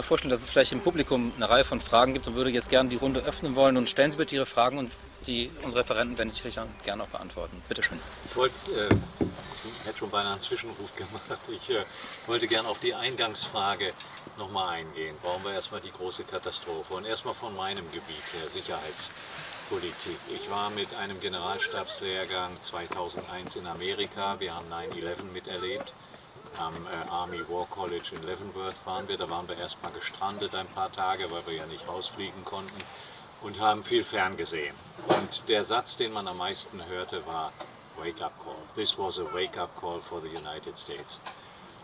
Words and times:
Mir 0.00 0.04
vorstellen, 0.04 0.30
dass 0.30 0.42
es 0.42 0.48
vielleicht 0.48 0.72
im 0.72 0.80
Publikum 0.80 1.32
eine 1.36 1.48
Reihe 1.48 1.64
von 1.64 1.80
Fragen 1.80 2.14
gibt 2.14 2.26
und 2.26 2.34
würde 2.34 2.50
jetzt 2.50 2.70
gerne 2.70 2.88
die 2.88 2.96
Runde 2.96 3.20
öffnen 3.20 3.54
wollen. 3.54 3.76
Und 3.76 3.88
stellen 3.88 4.12
Sie 4.12 4.18
bitte 4.18 4.34
Ihre 4.34 4.46
Fragen 4.46 4.78
und 4.78 4.90
die, 5.26 5.50
unsere 5.62 5.80
Referenten 5.80 6.16
werden 6.16 6.30
sich 6.30 6.54
dann 6.54 6.68
gerne 6.84 7.02
auch 7.02 7.08
beantworten. 7.08 7.62
Bitte 7.68 7.82
schön. 7.82 8.00
Ich 8.28 8.36
wollte, 8.36 8.54
äh, 8.70 8.88
ich 9.20 9.86
hätte 9.86 9.98
schon 9.98 10.10
beinahe 10.10 10.32
einen 10.32 10.40
Zwischenruf 10.40 10.94
gemacht. 10.96 11.22
Ich 11.48 11.68
äh, 11.70 11.84
wollte 12.26 12.48
gerne 12.48 12.68
auf 12.68 12.78
die 12.78 12.94
Eingangsfrage 12.94 13.92
nochmal 14.38 14.78
eingehen. 14.78 15.16
Brauchen 15.22 15.44
wir 15.44 15.52
erstmal 15.52 15.82
die 15.82 15.92
große 15.92 16.24
Katastrophe. 16.24 16.94
Und 16.94 17.04
erstmal 17.04 17.34
von 17.34 17.54
meinem 17.54 17.84
Gebiet 17.92 18.24
her, 18.32 18.48
Sicherheitspolitik. 18.48 20.16
Ich 20.34 20.50
war 20.50 20.70
mit 20.70 20.88
einem 20.96 21.20
Generalstabslehrgang 21.20 22.52
2001 22.62 23.56
in 23.56 23.66
Amerika. 23.66 24.40
Wir 24.40 24.54
haben 24.54 24.72
9-11 24.72 25.24
miterlebt 25.34 25.92
am 26.58 26.74
äh, 26.86 27.08
Army 27.10 27.40
War 27.48 27.66
College 27.66 28.12
in 28.12 28.22
Leavenworth 28.22 28.84
waren 28.84 29.08
wir. 29.08 29.16
Da 29.16 29.28
waren 29.28 29.48
wir 29.48 29.56
erstmal 29.56 29.92
gestrandet 29.92 30.54
ein 30.54 30.66
paar 30.68 30.92
Tage, 30.92 31.30
weil 31.30 31.46
wir 31.46 31.54
ja 31.54 31.66
nicht 31.66 31.86
rausfliegen 31.86 32.44
konnten 32.44 32.80
und 33.42 33.60
haben 33.60 33.84
viel 33.84 34.04
ferngesehen. 34.04 34.74
Und 35.08 35.48
der 35.48 35.64
Satz, 35.64 35.96
den 35.96 36.12
man 36.12 36.28
am 36.28 36.38
meisten 36.38 36.84
hörte, 36.86 37.26
war 37.26 37.52
Wake 37.96 38.22
up 38.22 38.32
call. 38.42 38.56
This 38.74 38.98
was 38.98 39.18
a 39.18 39.24
wake 39.34 39.58
up 39.58 39.78
call 39.78 40.00
for 40.00 40.20
the 40.20 40.28
United 40.28 40.76
States. 40.76 41.20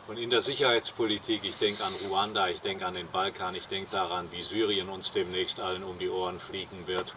Und 0.08 0.18
in 0.18 0.30
der 0.30 0.40
Sicherheitspolitik, 0.40 1.42
ich 1.44 1.56
denke 1.56 1.84
an 1.84 1.92
Ruanda, 2.08 2.48
ich 2.48 2.60
denke 2.60 2.86
an 2.86 2.94
den 2.94 3.08
Balkan, 3.08 3.54
ich 3.54 3.66
denke 3.66 3.90
daran, 3.90 4.30
wie 4.30 4.42
Syrien 4.42 4.88
uns 4.88 5.12
demnächst 5.12 5.58
allen 5.58 5.82
um 5.82 5.98
die 5.98 6.08
Ohren 6.08 6.38
fliegen 6.38 6.86
wird 6.86 7.12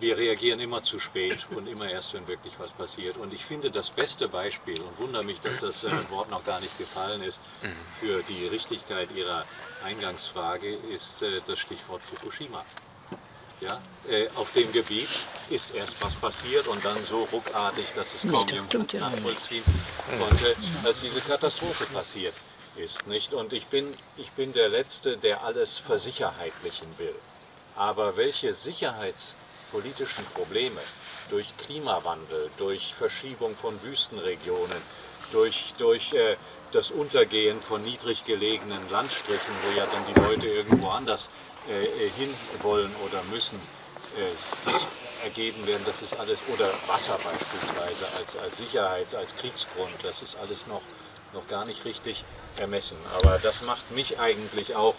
wir 0.00 0.16
reagieren 0.16 0.60
immer 0.60 0.82
zu 0.82 1.00
spät 1.00 1.46
und 1.50 1.66
immer 1.66 1.90
erst, 1.90 2.14
wenn 2.14 2.26
wirklich 2.28 2.52
was 2.58 2.70
passiert. 2.70 3.16
Und 3.16 3.32
ich 3.32 3.44
finde 3.44 3.70
das 3.70 3.90
beste 3.90 4.28
Beispiel, 4.28 4.80
und 4.80 4.98
wundere 4.98 5.24
mich, 5.24 5.40
dass 5.40 5.60
das 5.60 5.84
äh, 5.84 5.90
Wort 6.10 6.30
noch 6.30 6.44
gar 6.44 6.60
nicht 6.60 6.76
gefallen 6.78 7.22
ist, 7.22 7.40
für 8.00 8.22
die 8.22 8.46
Richtigkeit 8.46 9.10
Ihrer 9.14 9.44
Eingangsfrage, 9.84 10.72
ist 10.94 11.22
äh, 11.22 11.40
das 11.46 11.58
Stichwort 11.58 12.02
Fukushima. 12.02 12.64
Ja, 13.60 13.82
äh, 14.08 14.28
auf 14.36 14.52
dem 14.52 14.70
Gebiet 14.70 15.08
ist 15.50 15.74
erst 15.74 16.00
was 16.00 16.14
passiert 16.14 16.68
und 16.68 16.84
dann 16.84 17.02
so 17.04 17.24
ruckartig, 17.32 17.86
dass 17.96 18.14
es 18.14 18.30
kaum 18.30 18.46
jemand 18.48 18.94
nachvollziehen 18.94 19.64
konnte, 20.16 20.54
als 20.84 21.00
diese 21.00 21.20
Katastrophe 21.20 21.86
passiert 21.86 22.34
ist. 22.76 23.04
Nicht? 23.08 23.34
Und 23.34 23.52
ich 23.52 23.66
bin, 23.66 23.92
ich 24.16 24.30
bin 24.30 24.52
der 24.52 24.68
Letzte, 24.68 25.16
der 25.16 25.42
alles 25.42 25.78
versicherheitlichen 25.78 26.86
will. 26.98 27.16
Aber 27.74 28.16
welche 28.16 28.54
Sicherheits- 28.54 29.34
politischen 29.70 30.24
Probleme 30.34 30.80
durch 31.30 31.56
Klimawandel, 31.58 32.50
durch 32.56 32.94
Verschiebung 32.94 33.56
von 33.56 33.80
Wüstenregionen, 33.82 34.82
durch, 35.32 35.74
durch 35.78 36.12
äh, 36.12 36.36
das 36.72 36.90
Untergehen 36.90 37.60
von 37.62 37.82
niedrig 37.82 38.24
gelegenen 38.24 38.90
Landstrichen, 38.90 39.54
wo 39.64 39.78
ja 39.78 39.86
dann 39.86 40.04
die 40.06 40.20
Leute 40.20 40.46
irgendwo 40.46 40.88
anders 40.88 41.30
äh, 41.68 41.84
äh 41.84 42.10
hin 42.10 42.34
wollen 42.62 42.94
oder 43.06 43.22
müssen, 43.24 43.60
äh, 44.16 44.70
sich 44.70 44.82
ergeben 45.24 45.66
werden. 45.66 45.82
Das 45.86 46.02
ist 46.02 46.18
alles, 46.18 46.38
oder 46.52 46.70
Wasser 46.86 47.18
beispielsweise 47.22 48.06
als, 48.18 48.36
als 48.36 48.56
Sicherheits-, 48.56 49.14
als 49.14 49.34
Kriegsgrund, 49.36 49.94
das 50.02 50.22
ist 50.22 50.36
alles 50.36 50.66
noch, 50.66 50.82
noch 51.32 51.46
gar 51.48 51.64
nicht 51.64 51.84
richtig 51.84 52.24
ermessen. 52.58 52.96
Aber 53.16 53.38
das 53.38 53.62
macht 53.62 53.90
mich 53.90 54.18
eigentlich 54.18 54.74
auch 54.76 54.94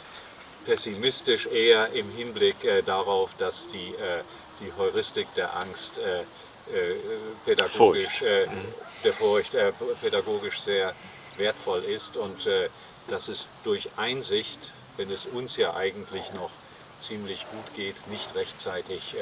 pessimistisch 0.66 1.48
eher 1.48 1.92
im 1.94 2.12
Hinblick 2.12 2.64
äh, 2.64 2.82
darauf, 2.84 3.32
dass 3.38 3.68
die 3.70 3.96
äh, 3.96 4.24
die 4.60 4.72
Heuristik 4.78 5.34
der 5.36 5.56
Angst 5.56 5.98
äh, 5.98 6.22
äh, 6.22 6.26
pädagogisch, 7.46 8.22
äh, 8.22 8.46
mhm. 8.46 8.74
der 9.04 9.14
Furcht 9.14 9.56
äh, 9.56 9.72
pädagogisch 10.02 10.60
sehr 10.60 10.94
wertvoll 11.38 11.84
ist 11.84 12.18
und 12.18 12.46
äh, 12.46 12.70
dass 13.08 13.28
es 13.28 13.50
durch 13.64 13.90
Einsicht, 13.98 14.72
wenn 14.98 15.10
es 15.10 15.26
uns 15.26 15.58
ja 15.58 15.74
eigentlich 15.76 16.32
noch 16.34 16.52
ziemlich 17.00 17.46
gut 17.52 17.74
geht, 17.76 18.08
nicht 18.08 18.36
rechtzeitig 18.36 19.16
äh, 19.16 19.18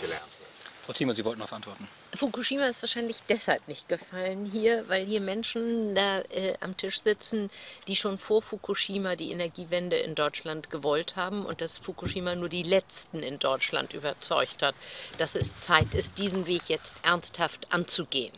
gelernt 0.00 0.24
wird. 0.38 0.50
Frau 0.86 0.92
Thieme, 0.92 1.14
Sie 1.14 1.24
wollten 1.24 1.40
noch 1.40 1.52
antworten. 1.52 1.86
Fukushima 2.14 2.66
ist 2.66 2.82
wahrscheinlich 2.82 3.18
deshalb 3.28 3.66
nicht 3.68 3.88
gefallen 3.88 4.44
hier, 4.44 4.88
weil 4.88 5.04
hier 5.06 5.20
Menschen 5.20 5.94
da 5.94 6.20
äh, 6.30 6.54
am 6.60 6.76
Tisch 6.76 7.02
sitzen, 7.02 7.50
die 7.86 7.94
schon 7.94 8.18
vor 8.18 8.42
Fukushima 8.42 9.14
die 9.14 9.30
Energiewende 9.30 9.96
in 9.96 10.16
Deutschland 10.16 10.70
gewollt 10.70 11.14
haben 11.14 11.46
und 11.46 11.60
dass 11.60 11.78
Fukushima 11.78 12.34
nur 12.34 12.48
die 12.48 12.64
letzten 12.64 13.22
in 13.22 13.38
Deutschland 13.38 13.92
überzeugt 13.94 14.62
hat, 14.62 14.74
dass 15.18 15.36
es 15.36 15.58
Zeit 15.60 15.94
ist, 15.94 16.18
diesen 16.18 16.46
Weg 16.48 16.62
jetzt 16.68 16.96
ernsthaft 17.04 17.72
anzugehen. 17.72 18.32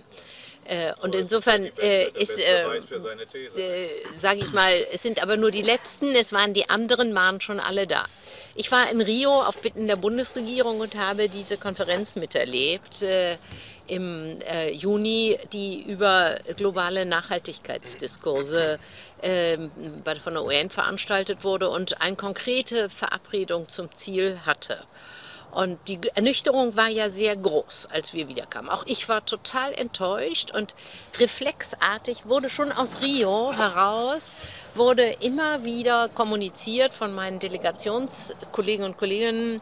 Äh, 0.65 0.93
und 1.03 1.15
insofern 1.15 1.71
äh, 1.79 2.09
ist, 2.11 2.39
äh, 2.39 2.63
äh 3.57 3.89
sage 4.15 4.41
ich 4.41 4.53
mal, 4.53 4.87
es 4.93 5.03
sind 5.03 5.21
aber 5.21 5.37
nur 5.37 5.51
die 5.51 5.63
letzten, 5.63 6.15
es 6.15 6.33
waren 6.33 6.55
die 6.55 6.71
anderen, 6.71 7.15
waren 7.15 7.41
schon 7.41 7.59
alle 7.59 7.87
da. 7.87 8.05
Ich 8.55 8.71
war 8.71 8.89
in 8.91 9.01
Rio 9.01 9.43
auf 9.43 9.59
Bitten 9.59 9.89
der 9.89 9.97
Bundesregierung 9.97 10.81
und 10.81 10.95
habe 10.95 11.29
diese 11.29 11.57
Konferenz 11.57 12.15
miterlebt 12.15 13.03
äh, 13.03 13.39
im 13.89 14.39
äh, 14.43 14.71
Juni, 14.73 15.37
die 15.53 15.83
über 15.83 16.37
globale 16.57 17.05
Nachhaltigkeitsdiskurse 17.07 18.79
von 19.21 20.35
der 20.35 20.45
UN 20.45 20.69
veranstaltet 20.69 21.45
wurde 21.45 21.71
und 21.71 22.01
eine 22.01 22.17
konkrete 22.17 22.89
Verabredung 22.89 23.69
zum 23.69 23.95
Ziel 23.95 24.41
hatte. 24.45 24.85
Und 25.53 25.79
die 25.87 26.01
Ernüchterung 26.15 26.77
war 26.77 26.89
ja 26.89 27.11
sehr 27.11 27.37
groß, 27.37 27.89
als 27.93 28.15
wir 28.15 28.27
wiederkamen. 28.27 28.71
Auch 28.71 28.85
ich 28.87 29.09
war 29.11 29.25
total 29.25 29.75
enttäuscht 29.75 30.51
und 30.51 30.75
reflexartig 31.19 32.27
wurde 32.27 32.49
schon 32.49 32.73
aus 32.73 33.03
Rio 33.03 33.53
heraus, 33.53 34.35
wurde 34.75 35.05
immer 35.21 35.63
wieder 35.63 36.09
kommuniziert 36.09 36.95
von 36.95 37.13
meinen 37.13 37.39
Delegationskollegen 37.39 38.87
und 38.87 38.97
Kolleginnen, 38.97 39.61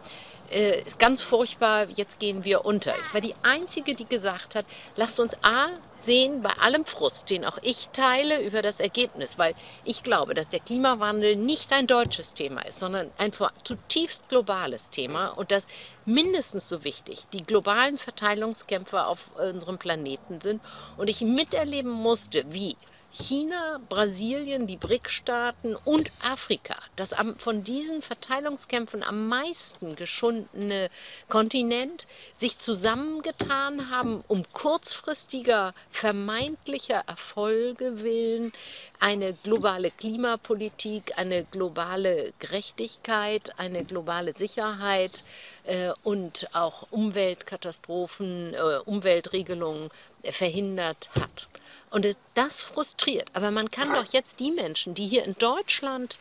äh, 0.53 0.81
ist 0.83 1.01
ganz 1.01 1.23
furchtbar, 1.23 1.89
jetzt 1.89 2.21
gehen 2.21 2.45
wir 2.45 2.65
unter. 2.65 2.95
Ich 3.05 3.13
war 3.13 3.21
die 3.21 3.35
Einzige, 3.43 3.95
die 3.95 4.07
gesagt 4.07 4.55
hat, 4.55 4.67
lasst 4.95 5.19
uns 5.19 5.35
A 5.43 5.71
sehen, 6.05 6.43
bei 6.43 6.51
allem 6.61 6.85
Frust, 6.85 7.31
den 7.31 7.45
auch 7.45 7.59
ich 7.63 7.89
teile 7.93 8.43
über 8.43 8.63
das 8.63 8.81
Ergebnis, 8.81 9.39
weil 9.39 9.55
ich 9.85 10.03
glaube, 10.03 10.35
dass 10.35 10.49
der 10.49 10.61
Klimawandel 10.61 11.37
nicht 11.37 11.73
ein 11.73 11.87
deutsches 11.87 12.33
Thema 12.33 12.63
ist, 12.63 12.79
sondern 12.79 13.11
ein 13.19 13.33
zutiefst 13.65 14.29
globales 14.29 14.91
Thema 14.91 15.29
und 15.29 15.51
dass 15.51 15.67
mindestens 16.05 16.69
so 16.69 16.85
wichtig 16.85 17.27
die 17.33 17.43
globalen 17.43 17.99
Verteilungskämpfe 17.99 19.07
auf 19.07 19.31
unserem 19.37 19.79
Planeten 19.79 20.41
sind 20.41 20.61
und 20.97 21.09
ich 21.09 21.21
miterleben 21.21 21.91
musste, 21.91 22.45
wie 22.49 22.77
China, 23.13 23.81
Brasilien, 23.89 24.69
die 24.69 24.77
BRIC-Staaten 24.77 25.75
und 25.75 26.13
Afrika, 26.23 26.77
das 26.95 27.13
von 27.39 27.65
diesen 27.65 28.03
Verteilungskämpfen 28.03 29.03
am 29.03 29.27
meisten 29.27 29.97
geschundene 29.97 30.91
Kontinent, 31.29 32.07
sich 32.35 32.59
zusammengetan 32.59 33.91
haben, 33.91 34.23
um 34.29 34.45
kurzfristiger 34.53 35.75
vermeintlicher 35.91 37.03
Erfolge 37.09 38.03
willen 38.03 38.53
eine 39.01 39.33
globale 39.33 39.91
Klimapolitik, 39.91 41.15
eine 41.17 41.45
globale 41.45 42.33
Gerechtigkeit, 42.39 43.59
eine 43.59 43.85
globale 43.85 44.35
Sicherheit 44.35 45.25
äh, 45.65 45.91
und 46.05 46.47
auch 46.53 46.87
Umweltkatastrophen, 46.93 48.55
äh, 48.55 48.59
Umweltregelungen 48.85 49.91
verhindert 50.23 51.11
hat. 51.19 51.49
Und 51.91 52.17
das 52.35 52.63
frustriert. 52.63 53.29
Aber 53.33 53.51
man 53.51 53.71
kann 53.71 53.93
doch 53.93 54.13
jetzt 54.13 54.41
die 54.41 54.53
Menschen, 54.53 54.95
die 54.95 55.07
hier 55.07 55.25
in 55.25 55.35
Deutschland 55.39 56.19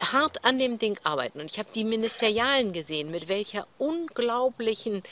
hart 0.00 0.44
an 0.44 0.58
dem 0.58 0.78
Ding 0.78 0.98
arbeiten, 1.04 1.40
und 1.40 1.50
ich 1.50 1.58
habe 1.58 1.68
die 1.74 1.84
Ministerialen 1.84 2.72
gesehen, 2.72 3.10
mit 3.10 3.28
welcher 3.28 3.66
unglaublichen 3.78 5.02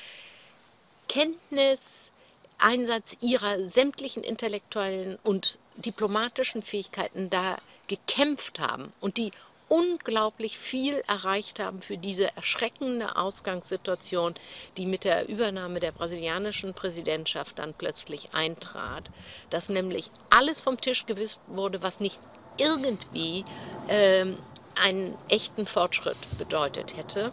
Kenntnis, 1.08 2.10
Einsatz 2.58 3.16
ihrer 3.20 3.68
sämtlichen 3.68 4.24
intellektuellen 4.24 5.18
und 5.22 5.58
diplomatischen 5.76 6.62
Fähigkeiten 6.62 7.30
da 7.30 7.58
gekämpft 7.86 8.58
haben 8.58 8.92
und 9.00 9.16
die 9.16 9.30
unglaublich 9.68 10.58
viel 10.58 11.02
erreicht 11.06 11.60
haben 11.60 11.82
für 11.82 11.98
diese 11.98 12.34
erschreckende 12.36 13.16
Ausgangssituation, 13.16 14.34
die 14.76 14.86
mit 14.86 15.04
der 15.04 15.28
Übernahme 15.28 15.80
der 15.80 15.92
brasilianischen 15.92 16.74
Präsidentschaft 16.74 17.58
dann 17.58 17.74
plötzlich 17.74 18.30
eintrat, 18.32 19.10
dass 19.50 19.68
nämlich 19.68 20.10
alles 20.30 20.60
vom 20.60 20.80
Tisch 20.80 21.06
gewisst 21.06 21.40
wurde, 21.46 21.82
was 21.82 22.00
nicht 22.00 22.18
irgendwie 22.56 23.44
ähm, 23.88 24.38
einen 24.80 25.14
echten 25.28 25.66
Fortschritt 25.66 26.16
bedeutet 26.38 26.96
hätte. 26.96 27.32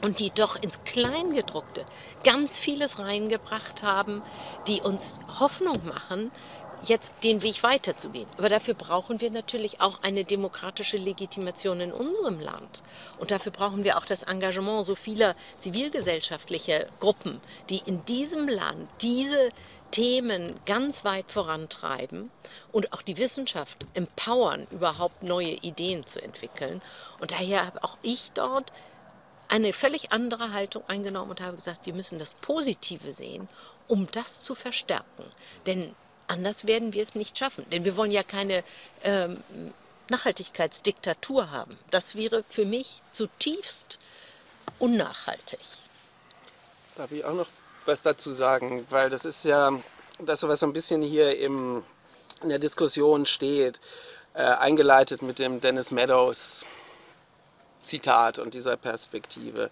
Und 0.00 0.20
die 0.20 0.30
doch 0.30 0.54
ins 0.54 0.84
Kleingedruckte 0.84 1.84
ganz 2.22 2.56
vieles 2.56 3.00
reingebracht 3.00 3.82
haben, 3.82 4.22
die 4.68 4.80
uns 4.80 5.18
Hoffnung 5.40 5.84
machen, 5.84 6.30
jetzt 6.84 7.14
den 7.22 7.42
Weg 7.42 7.62
weiterzugehen. 7.62 8.28
Aber 8.38 8.48
dafür 8.48 8.74
brauchen 8.74 9.20
wir 9.20 9.30
natürlich 9.30 9.80
auch 9.80 10.02
eine 10.02 10.24
demokratische 10.24 10.96
Legitimation 10.96 11.80
in 11.80 11.92
unserem 11.92 12.40
Land. 12.40 12.82
Und 13.18 13.30
dafür 13.30 13.52
brauchen 13.52 13.84
wir 13.84 13.98
auch 13.98 14.04
das 14.04 14.22
Engagement 14.22 14.84
so 14.84 14.94
vieler 14.94 15.36
zivilgesellschaftlicher 15.58 16.86
Gruppen, 17.00 17.40
die 17.68 17.82
in 17.86 18.04
diesem 18.04 18.48
Land 18.48 18.88
diese 19.00 19.50
Themen 19.92 20.58
ganz 20.64 21.04
weit 21.04 21.30
vorantreiben 21.30 22.30
und 22.72 22.92
auch 22.92 23.02
die 23.02 23.18
Wissenschaft 23.18 23.86
empowern, 23.94 24.66
überhaupt 24.70 25.22
neue 25.22 25.52
Ideen 25.52 26.06
zu 26.06 26.20
entwickeln. 26.20 26.80
Und 27.20 27.32
daher 27.32 27.66
habe 27.66 27.84
auch 27.84 27.98
ich 28.02 28.30
dort 28.32 28.72
eine 29.48 29.74
völlig 29.74 30.10
andere 30.10 30.52
Haltung 30.52 30.82
eingenommen 30.88 31.32
und 31.32 31.40
habe 31.42 31.56
gesagt, 31.56 31.84
wir 31.84 31.92
müssen 31.92 32.18
das 32.18 32.32
Positive 32.32 33.12
sehen, 33.12 33.48
um 33.86 34.08
das 34.10 34.40
zu 34.40 34.54
verstärken. 34.54 35.24
Denn 35.66 35.94
anders 36.32 36.66
werden 36.66 36.92
wir 36.92 37.02
es 37.02 37.14
nicht 37.14 37.38
schaffen. 37.38 37.68
Denn 37.70 37.84
wir 37.84 37.96
wollen 37.96 38.10
ja 38.10 38.22
keine 38.22 38.64
ähm, 39.04 39.42
Nachhaltigkeitsdiktatur 40.08 41.50
haben. 41.50 41.78
Das 41.90 42.14
wäre 42.14 42.44
für 42.48 42.64
mich 42.64 43.02
zutiefst 43.12 43.98
unnachhaltig. 44.78 45.60
Darf 46.96 47.12
ich 47.12 47.24
auch 47.24 47.34
noch 47.34 47.48
was 47.86 48.02
dazu 48.02 48.32
sagen? 48.32 48.86
Weil 48.90 49.10
das 49.10 49.24
ist 49.24 49.44
ja 49.44 49.78
das, 50.18 50.42
was 50.42 50.60
so 50.60 50.66
ein 50.66 50.72
bisschen 50.72 51.02
hier 51.02 51.38
im, 51.38 51.84
in 52.42 52.48
der 52.48 52.58
Diskussion 52.58 53.26
steht, 53.26 53.80
äh, 54.34 54.42
eingeleitet 54.42 55.22
mit 55.22 55.38
dem 55.38 55.60
Dennis 55.60 55.90
Meadows 55.90 56.64
Zitat 57.82 58.38
und 58.38 58.54
dieser 58.54 58.76
Perspektive. 58.76 59.70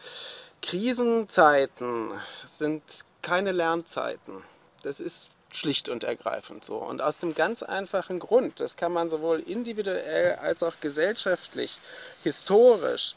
Krisenzeiten 0.63 2.11
sind 2.45 2.83
keine 3.23 3.53
Lernzeiten. 3.53 4.43
Das 4.83 5.01
ist 5.01 5.31
schlicht 5.57 5.89
und 5.89 6.05
ergreifend 6.05 6.65
so. 6.65 6.77
Und 6.77 7.03
aus 7.03 7.19
dem 7.19 7.35
ganz 7.35 7.63
einfachen 7.63 8.19
Grund, 8.19 8.61
das 8.61 8.77
kann 8.77 8.93
man 8.93 9.11
sowohl 9.11 9.41
individuell 9.41 10.37
als 10.37 10.63
auch 10.63 10.75
gesellschaftlich, 10.81 11.79
historisch, 12.23 13.15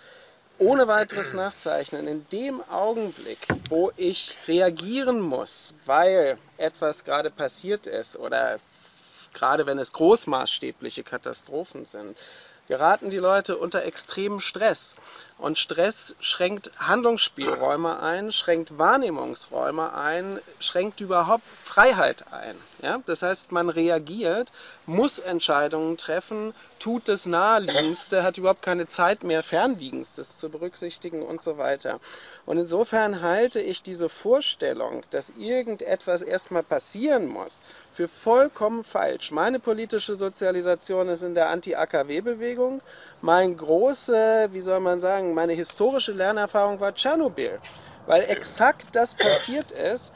ohne 0.59 0.87
weiteres 0.87 1.33
nachzeichnen, 1.33 2.07
in 2.07 2.27
dem 2.29 2.61
Augenblick, 2.69 3.47
wo 3.69 3.91
ich 3.97 4.37
reagieren 4.47 5.19
muss, 5.19 5.73
weil 5.85 6.37
etwas 6.57 7.03
gerade 7.03 7.31
passiert 7.31 7.87
ist 7.87 8.15
oder 8.15 8.59
gerade 9.33 9.65
wenn 9.65 9.79
es 9.79 9.91
großmaßstäbliche 9.93 11.03
Katastrophen 11.03 11.85
sind, 11.85 12.17
geraten 12.67 13.09
die 13.09 13.17
Leute 13.17 13.57
unter 13.57 13.83
extremen 13.83 14.39
Stress. 14.39 14.95
Und 15.43 15.57
Stress 15.57 16.15
schränkt 16.21 16.71
Handlungsspielräume 16.77 17.99
ein, 17.99 18.31
schränkt 18.31 18.77
Wahrnehmungsräume 18.77 19.93
ein, 19.93 20.39
schränkt 20.61 21.01
überhaupt 21.01 21.43
Freiheit 21.65 22.23
ein. 22.31 22.55
Ja? 22.81 23.01
Das 23.07 23.23
heißt, 23.23 23.51
man 23.51 23.67
reagiert, 23.67 24.53
muss 24.85 25.19
Entscheidungen 25.19 25.97
treffen, 25.97 26.53
tut 26.79 27.09
das 27.09 27.25
Naheliegendste, 27.25 28.23
hat 28.23 28.37
überhaupt 28.37 28.61
keine 28.61 28.87
Zeit 28.87 29.23
mehr, 29.23 29.43
Fernliegendstes 29.43 30.37
zu 30.37 30.49
berücksichtigen 30.49 31.21
und 31.21 31.41
so 31.41 31.57
weiter. 31.57 31.99
Und 32.45 32.57
insofern 32.57 33.21
halte 33.21 33.59
ich 33.59 33.83
diese 33.83 34.07
Vorstellung, 34.07 35.03
dass 35.09 35.33
irgendetwas 35.37 36.21
erstmal 36.21 36.63
passieren 36.63 37.27
muss, 37.27 37.61
für 37.93 38.07
vollkommen 38.07 38.83
falsch. 38.83 39.31
Meine 39.31 39.59
politische 39.59 40.15
Sozialisation 40.15 41.09
ist 41.09 41.23
in 41.23 41.35
der 41.35 41.49
Anti-AKW-Bewegung. 41.49 42.81
Mein 43.23 43.55
große, 43.55 44.49
wie 44.51 44.59
soll 44.59 44.81
man 44.81 44.99
sagen, 44.99 45.33
meine 45.33 45.53
historische 45.53 46.11
Lernerfahrung 46.11 46.81
war 46.81 46.93
Tschernobyl, 46.93 47.57
weil 48.05 48.23
exakt 48.23 48.87
das 48.91 49.15
passiert 49.15 49.71
ist, 49.71 50.11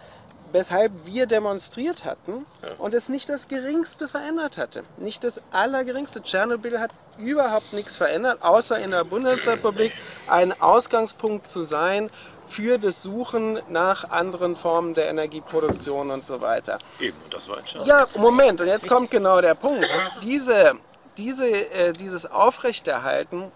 weshalb 0.52 0.92
wir 1.06 1.26
demonstriert 1.26 2.04
hatten 2.04 2.46
und 2.78 2.94
es 2.94 3.08
nicht 3.08 3.30
das 3.30 3.48
Geringste 3.48 4.10
verändert 4.10 4.58
hatte. 4.58 4.84
Nicht 4.98 5.24
das 5.24 5.42
Allergeringste. 5.52 6.22
Tschernobyl 6.22 6.82
hat 6.82 6.92
überhaupt 7.18 7.72
nichts 7.72 7.96
verändert, 7.96 8.44
außer 8.44 8.78
in 8.78 8.92
der 8.92 9.06
Bundesrepublik 9.06 9.94
ein 10.28 10.60
Ausgangspunkt 10.62 11.48
zu 11.48 11.64
sein 11.64 12.10
für 12.50 12.78
das 12.78 13.04
Suchen 13.04 13.58
nach 13.70 14.10
anderen 14.10 14.58
Formen 14.58 14.94
der 14.96 15.08
Energieproduktion 15.08 16.12
und 16.12 16.26
so 16.26 16.42
weiter. 16.42 16.80
Eben, 17.00 17.16
das 17.30 17.48
war 17.48 17.60
entscheidend. 17.60 17.88
Ja, 17.88 18.06
Moment, 18.20 18.60
und 18.60 18.68
jetzt 18.68 18.86
kommt 18.86 19.12
genau 19.12 19.40
der 19.40 19.56
Punkt. 19.56 19.88
Diese, 20.22 20.74
diese, 21.18 21.48
äh, 21.48 21.94
dieses 21.94 22.26
Aufrechterhalten 22.26 23.52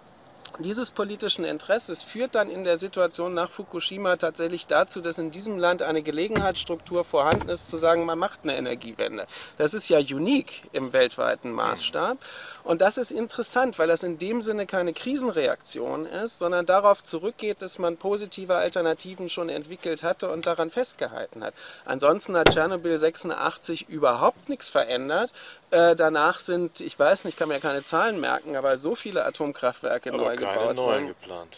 dieses 0.60 0.92
politischen 0.92 1.46
Interesses 1.46 2.04
führt 2.04 2.36
dann 2.36 2.50
in 2.50 2.64
der 2.64 2.78
Situation 2.78 3.34
nach 3.34 3.50
Fukushima 3.50 4.18
tatsächlich 4.18 4.68
dazu, 4.68 5.02
dass 5.02 5.18
in 5.18 5.32
diesem 5.32 5.58
Land 5.58 5.82
eine 5.82 6.04
Gelegenheitsstruktur 6.04 7.06
vorhanden 7.06 7.50
ist, 7.50 7.70
zu 7.70 7.78
sagen, 7.78 8.06
man 8.06 8.20
macht 8.20 8.42
eine 8.44 8.58
Energiewende. 8.58 9.28
Das 9.58 9.74
ist 9.74 9.88
ja 9.90 10.00
unique 10.00 10.64
im 10.74 10.94
weltweiten 10.94 11.52
Maßstab. 11.52 12.18
Und 12.64 12.82
das 12.82 12.98
ist 12.98 13.12
interessant, 13.12 13.80
weil 13.80 13.88
das 13.88 14.04
in 14.04 14.18
dem 14.18 14.42
Sinne 14.42 14.66
keine 14.66 14.94
Krisenreaktion 14.94 16.06
ist, 16.06 16.40
sondern 16.40 16.66
darauf 16.66 17.04
zurückgeht, 17.04 17.62
dass 17.62 17.80
man 17.80 17.98
positive 17.98 18.56
Alternativen 18.56 19.30
schon 19.30 19.50
entwickelt 19.50 20.04
hatte 20.04 20.30
und 20.30 20.46
daran 20.46 20.70
festgehalten 20.70 21.44
hat. 21.44 21.54
Ansonsten 21.86 22.38
hat 22.38 22.50
Tschernobyl 22.50 22.98
86 22.98 23.90
überhaupt 23.90 24.50
nichts 24.50 24.70
verändert. 24.70 25.34
Äh, 25.72 25.96
danach 25.96 26.40
sind, 26.40 26.82
ich 26.82 26.98
weiß 26.98 27.26
nicht, 27.26 27.32
ich 27.34 27.40
kann 27.40 27.48
mir 27.48 27.60
keine 27.60 27.84
Zahlen 27.84 28.20
merken, 28.20 28.56
aber 28.56 28.78
so 28.78 28.94
viele 28.96 29.26
Atomkraftwerke 29.26 30.10
Aber 30.10 30.18
neu 30.18 30.36
keine 30.36 30.54
gebaut 30.54 30.76
neuen 30.76 30.78
worden. 30.78 31.08
geplant. 31.08 31.58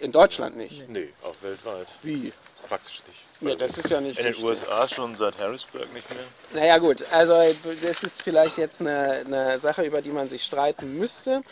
In 0.00 0.12
Deutschland 0.12 0.56
nicht. 0.56 0.88
Nee, 0.88 1.12
auch 1.24 1.34
weltweit. 1.42 1.88
Wie? 2.02 2.32
Praktisch 2.68 3.02
nicht. 3.06 3.27
Ja, 3.40 3.54
das 3.54 3.78
ist 3.78 3.90
ja 3.90 4.00
nicht 4.00 4.18
In 4.18 4.24
den 4.24 4.34
richtig. 4.34 4.44
USA 4.44 4.88
schon 4.88 5.16
seit 5.16 5.38
Harrisburg 5.38 5.92
nicht 5.94 6.08
mehr. 6.12 6.24
Naja 6.52 6.78
gut, 6.78 7.04
also 7.12 7.34
das 7.82 8.02
ist 8.02 8.22
vielleicht 8.22 8.58
jetzt 8.58 8.80
eine, 8.80 9.24
eine 9.24 9.58
Sache, 9.60 9.82
über 9.84 10.02
die 10.02 10.10
man 10.10 10.28
sich 10.28 10.42
streiten 10.42 10.98
müsste. 10.98 11.42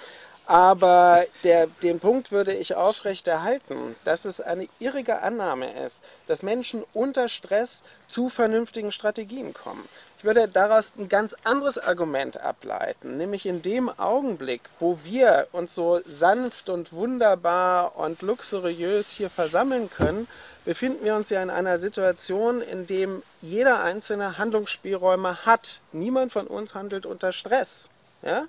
Aber 0.47 1.25
der, 1.43 1.67
den 1.83 1.99
Punkt 1.99 2.31
würde 2.31 2.55
ich 2.55 2.77
aufrechterhalten, 2.77 3.97
dass 4.05 4.25
es 4.25 4.41
eine 4.41 4.69
irrige 4.79 5.21
Annahme 5.21 5.73
ist, 5.85 6.05
dass 6.29 6.45
Menschen 6.45 6.85
unter 6.95 7.29
Stress 7.29 7.83
zu 8.07 8.29
vernünftigen 8.29 8.93
Strategien 8.93 9.53
kommen. 9.53 9.89
Würde 10.27 10.49
daraus 10.49 10.93
ein 10.99 11.09
ganz 11.09 11.37
anderes 11.45 11.79
Argument 11.79 12.41
ableiten, 12.41 13.17
nämlich 13.17 13.47
in 13.47 13.63
dem 13.63 13.89
Augenblick, 13.89 14.63
wo 14.81 14.99
wir 15.05 15.47
uns 15.53 15.73
so 15.73 16.01
sanft 16.05 16.69
und 16.69 16.93
wunderbar 16.93 17.97
und 17.97 18.23
luxuriös 18.23 19.09
hier 19.09 19.31
versammeln 19.31 19.89
können, 19.89 20.27
befinden 20.65 21.05
wir 21.05 21.15
uns 21.15 21.31
ja 21.31 21.41
in 21.45 21.49
einer 21.49 21.79
Situation, 21.79 22.61
in 22.61 22.89
dem 22.89 23.23
jeder 23.41 23.85
einzelne 23.85 24.37
Handlungsspielräume 24.37 25.47
hat. 25.47 25.81
Niemand 25.93 26.33
von 26.33 26.49
uns 26.49 26.75
handelt 26.75 27.07
unter 27.07 27.31
Stress. 27.31 27.89
Ja? 28.23 28.47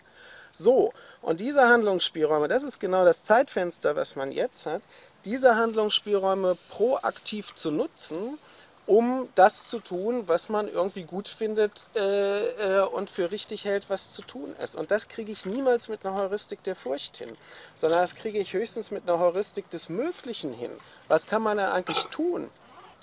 So, 0.52 0.94
und 1.22 1.40
diese 1.40 1.70
Handlungsspielräume, 1.70 2.48
das 2.48 2.64
ist 2.64 2.80
genau 2.80 3.06
das 3.06 3.24
Zeitfenster, 3.24 3.96
was 3.96 4.16
man 4.16 4.32
jetzt 4.32 4.66
hat, 4.66 4.82
diese 5.26 5.56
Handlungsspielräume 5.56 6.58
proaktiv 6.72 7.54
zu 7.54 7.70
nutzen, 7.70 8.40
um 8.88 9.28
das 9.36 9.68
zu 9.68 9.80
tun, 9.80 10.28
was 10.28 10.48
man 10.48 10.70
irgendwie 10.70 11.04
gut 11.04 11.28
findet 11.28 11.90
äh, 11.96 12.80
äh, 12.80 12.86
und 12.86 13.10
für 13.10 13.30
richtig 13.32 13.66
hält, 13.66 13.90
was 13.90 14.14
zu 14.14 14.22
tun 14.22 14.56
ist. 14.64 14.76
Und 14.76 14.92
das 14.92 15.10
kriege 15.10 15.32
ich 15.32 15.46
niemals 15.46 15.90
mit 15.90 16.06
einer 16.06 16.16
Heuristik 16.16 16.64
der 16.64 16.76
Furcht 16.76 17.18
hin, 17.18 17.38
sondern 17.76 18.00
das 18.00 18.16
kriege 18.16 18.40
ich 18.40 18.54
höchstens 18.54 18.90
mit 18.90 19.08
einer 19.08 19.20
Heuristik 19.20 19.70
des 19.70 19.90
Möglichen 19.90 20.54
hin. 20.54 20.72
Was 21.10 21.28
kann 21.28 21.42
man 21.42 21.58
da 21.58 21.74
eigentlich 21.74 22.02
tun? 22.06 22.50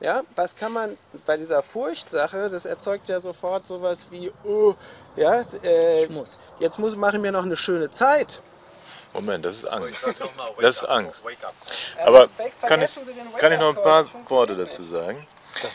Ja, 0.01 0.23
was 0.35 0.57
kann 0.57 0.73
man 0.73 0.99
bei 1.25 1.37
dieser 1.37 1.63
Furchtsache, 1.63 2.51
das 2.51 2.65
erzeugt 2.65 3.09
ja 3.09 3.21
sofort 3.21 3.67
sowas 3.67 4.07
wie, 4.11 4.33
oh, 4.43 4.75
ja, 5.17 5.43
äh, 5.63 6.05
Ich 6.05 6.11
muss. 6.11 6.41
jetzt 6.59 6.79
muss, 6.79 6.97
mache 6.97 7.17
ich 7.17 7.23
mir 7.23 7.31
noch 7.31 7.45
eine 7.45 7.57
schöne 7.57 7.91
Zeit. 7.91 8.41
Moment, 9.13 9.45
das 9.45 9.59
ist 9.59 9.67
Angst. 9.67 10.07
Das 10.61 10.77
ist 10.77 10.85
Angst. 10.85 11.25
Aber 12.05 12.29
kann 12.63 12.83
ich, 12.83 12.91
kann 13.39 13.53
ich 13.53 13.61
noch 13.61 13.77
ein 13.77 13.83
paar 13.83 14.05
Worte 14.29 14.57
dazu 14.57 14.83
sagen? 14.85 15.25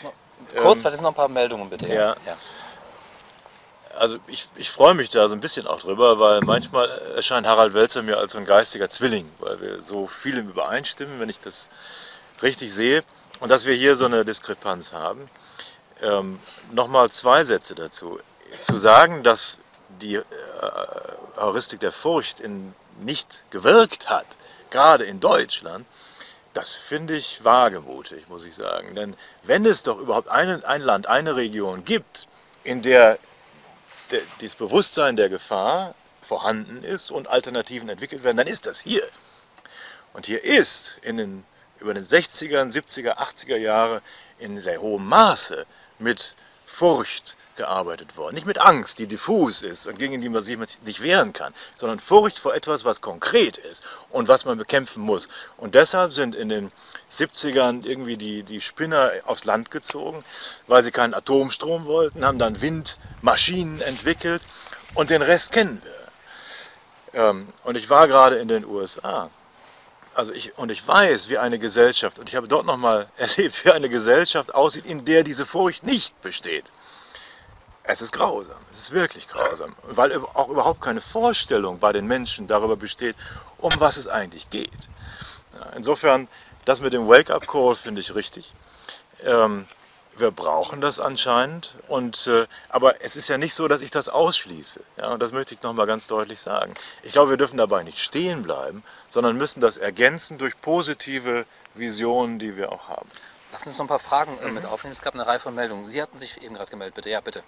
Noch, 0.02 0.12
kurz, 0.56 0.84
weil 0.84 0.92
das 0.92 1.00
noch 1.00 1.10
ein 1.10 1.14
paar 1.14 1.28
Meldungen 1.28 1.68
bitte. 1.68 1.88
Ja. 1.88 2.16
ja. 2.26 2.36
Also 3.98 4.18
ich, 4.28 4.48
ich 4.56 4.70
freue 4.70 4.94
mich 4.94 5.10
da 5.10 5.28
so 5.28 5.34
ein 5.34 5.40
bisschen 5.40 5.66
auch 5.66 5.80
drüber, 5.80 6.18
weil 6.18 6.40
manchmal 6.40 6.88
erscheint 7.16 7.46
Harald 7.46 7.74
Welzer 7.74 8.02
mir 8.02 8.18
als 8.18 8.32
so 8.32 8.38
ein 8.38 8.46
geistiger 8.46 8.88
Zwilling, 8.88 9.28
weil 9.38 9.60
wir 9.60 9.82
so 9.82 10.06
viel 10.06 10.38
im 10.38 10.48
Übereinstimmen, 10.48 11.20
wenn 11.20 11.28
ich 11.28 11.40
das 11.40 11.68
richtig 12.42 12.72
sehe. 12.72 13.04
Und 13.40 13.50
dass 13.50 13.66
wir 13.66 13.74
hier 13.74 13.96
so 13.96 14.04
eine 14.04 14.24
Diskrepanz 14.24 14.92
haben. 14.92 15.28
Ähm, 16.02 16.38
Nochmal 16.72 17.10
zwei 17.10 17.44
Sätze 17.44 17.74
dazu. 17.74 18.18
Zu 18.62 18.78
sagen, 18.78 19.22
dass 19.22 19.58
die 20.00 20.16
äh, 20.16 20.24
Heuristik 21.36 21.80
der 21.80 21.92
Furcht 21.92 22.40
in 22.40 22.74
nicht 23.00 23.42
gewirkt 23.50 24.08
hat, 24.08 24.26
gerade 24.70 25.04
in 25.04 25.20
Deutschland, 25.20 25.86
das 26.54 26.74
finde 26.74 27.16
ich 27.16 27.44
wagemutig, 27.44 28.28
muss 28.28 28.44
ich 28.44 28.54
sagen. 28.54 28.94
Denn 28.94 29.16
wenn 29.42 29.64
es 29.64 29.82
doch 29.82 29.98
überhaupt 29.98 30.28
einen, 30.28 30.64
ein 30.64 30.82
Land, 30.82 31.06
eine 31.06 31.36
Region 31.36 31.84
gibt, 31.84 32.26
in 32.64 32.82
der, 32.82 33.18
dieses 34.40 34.56
Bewusstsein 34.56 35.16
der 35.16 35.28
Gefahr 35.28 35.94
vorhanden 36.22 36.82
ist 36.82 37.10
und 37.10 37.28
Alternativen 37.28 37.88
entwickelt 37.88 38.22
werden, 38.24 38.36
dann 38.36 38.46
ist 38.46 38.66
das 38.66 38.80
hier. 38.80 39.06
Und 40.12 40.26
hier 40.26 40.42
ist 40.42 40.98
in 41.02 41.16
den, 41.16 41.44
über 41.78 41.94
den 41.94 42.04
60er, 42.04 42.64
70er, 42.64 43.16
80er 43.16 43.56
Jahre 43.56 44.02
in 44.38 44.60
sehr 44.60 44.80
hohem 44.80 45.06
Maße 45.06 45.66
mit 45.98 46.34
Furcht 46.66 47.36
gearbeitet 47.60 48.16
worden. 48.16 48.34
Nicht 48.34 48.46
mit 48.46 48.58
Angst, 48.58 48.98
die 48.98 49.06
diffus 49.06 49.60
ist 49.60 49.86
und 49.86 49.98
gegen 49.98 50.22
die 50.22 50.30
man 50.30 50.42
sich 50.42 50.58
nicht 50.84 51.02
wehren 51.02 51.34
kann, 51.34 51.52
sondern 51.76 52.00
Furcht 52.00 52.38
vor 52.38 52.54
etwas, 52.54 52.86
was 52.86 53.02
konkret 53.02 53.58
ist 53.58 53.84
und 54.08 54.28
was 54.28 54.46
man 54.46 54.56
bekämpfen 54.56 55.02
muss. 55.02 55.28
Und 55.58 55.74
deshalb 55.74 56.12
sind 56.14 56.34
in 56.34 56.48
den 56.48 56.72
70ern 57.12 57.84
irgendwie 57.84 58.16
die, 58.16 58.44
die 58.44 58.62
Spinner 58.62 59.12
aufs 59.26 59.44
Land 59.44 59.70
gezogen, 59.70 60.24
weil 60.68 60.82
sie 60.82 60.90
keinen 60.90 61.12
Atomstrom 61.12 61.84
wollten, 61.84 62.24
haben 62.24 62.38
dann 62.38 62.62
Windmaschinen 62.62 63.82
entwickelt 63.82 64.42
und 64.94 65.10
den 65.10 65.20
Rest 65.20 65.52
kennen 65.52 65.82
wir. 65.84 67.20
Ähm, 67.22 67.48
und 67.64 67.76
ich 67.76 67.90
war 67.90 68.08
gerade 68.08 68.36
in 68.36 68.48
den 68.48 68.64
USA 68.64 69.28
also 70.14 70.32
ich, 70.32 70.56
und 70.58 70.70
ich 70.70 70.86
weiß, 70.86 71.28
wie 71.28 71.38
eine 71.38 71.58
Gesellschaft, 71.58 72.18
und 72.18 72.28
ich 72.28 72.36
habe 72.36 72.48
dort 72.48 72.66
nochmal 72.66 73.08
erlebt, 73.16 73.64
wie 73.64 73.70
eine 73.70 73.88
Gesellschaft 73.88 74.54
aussieht, 74.54 74.86
in 74.86 75.04
der 75.04 75.22
diese 75.22 75.46
Furcht 75.46 75.84
nicht 75.84 76.20
besteht. 76.20 76.72
Es 77.92 78.00
ist 78.00 78.12
grausam, 78.12 78.58
es 78.70 78.78
ist 78.78 78.92
wirklich 78.92 79.26
grausam, 79.26 79.74
weil 79.82 80.16
auch 80.34 80.48
überhaupt 80.48 80.80
keine 80.80 81.00
Vorstellung 81.00 81.80
bei 81.80 81.92
den 81.92 82.06
Menschen 82.06 82.46
darüber 82.46 82.76
besteht, 82.76 83.16
um 83.58 83.72
was 83.80 83.96
es 83.96 84.06
eigentlich 84.06 84.48
geht. 84.48 84.88
insofern, 85.76 86.28
das 86.66 86.80
mit 86.80 86.92
dem 86.92 87.08
Wake-up-Call 87.08 87.74
finde 87.74 88.00
ich 88.00 88.14
richtig. 88.14 88.52
Ähm, 89.24 89.66
wir 90.16 90.30
brauchen 90.30 90.80
das 90.80 91.00
anscheinend, 91.00 91.74
und, 91.88 92.28
äh, 92.28 92.46
aber 92.68 93.02
es 93.02 93.16
ist 93.16 93.28
ja 93.28 93.38
nicht 93.38 93.54
so, 93.54 93.66
dass 93.66 93.80
ich 93.80 93.90
das 93.90 94.08
ausschließe. 94.08 94.80
Ja, 94.98 95.08
und 95.08 95.20
das 95.20 95.32
möchte 95.32 95.54
ich 95.54 95.62
nochmal 95.62 95.86
ganz 95.86 96.06
deutlich 96.06 96.40
sagen. 96.40 96.74
Ich 97.02 97.12
glaube, 97.12 97.30
wir 97.30 97.36
dürfen 97.36 97.56
dabei 97.56 97.82
nicht 97.82 97.98
stehen 97.98 98.44
bleiben, 98.44 98.84
sondern 99.08 99.36
müssen 99.36 99.60
das 99.60 99.76
ergänzen 99.76 100.38
durch 100.38 100.60
positive 100.60 101.44
Visionen, 101.74 102.38
die 102.38 102.56
wir 102.56 102.70
auch 102.70 102.88
haben. 102.88 103.08
Lassen 103.50 103.64
Sie 103.64 103.68
uns 103.70 103.78
noch 103.78 103.86
ein 103.86 103.88
paar 103.88 103.98
Fragen 103.98 104.38
äh, 104.38 104.50
mit 104.50 104.64
aufnehmen. 104.64 104.92
Es 104.92 105.02
gab 105.02 105.14
eine 105.14 105.26
Reihe 105.26 105.40
von 105.40 105.56
Meldungen. 105.56 105.86
Sie 105.86 106.00
hatten 106.00 106.18
sich 106.18 106.40
eben 106.40 106.54
gerade 106.54 106.70
gemeldet, 106.70 106.94
bitte. 106.94 107.08
Ja, 107.10 107.20
bitte. 107.20 107.42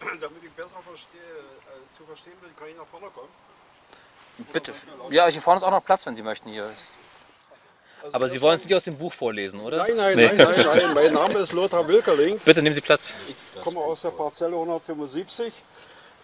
Damit 0.20 0.42
ich 0.44 0.50
besser 0.52 0.76
verstehe, 0.86 1.20
äh, 1.20 1.96
zu 1.96 2.04
verstehen 2.04 2.36
bin, 2.40 2.54
kann 2.56 2.68
ich 2.68 2.76
nach 2.76 2.86
vorne 2.86 3.06
kommen. 3.08 3.28
Bitte. 4.52 4.72
Ja, 5.10 5.26
hier 5.26 5.42
vorne 5.42 5.58
ist 5.58 5.64
auch 5.64 5.70
noch 5.70 5.84
Platz, 5.84 6.06
wenn 6.06 6.14
Sie 6.14 6.22
möchten. 6.22 6.50
Hier 6.50 6.66
ist 6.66 6.92
aber 8.12 8.28
Sie 8.28 8.40
wollen 8.40 8.56
es 8.56 8.64
nicht 8.64 8.74
aus 8.74 8.84
dem 8.84 8.96
Buch 8.96 9.12
vorlesen, 9.12 9.60
oder? 9.60 9.78
Nein, 9.78 9.96
nein, 9.96 10.16
nee. 10.16 10.26
nein, 10.26 10.36
nein, 10.36 10.66
nein. 10.66 10.94
Mein 10.94 11.12
Name 11.12 11.40
ist 11.40 11.52
Lothar 11.52 11.86
Wilkerling. 11.86 12.38
Bitte 12.44 12.62
nehmen 12.62 12.74
Sie 12.74 12.80
Platz. 12.80 13.12
Ich 13.28 13.62
komme 13.62 13.80
aus 13.80 14.02
der 14.02 14.10
Parzelle 14.10 14.54
175. 14.54 15.52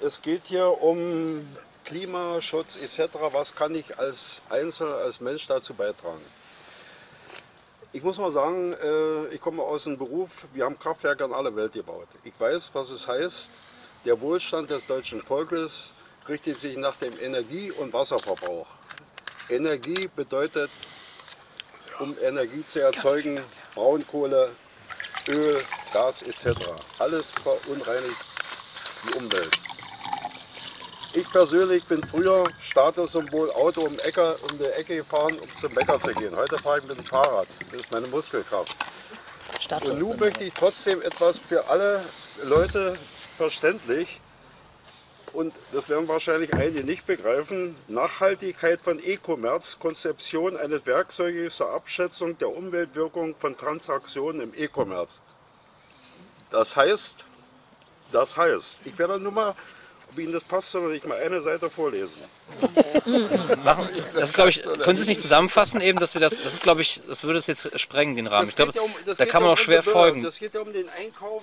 Es 0.00 0.22
geht 0.22 0.42
hier 0.44 0.66
um 0.82 1.46
Klimaschutz 1.84 2.76
etc. 2.76 3.14
Was 3.32 3.54
kann 3.54 3.74
ich 3.74 3.98
als 3.98 4.40
Einzelner, 4.50 4.96
als 4.96 5.20
Mensch 5.20 5.46
dazu 5.46 5.74
beitragen? 5.74 6.20
Ich 7.94 8.02
muss 8.02 8.18
mal 8.18 8.32
sagen, 8.32 8.72
äh, 8.72 9.26
ich 9.28 9.40
komme 9.40 9.62
aus 9.62 9.86
einem 9.86 9.96
Beruf, 9.96 10.48
wir 10.52 10.64
haben 10.64 10.76
Kraftwerke 10.76 11.22
in 11.22 11.32
aller 11.32 11.54
Welt 11.54 11.74
gebaut. 11.74 12.08
Ich 12.24 12.32
weiß, 12.36 12.72
was 12.74 12.90
es 12.90 13.06
heißt, 13.06 13.50
der 14.04 14.20
Wohlstand 14.20 14.68
des 14.68 14.84
deutschen 14.84 15.22
Volkes 15.22 15.92
richtet 16.28 16.56
sich 16.56 16.76
nach 16.76 16.96
dem 16.96 17.16
Energie- 17.20 17.70
und 17.70 17.92
Wasserverbrauch. 17.92 18.66
Energie 19.48 20.10
bedeutet 20.16 20.72
um 22.00 22.16
Energie 22.20 22.66
zu 22.66 22.82
erzeugen, 22.82 23.40
Braunkohle, 23.76 24.50
Öl, 25.28 25.62
Gas 25.92 26.22
etc. 26.22 26.48
Alles 26.98 27.30
verunreinigt 27.30 28.26
die 29.04 29.18
Umwelt. 29.18 29.63
Ich 31.16 31.30
persönlich 31.30 31.84
bin 31.84 32.02
früher 32.02 32.42
Statussymbol 32.60 33.48
Auto 33.52 33.82
um, 33.82 33.96
Ecke, 34.00 34.36
um 34.50 34.58
die 34.58 34.64
Ecke 34.64 34.96
gefahren, 34.96 35.38
um 35.38 35.48
zum 35.48 35.72
Bäcker 35.72 36.00
zu 36.00 36.12
gehen. 36.12 36.34
Heute 36.34 36.58
fahre 36.58 36.80
ich 36.80 36.88
mit 36.88 36.98
dem 36.98 37.04
Fahrrad. 37.04 37.46
Das 37.70 37.80
ist 37.80 37.92
meine 37.92 38.08
Muskelkraft. 38.08 38.74
Und 39.84 39.98
nun 40.00 40.18
möchte 40.18 40.42
ich 40.42 40.52
trotzdem 40.52 41.00
etwas 41.02 41.38
für 41.38 41.68
alle 41.68 42.04
Leute 42.42 42.94
verständlich 43.36 44.20
und 45.32 45.54
das 45.72 45.88
werden 45.88 46.08
wahrscheinlich 46.08 46.52
einige 46.52 46.82
nicht 46.82 47.06
begreifen, 47.06 47.76
Nachhaltigkeit 47.86 48.80
von 48.80 49.00
E-Commerce, 49.00 49.76
Konzeption 49.78 50.56
eines 50.56 50.84
Werkzeuges 50.84 51.56
zur 51.56 51.70
Abschätzung 51.70 52.38
der 52.38 52.48
Umweltwirkung 52.48 53.36
von 53.36 53.56
Transaktionen 53.56 54.40
im 54.40 54.52
E-Commerce. 54.54 55.16
Das 56.50 56.74
heißt, 56.74 57.24
das 58.10 58.36
heißt, 58.36 58.80
ich 58.84 58.98
werde 58.98 59.18
nur 59.18 59.32
mal, 59.32 59.54
ob 60.14 60.20
Ihnen 60.20 60.32
das 60.32 60.44
passt 60.44 60.74
oder 60.74 60.88
nicht, 60.88 61.06
mal 61.06 61.18
eine 61.18 61.42
Seite 61.42 61.68
vorlesen. 61.68 62.18
Machen, 63.64 63.88
das 64.14 64.30
ist, 64.30 64.34
glaube 64.34 64.50
ich, 64.50 64.62
können 64.62 64.96
Sie 64.96 65.02
es 65.02 65.08
nicht 65.08 65.20
zusammenfassen 65.20 65.80
eben, 65.80 65.98
dass 65.98 66.14
wir 66.14 66.20
das, 66.20 66.40
das 66.40 66.54
ist, 66.54 66.62
glaube 66.62 66.82
ich, 66.82 67.00
das 67.08 67.24
würde 67.24 67.40
es 67.40 67.48
jetzt 67.48 67.68
sprengen, 67.80 68.14
den 68.14 68.28
Rahmen. 68.28 68.48
Ich 68.48 68.54
glaube, 68.54 68.72
ja 68.74 68.82
um, 68.82 68.92
da 69.04 69.26
kann 69.26 69.42
man 69.42 69.52
auch 69.52 69.58
schwer 69.58 69.82
folgen. 69.82 70.22
Das 70.22 70.38
geht 70.38 70.54
ja 70.54 70.60
um 70.60 70.72
den 70.72 70.88
Einkauf. 70.88 71.42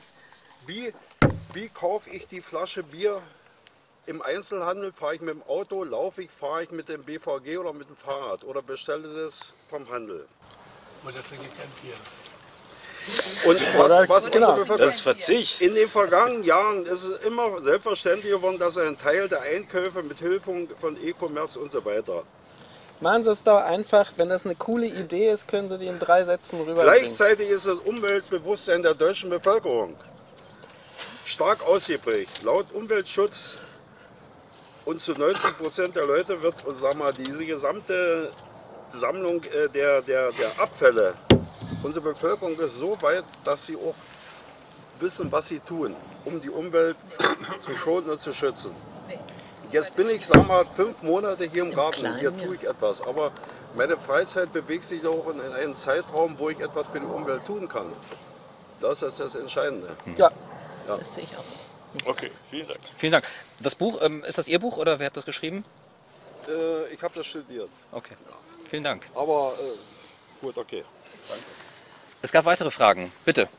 Wie, 0.65 0.93
wie 1.53 1.67
kaufe 1.69 2.09
ich 2.09 2.27
die 2.27 2.41
Flasche 2.41 2.83
Bier 2.83 3.21
im 4.07 4.21
Einzelhandel 4.21 4.91
fahre 4.91 5.15
ich 5.15 5.21
mit 5.21 5.35
dem 5.35 5.43
Auto, 5.43 5.83
laufe 5.83 6.23
ich, 6.23 6.31
fahre 6.31 6.63
ich 6.63 6.71
mit 6.71 6.89
dem 6.89 7.03
BVG 7.03 7.57
oder 7.57 7.71
mit 7.71 7.87
dem 7.87 7.95
Fahrrad 7.95 8.43
oder 8.43 8.61
bestelle 8.61 9.13
das 9.13 9.53
vom 9.69 9.87
Handel. 9.89 10.27
Oder 11.03 11.23
trinke 11.23 11.45
ich 11.45 11.57
kein 11.57 11.69
Bier. 11.81 11.95
Und 13.45 13.59
was, 13.77 14.09
was 14.09 14.31
genau, 14.31 14.63
das 14.63 14.95
ist 14.95 15.01
Verzicht. 15.01 15.61
In 15.61 15.73
den 15.73 15.89
vergangenen 15.89 16.43
Jahren 16.43 16.85
ist 16.85 17.03
es 17.03 17.25
immer 17.25 17.61
selbstverständlich 17.61 18.31
geworden, 18.31 18.59
dass 18.59 18.77
ein 18.77 18.97
Teil 18.97 19.27
der 19.27 19.41
Einkäufe 19.41 20.03
mit 20.03 20.19
Hilfe 20.19 20.67
von 20.79 20.97
E-Commerce 21.03 21.59
und 21.59 21.71
so 21.71 21.83
weiter. 21.83 22.23
Machen 22.99 23.23
Sie 23.23 23.31
es 23.31 23.43
doch 23.43 23.57
einfach, 23.57 24.11
wenn 24.17 24.29
das 24.29 24.45
eine 24.45 24.53
coole 24.53 24.85
Idee 24.85 25.31
ist, 25.31 25.47
können 25.47 25.67
Sie 25.67 25.79
die 25.79 25.87
in 25.87 25.97
drei 25.97 26.23
Sätzen 26.23 26.59
rüberbringen. 26.59 26.85
Gleichzeitig 26.85 27.49
ist 27.49 27.65
das 27.65 27.77
Umweltbewusstsein 27.77 28.83
der 28.83 28.93
deutschen 28.93 29.31
Bevölkerung 29.31 29.95
stark 31.25 31.65
ausgeprägt. 31.65 32.43
Laut 32.43 32.71
Umweltschutz 32.71 33.55
und 34.85 34.99
zu 34.99 35.13
90 35.13 35.57
Prozent 35.57 35.95
der 35.95 36.05
Leute 36.05 36.39
wird, 36.43 36.55
sag 36.79 36.95
mal, 36.95 37.11
diese 37.11 37.43
gesamte 37.43 38.31
Sammlung 38.91 39.43
äh, 39.45 39.67
der, 39.69 40.03
der, 40.03 40.31
der 40.33 40.59
Abfälle, 40.61 41.15
unsere 41.83 42.13
Bevölkerung 42.13 42.59
ist 42.59 42.77
so 42.77 42.99
weit, 43.01 43.23
dass 43.43 43.65
sie 43.65 43.75
auch 43.75 43.95
wissen, 44.99 45.31
was 45.31 45.47
sie 45.47 45.59
tun, 45.59 45.95
um 46.25 46.39
die 46.41 46.49
Umwelt 46.49 46.97
zu 47.59 47.75
schonen 47.75 48.09
und 48.09 48.19
zu 48.19 48.33
schützen. 48.33 48.71
Jetzt 49.71 49.95
bin 49.95 50.09
ich, 50.09 50.27
sag 50.27 50.47
mal, 50.47 50.65
fünf 50.75 51.01
Monate 51.01 51.45
hier 51.45 51.63
im 51.63 51.73
Garten, 51.73 52.17
hier 52.19 52.37
tue 52.37 52.55
ich 52.55 52.63
etwas, 52.63 53.01
aber 53.01 53.31
meine 53.75 53.97
Freizeit 53.97 54.51
bewegt 54.51 54.83
sich 54.83 55.05
auch 55.05 55.29
in 55.29 55.39
einen 55.39 55.75
Zeitraum, 55.75 56.37
wo 56.37 56.49
ich 56.49 56.59
etwas 56.59 56.87
für 56.87 56.99
die 56.99 57.05
Umwelt 57.05 57.45
tun 57.45 57.69
kann. 57.69 57.93
Das 58.81 59.01
ist 59.01 59.19
das 59.19 59.35
Entscheidende. 59.35 59.95
Ja, 60.17 60.29
ja. 60.87 60.97
das 60.97 61.13
sehe 61.13 61.23
ich 61.23 61.37
auch. 61.37 62.09
Okay, 62.09 62.31
vielen 62.49 62.67
Dank. 62.67 62.79
Vielen 62.97 63.11
Dank. 63.11 63.25
Das 63.59 63.75
Buch, 63.75 64.01
ähm, 64.01 64.23
ist 64.25 64.37
das 64.37 64.47
Ihr 64.47 64.59
Buch 64.59 64.77
oder 64.77 64.99
wer 64.99 65.07
hat 65.07 65.17
das 65.17 65.25
geschrieben? 65.25 65.63
Äh, 66.47 66.93
ich 66.93 67.01
habe 67.01 67.13
das 67.15 67.27
studiert. 67.27 67.69
Okay, 67.91 68.15
vielen 68.69 68.83
Dank. 68.83 69.07
Aber 69.15 69.53
äh, 69.59 70.41
gut, 70.41 70.57
okay. 70.57 70.83
Danke. 71.29 71.43
Es 72.21 72.31
gab 72.31 72.45
weitere 72.45 72.69
Fragen. 72.69 73.11
Bitte. 73.25 73.49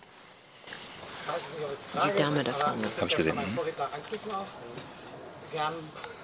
Die 1.93 2.23
Dame 2.23 2.45
da 2.45 2.53
vorne. 2.53 2.89
Habe 2.97 3.09
ich 3.09 3.17
gesehen. 3.17 3.37
Mhm. 3.37 3.59
Gern 5.53 5.75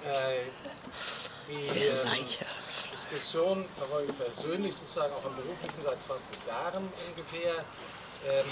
äh, 0.05 0.47
die 1.49 1.67
äh, 1.67 1.91
Diskussion 2.91 3.65
verfolge 3.77 4.11
ich 4.11 4.17
persönlich 4.17 4.75
sozusagen 4.75 5.13
auch 5.13 5.25
im 5.25 5.35
Beruflichen 5.35 5.81
seit 5.83 6.01
20 6.01 6.47
Jahren 6.47 6.89
ungefähr. 7.09 7.53
Ähm, 8.25 8.45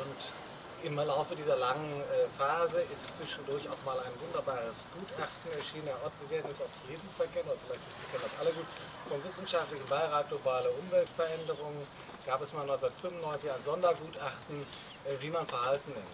und 0.00 0.86
im 0.86 0.96
Laufe 0.96 1.36
dieser 1.36 1.56
langen 1.56 2.00
äh, 2.00 2.26
Phase 2.36 2.82
ist 2.92 3.14
zwischendurch 3.14 3.68
auch 3.68 3.78
mal 3.86 3.98
ein 4.00 4.12
wunderbares 4.20 4.86
Gutachten 4.98 5.52
erschienen. 5.52 5.86
Herr 5.86 6.04
Ott, 6.04 6.12
Sie 6.18 6.34
werden 6.34 6.50
es 6.50 6.60
auf 6.60 6.74
jeden 6.88 7.08
Fall 7.16 7.28
kennen, 7.32 7.48
oder 7.48 7.58
vielleicht 7.66 7.86
Sie 7.86 8.10
kennen 8.10 8.24
das 8.24 8.34
alle 8.40 8.50
gut, 8.52 8.66
vom 9.08 9.22
Wissenschaftlichen 9.22 9.86
Beirat 9.86 10.28
Globale 10.28 10.70
Umweltveränderungen 10.70 11.86
gab 12.26 12.42
es 12.42 12.52
mal 12.52 12.62
1995 12.62 13.50
ein 13.50 13.62
Sondergutachten, 13.62 14.66
äh, 15.04 15.20
wie 15.20 15.30
man 15.30 15.46
Verhalten 15.46 15.90
nennt. 15.92 16.06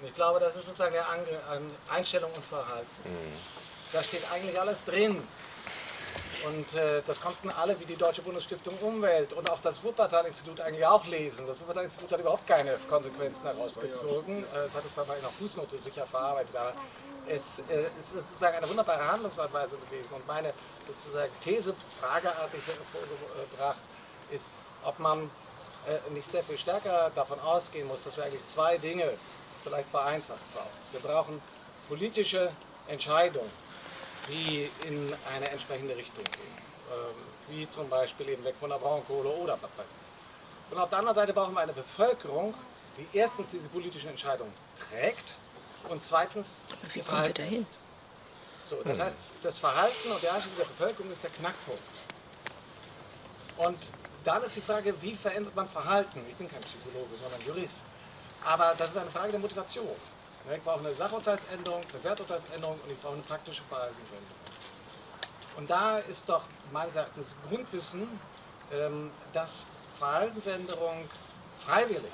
Und 0.00 0.08
ich 0.08 0.14
glaube, 0.14 0.38
das 0.40 0.54
ist 0.56 0.66
sozusagen 0.66 0.94
eine 0.94 1.60
Einstellung 1.88 2.30
und 2.32 2.44
Verhalten. 2.44 2.86
Mhm. 3.04 3.32
Da 3.92 4.02
steht 4.02 4.22
eigentlich 4.30 4.58
alles 4.60 4.84
drin. 4.84 5.26
Und 6.46 6.74
äh, 6.74 7.02
das 7.04 7.20
konnten 7.20 7.50
alle 7.50 7.78
wie 7.80 7.84
die 7.84 7.96
Deutsche 7.96 8.22
Bundesstiftung 8.22 8.76
Umwelt 8.78 9.32
und 9.32 9.50
auch 9.50 9.60
das 9.60 9.82
Wuppertal-Institut 9.82 10.60
eigentlich 10.60 10.86
auch 10.86 11.04
lesen. 11.06 11.46
Das 11.46 11.60
Wuppertal-Institut 11.60 12.12
hat 12.12 12.20
überhaupt 12.20 12.46
keine 12.46 12.76
Konsequenzen 12.88 13.42
herausgezogen. 13.42 14.44
Äh, 14.54 14.66
es 14.66 14.74
hat 14.74 14.84
es 14.84 14.94
dabei 14.94 15.16
in 15.16 15.22
der 15.22 15.30
Fußnote 15.30 15.78
sicher 15.78 16.06
verarbeitet. 16.06 16.54
Aber 16.54 16.74
es, 17.26 17.58
äh, 17.68 17.86
es 17.98 18.12
ist 18.12 18.28
sozusagen 18.28 18.56
eine 18.56 18.68
wunderbare 18.68 19.04
Handlungsanweisung 19.04 19.80
gewesen. 19.90 20.14
Und 20.14 20.26
meine 20.28 20.52
sozusagen 20.86 21.32
These, 21.42 21.74
frageartig 22.00 22.60
vorgebracht, 22.92 23.78
ist, 24.30 24.44
ob 24.84 24.98
man 24.98 25.30
äh, 25.86 26.10
nicht 26.10 26.30
sehr 26.30 26.44
viel 26.44 26.58
stärker 26.58 27.10
davon 27.14 27.38
ausgehen 27.40 27.86
muss, 27.88 28.04
dass 28.04 28.16
wir 28.16 28.24
eigentlich 28.24 28.46
zwei 28.48 28.78
Dinge 28.78 29.14
vielleicht 29.62 29.88
vereinfacht 29.90 30.52
brauchen. 30.52 30.68
Wir 30.92 31.00
brauchen 31.00 31.42
politische 31.88 32.52
Entscheidungen, 32.88 33.50
die 34.28 34.70
in 34.86 35.14
eine 35.34 35.48
entsprechende 35.50 35.96
Richtung 35.96 36.24
gehen. 36.24 36.68
Ähm, 36.90 37.28
wie 37.48 37.68
zum 37.68 37.88
Beispiel 37.88 38.28
eben 38.30 38.44
weg 38.44 38.54
von 38.60 38.70
der 38.70 38.76
Braunkohle 38.76 39.28
oder 39.28 39.54
was 39.54 39.70
weiß 39.76 39.86
ich. 39.86 40.72
Und 40.72 40.78
auf 40.78 40.88
der 40.90 40.98
anderen 40.98 41.14
Seite 41.14 41.32
brauchen 41.32 41.54
wir 41.54 41.60
eine 41.60 41.72
Bevölkerung, 41.72 42.54
die 42.96 43.06
erstens 43.16 43.48
diese 43.50 43.68
politischen 43.68 44.10
Entscheidungen 44.10 44.52
trägt 44.88 45.34
und 45.88 46.04
zweitens 46.04 46.46
Aber 46.70 46.94
wie 46.94 47.00
kommen 47.00 47.22
wir 47.22 47.34
dahin? 47.34 47.66
So, 48.68 48.82
das 48.84 48.98
heißt, 48.98 49.16
das 49.42 49.58
Verhalten 49.58 50.12
und 50.12 50.22
der 50.22 50.34
Einstellung 50.34 50.58
der 50.58 50.66
Bevölkerung 50.66 51.10
ist 51.10 51.22
der 51.22 51.30
Knackpunkt. 51.30 51.82
Und 53.56 53.78
dann 54.28 54.42
ist 54.42 54.56
die 54.56 54.60
Frage, 54.60 54.94
wie 55.00 55.14
verändert 55.14 55.56
man 55.56 55.66
Verhalten? 55.70 56.20
Ich 56.28 56.36
bin 56.36 56.50
kein 56.50 56.60
Psychologe, 56.60 57.16
sondern 57.18 57.40
Jurist. 57.46 57.86
Aber 58.44 58.74
das 58.76 58.88
ist 58.88 58.98
eine 58.98 59.10
Frage 59.10 59.30
der 59.30 59.40
Motivation. 59.40 59.96
Ich 60.54 60.62
brauche 60.62 60.80
eine 60.80 60.94
Sachurteilsänderung, 60.94 61.80
eine 61.90 62.04
Werturteilsänderung 62.04 62.78
und 62.84 62.90
ich 62.90 63.00
brauche 63.00 63.14
eine 63.14 63.22
praktische 63.22 63.62
Verhaltensänderung. 63.62 64.38
Und 65.56 65.70
da 65.70 65.98
ist 65.98 66.28
doch 66.28 66.42
meines 66.72 66.94
Erachtens 66.94 67.34
Grundwissen, 67.48 68.06
ähm, 68.70 69.10
dass 69.32 69.64
Verhaltensänderung 69.98 71.08
freiwillig 71.64 72.12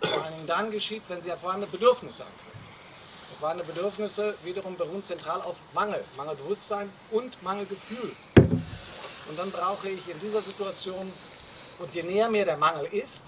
vor 0.00 0.24
allem 0.24 0.46
dann 0.46 0.70
geschieht, 0.70 1.02
wenn 1.08 1.22
sie 1.22 1.32
an 1.32 1.38
vorhandene 1.40 1.70
Bedürfnisse 1.70 2.22
anknüpft. 2.22 3.40
Vorhandene 3.40 3.72
Bedürfnisse 3.72 4.34
wiederum 4.44 4.76
beruhen 4.76 5.02
zentral 5.02 5.40
auf 5.42 5.56
Mangel, 5.74 6.04
Mangelbewusstsein 6.16 6.92
und 7.10 7.40
Mangelgefühl. 7.42 8.14
Und 8.36 9.38
dann 9.38 9.50
brauche 9.50 9.88
ich 9.88 10.08
in 10.08 10.20
dieser 10.20 10.42
Situation, 10.42 11.12
und 11.82 11.94
je 11.94 12.02
näher 12.02 12.28
mir 12.28 12.44
der 12.44 12.56
Mangel 12.56 12.86
ist, 12.86 13.24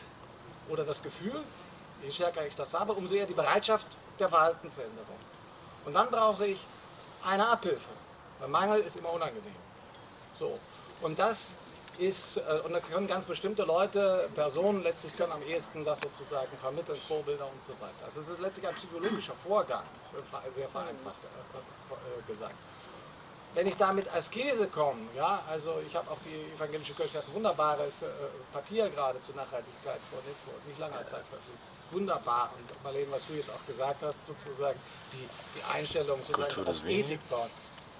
oder 0.68 0.84
das 0.84 1.02
Gefühl, 1.02 1.42
je 2.02 2.10
stärker 2.10 2.46
ich 2.46 2.54
das 2.54 2.72
habe, 2.72 2.92
umso 2.92 3.14
eher 3.14 3.26
die 3.26 3.34
Bereitschaft 3.34 3.86
der 4.18 4.28
Verhaltensänderung. 4.28 5.18
Und 5.84 5.92
dann 5.92 6.10
brauche 6.10 6.46
ich 6.46 6.60
eine 7.24 7.46
Abhilfe, 7.46 7.90
weil 8.38 8.48
Mangel 8.48 8.80
ist 8.80 8.96
immer 8.96 9.12
unangenehm. 9.12 9.54
So. 10.38 10.58
Und 11.02 11.18
das 11.18 11.54
ist, 11.98 12.38
äh, 12.38 12.60
und 12.64 12.72
da 12.72 12.80
können 12.80 13.06
ganz 13.06 13.24
bestimmte 13.24 13.62
Leute, 13.64 14.28
Personen 14.34 14.82
letztlich 14.82 15.16
können 15.16 15.32
am 15.32 15.42
ehesten 15.42 15.84
das 15.84 16.00
sozusagen 16.00 16.56
vermitteln, 16.60 16.96
Vorbilder 16.96 17.46
und 17.46 17.64
so 17.64 17.72
weiter. 17.74 18.04
Also 18.04 18.20
es 18.20 18.28
ist 18.28 18.40
letztlich 18.40 18.66
ein 18.66 18.74
psychologischer 18.74 19.34
Vorgang, 19.46 19.84
sehr 20.54 20.68
vereinfacht 20.68 21.16
äh, 21.22 21.92
äh, 21.94 22.32
gesagt. 22.32 22.54
Wenn 23.54 23.68
ich 23.68 23.76
da 23.76 23.92
mit 23.92 24.12
Askese 24.12 24.66
komme, 24.66 25.00
ja, 25.16 25.42
also 25.48 25.80
ich 25.86 25.94
habe 25.94 26.10
auch 26.10 26.18
die 26.24 26.56
evangelische 26.56 26.92
Kirche 26.94 27.18
hat 27.18 27.28
ein 27.28 27.34
wunderbares 27.34 27.94
Papier 28.52 28.90
gerade 28.90 29.20
zur 29.22 29.36
Nachhaltigkeit 29.36 30.00
vor 30.10 30.18
nicht, 30.26 30.38
vor 30.44 30.54
nicht 30.66 30.78
langer 30.80 31.06
Zeit 31.06 31.24
verfügt. 31.30 31.58
Das 31.76 31.86
ist 31.86 31.92
wunderbar. 31.92 32.50
Und 32.58 32.82
Marlene, 32.82 33.12
was 33.12 33.24
du 33.26 33.34
jetzt 33.34 33.50
auch 33.50 33.64
gesagt 33.66 34.02
hast, 34.02 34.26
sozusagen 34.26 34.78
die, 35.12 35.28
die 35.56 35.72
Einstellung 35.72 36.18
sozusagen 36.24 36.66
auf 36.66 36.84
Ethik 36.84 37.28
bauen. 37.30 37.50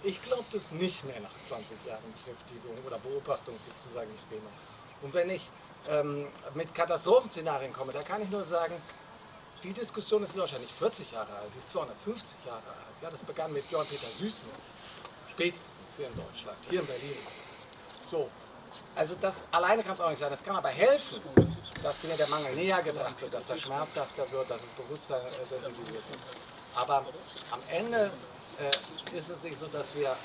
Ich 0.03 0.21
glaube 0.23 0.45
das 0.53 0.73
nicht 0.73 1.05
mehr 1.05 1.21
nach 1.21 1.31
20 1.47 1.79
Jahren 1.87 2.03
Beschäftigung 2.13 2.77
oder 2.85 2.99
Beobachtung 2.99 3.55
sozusagen 3.65 4.11
das 4.13 4.29
Thema. 4.29 4.51
Und 5.03 5.15
wenn 5.15 5.31
ich 5.31 5.49
ähm, 5.89 6.27
mit 6.55 6.75
Katastrophenszenarien 6.75 7.73
komme, 7.73 7.93
da 7.93 8.03
kann 8.03 8.23
ich 8.23 8.29
nur 8.29 8.45
sagen, 8.45 8.75
die 9.63 9.73
Diskussion 9.73 10.23
ist 10.25 10.37
wahrscheinlich 10.37 10.73
40 10.73 11.13
Jahre 11.13 11.33
alt, 11.33 11.51
die 11.55 11.59
ist 11.59 11.71
250 11.71 12.45
Jahre 12.45 12.59
alt. 12.59 12.97
Ja, 13.03 13.11
das 13.11 13.23
begann 13.23 13.53
mit 13.53 13.69
Björn 13.69 13.87
Peter 13.87 14.09
Süßmann, 14.19 14.51
spätestens 15.35 15.97
hier 15.97 16.07
in 16.07 16.17
Deutschland, 16.17 16.59
hier 16.71 16.81
in 16.81 16.87
Berlin. 16.87 17.17
So, 18.11 18.31
also 18.95 19.17
das 19.21 19.45
alleine 19.51 19.83
kann 19.83 19.95
es 19.95 20.01
auch 20.01 20.11
nicht 20.11 20.19
sein. 20.19 20.31
Das 20.31 20.43
kann 20.43 20.57
aber 20.57 20.69
helfen, 20.69 21.21
dass 21.83 21.99
dir 22.01 22.17
der 22.17 22.29
Mangel 22.29 22.55
näher 22.55 22.83
gebracht 22.83 23.21
wird, 23.21 23.35
dass 23.35 23.51
er 23.51 23.59
schmerzhafter 23.59 24.31
wird, 24.31 24.51
dass 24.51 24.63
es 24.63 24.71
Bewusstsein 24.71 25.27
äh, 25.27 25.45
sensibilisiert 25.45 26.09
wird. 26.09 26.21
Aber 26.77 27.05
am 27.51 27.61
Ende 27.69 28.11
äh, 28.59 29.17
ist 29.17 29.31
es 29.31 29.43
nicht 29.43 29.59
so, 29.59 29.67
dass 29.67 29.95
wir 29.95 30.17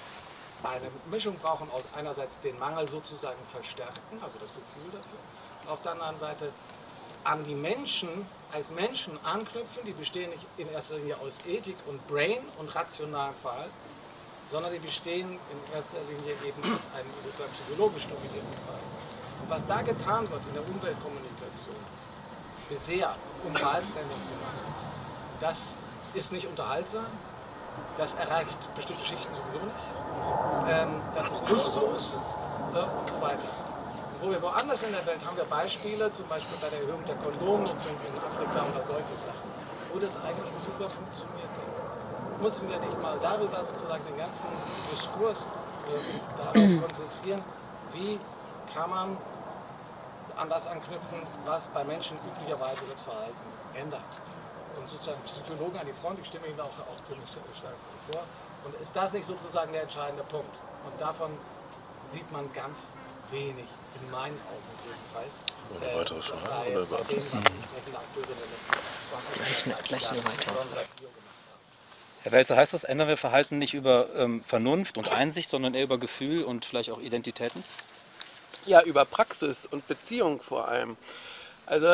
eine 0.63 0.91
Mischung 1.09 1.35
brauchen 1.39 1.69
aus 1.71 1.83
einerseits 1.95 2.39
den 2.41 2.57
Mangel 2.59 2.87
sozusagen 2.87 3.39
verstärken, 3.51 4.21
also 4.21 4.37
das 4.39 4.49
Gefühl 4.49 4.91
dafür, 4.91 5.71
auf 5.71 5.81
der 5.83 5.93
anderen 5.93 6.19
Seite 6.19 6.51
an 7.23 7.43
die 7.45 7.55
Menschen 7.55 8.25
als 8.51 8.71
Menschen 8.71 9.17
anknüpfen, 9.23 9.85
die 9.85 9.93
bestehen 9.93 10.31
in 10.57 10.69
erster 10.71 10.97
Linie 10.97 11.17
aus 11.17 11.33
Ethik 11.45 11.75
und 11.85 12.05
Brain 12.07 12.39
und 12.57 12.73
rationalem 12.73 13.35
Verhalten, 13.41 13.88
sondern 14.51 14.73
die 14.73 14.79
bestehen 14.79 15.37
in 15.51 15.73
erster 15.73 16.01
Linie 16.09 16.33
eben 16.45 16.61
aus 16.73 16.81
einem 16.97 17.09
sozusagen 17.23 17.53
psychologisch 17.53 18.07
dominierten 18.09 18.53
Verhalten. 18.65 18.93
Und 19.41 19.49
was 19.49 19.67
da 19.67 19.81
getan 19.81 20.29
wird 20.29 20.41
in 20.47 20.53
der 20.53 20.63
Umweltkommunikation 20.67 21.77
bisher, 22.67 23.15
um 23.45 23.55
Verhaltensänderung 23.55 24.23
zu 24.25 24.33
machen, 24.41 24.65
das 25.39 25.57
ist 26.13 26.31
nicht 26.31 26.47
unterhaltsam, 26.47 27.05
das 27.97 28.13
erreicht 28.15 28.57
bestimmte 28.75 29.05
Schichten 29.05 29.33
sowieso 29.35 29.63
nicht. 29.63 29.85
Ähm, 30.67 31.01
das 31.15 31.25
ist 31.27 31.49
lustlos 31.49 32.17
äh, 32.73 32.79
und 32.79 33.09
so 33.09 33.21
weiter. 33.21 33.47
Wo 34.21 34.29
wir 34.29 34.41
woanders 34.41 34.83
in 34.83 34.91
der 34.91 35.05
Welt 35.05 35.23
haben 35.25 35.37
wir 35.37 35.45
Beispiele, 35.45 36.11
zum 36.11 36.27
Beispiel 36.27 36.57
bei 36.59 36.69
der 36.69 36.81
Erhöhung 36.81 37.05
der 37.05 37.15
Kondomnutzung 37.15 37.95
in 38.03 38.17
Afrika 38.19 38.65
oder 38.67 38.85
solche 38.85 39.15
Sachen, 39.15 39.49
wo 39.93 39.99
das 39.99 40.17
eigentlich 40.17 40.51
super 40.65 40.89
funktioniert 40.89 41.53
hat. 41.55 41.68
Müssen 42.41 42.69
wir 42.69 42.79
nicht 42.79 43.01
mal 43.01 43.17
darüber 43.21 43.63
sozusagen 43.65 44.03
den 44.05 44.17
ganzen 44.17 44.47
Diskurs 44.91 45.45
äh, 45.87 46.37
darauf 46.37 46.81
konzentrieren, 46.87 47.43
wie 47.93 48.19
kann 48.73 48.89
man 48.89 49.17
an 50.37 50.49
das 50.49 50.65
anknüpfen, 50.67 51.27
was 51.45 51.67
bei 51.67 51.83
Menschen 51.83 52.17
üblicherweise 52.25 52.81
das 52.89 53.01
Verhalten 53.01 53.35
ändert 53.75 54.01
und 54.77 54.89
sozusagen 54.89 55.21
Psychologen 55.23 55.77
an 55.79 55.85
die 55.85 55.93
Front, 56.01 56.19
ich 56.19 56.27
stimme 56.27 56.47
Ihnen 56.47 56.59
auch, 56.61 56.67
auch 56.67 57.03
ziemlich 57.07 57.27
stark 57.29 57.73
vor. 58.09 58.21
Und 58.63 58.75
ist 58.75 58.95
das 58.95 59.11
nicht 59.13 59.25
sozusagen 59.25 59.71
der 59.73 59.83
entscheidende 59.83 60.23
Punkt? 60.23 60.55
Und 60.85 60.99
davon 61.01 61.31
sieht 62.11 62.29
man 62.31 62.51
ganz 62.53 62.87
wenig, 63.31 63.65
in 63.99 64.11
meinen 64.11 64.39
Augen 64.47 64.69
jedenfalls. 64.85 65.43
Ohne 65.75 65.91
äh, 65.91 65.95
weitere 65.99 66.21
Frage? 66.21 66.43
Bei, 66.47 66.77
Oder 66.77 66.85
bei 66.85 67.03
dem, 67.03 67.19
was 67.19 67.31
die 67.31 67.37
entsprechende 67.37 67.97
Akteure 67.99 68.31
in 68.31 68.39
den 68.39 68.49
letzten 68.55 68.79
20 69.11 69.33
Gleich 69.35 69.63
eine- 69.65 69.73
Jahren 69.73 69.83
gleich 69.83 70.09
eine 70.09 70.23
weitere. 70.25 70.55
haben. 70.55 71.28
Herr 72.23 72.33
Welzer, 72.33 72.57
heißt 72.57 72.73
das, 72.73 72.83
ändern 72.83 73.07
wir 73.07 73.17
Verhalten 73.17 73.59
nicht 73.59 73.73
über 73.73 74.09
ähm, 74.15 74.43
Vernunft 74.43 74.97
und 74.97 75.09
Einsicht, 75.09 75.49
sondern 75.49 75.73
eher 75.73 75.83
über 75.83 75.97
Gefühl 75.97 76.43
und 76.43 76.65
vielleicht 76.65 76.89
auch 76.89 76.99
Identitäten? 76.99 77.63
Ja, 78.65 78.81
über 78.83 79.05
Praxis 79.05 79.65
und 79.65 79.87
Beziehung 79.87 80.41
vor 80.41 80.67
allem. 80.67 80.97
Also 81.69 81.87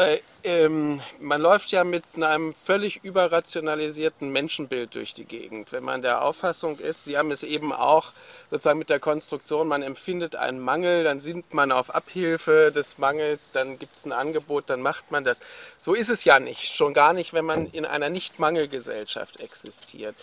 ähm, 0.45 1.01
man 1.19 1.41
läuft 1.41 1.71
ja 1.71 1.83
mit 1.83 2.05
einem 2.15 2.55
völlig 2.63 3.03
überrationalisierten 3.03 4.29
Menschenbild 4.29 4.95
durch 4.95 5.13
die 5.13 5.25
Gegend. 5.25 5.73
Wenn 5.73 5.83
man 5.83 6.01
der 6.01 6.21
Auffassung 6.21 6.79
ist, 6.79 7.03
Sie 7.03 7.17
haben 7.17 7.29
es 7.29 7.43
eben 7.43 7.73
auch 7.73 8.13
sozusagen 8.49 8.79
mit 8.79 8.89
der 8.89 9.01
Konstruktion, 9.01 9.67
man 9.67 9.83
empfindet 9.83 10.37
einen 10.37 10.61
Mangel, 10.61 11.03
dann 11.03 11.19
sinnt 11.19 11.53
man 11.53 11.73
auf 11.73 11.93
Abhilfe 11.93 12.71
des 12.73 12.97
Mangels, 12.99 13.51
dann 13.51 13.77
gibt 13.77 13.97
es 13.97 14.05
ein 14.05 14.13
Angebot, 14.13 14.69
dann 14.69 14.79
macht 14.79 15.11
man 15.11 15.25
das. 15.25 15.41
So 15.77 15.93
ist 15.93 16.09
es 16.09 16.23
ja 16.23 16.39
nicht, 16.39 16.73
schon 16.73 16.93
gar 16.93 17.11
nicht, 17.11 17.33
wenn 17.33 17.43
man 17.43 17.69
in 17.71 17.85
einer 17.85 18.07
Nicht-Mangel-Gesellschaft 18.07 19.41
existiert. 19.41 20.15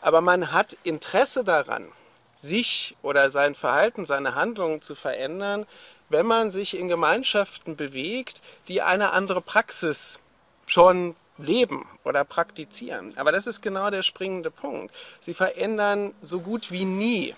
Aber 0.00 0.20
man 0.20 0.50
hat 0.50 0.76
Interesse 0.82 1.44
daran, 1.44 1.92
sich 2.34 2.96
oder 3.02 3.30
sein 3.30 3.54
Verhalten, 3.54 4.04
seine 4.04 4.34
Handlungen 4.34 4.82
zu 4.82 4.94
verändern, 4.96 5.64
wenn 6.08 6.26
man 6.26 6.50
sich 6.50 6.76
in 6.76 6.88
Gemeinschaften 6.88 7.76
bewegt, 7.76 8.40
die 8.68 8.82
eine 8.82 9.12
andere 9.12 9.40
Praxis 9.40 10.20
schon 10.66 11.16
leben 11.38 11.86
oder 12.04 12.24
praktizieren. 12.24 13.12
Aber 13.16 13.32
das 13.32 13.46
ist 13.46 13.60
genau 13.60 13.90
der 13.90 14.02
springende 14.02 14.50
Punkt. 14.50 14.94
Sie 15.20 15.34
verändern 15.34 16.14
so 16.22 16.40
gut 16.40 16.70
wie 16.70 16.84
nie 16.84 17.34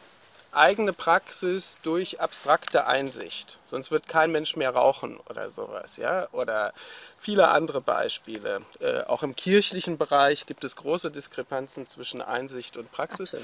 eigene 0.53 0.93
Praxis 0.93 1.77
durch 1.83 2.21
abstrakte 2.21 2.87
Einsicht. 2.87 3.59
Sonst 3.67 3.91
wird 3.91 4.09
kein 4.09 4.33
Mensch 4.33 4.57
mehr 4.57 4.71
rauchen 4.71 5.19
oder 5.29 5.51
sowas. 5.51 5.97
Ja? 5.97 6.29
Oder 6.33 6.73
viele 7.19 7.49
andere 7.49 7.81
Beispiele. 7.81 8.63
Äh, 8.81 9.03
auch 9.03 9.23
im 9.23 9.37
kirchlichen 9.37 9.99
Bereich 9.99 10.47
gibt 10.47 10.65
es 10.65 10.77
große 10.77 11.11
Diskrepanzen 11.11 11.87
zwischen 11.87 12.23
Einsicht 12.23 12.77
und 12.77 12.91
Praxis. 12.91 13.37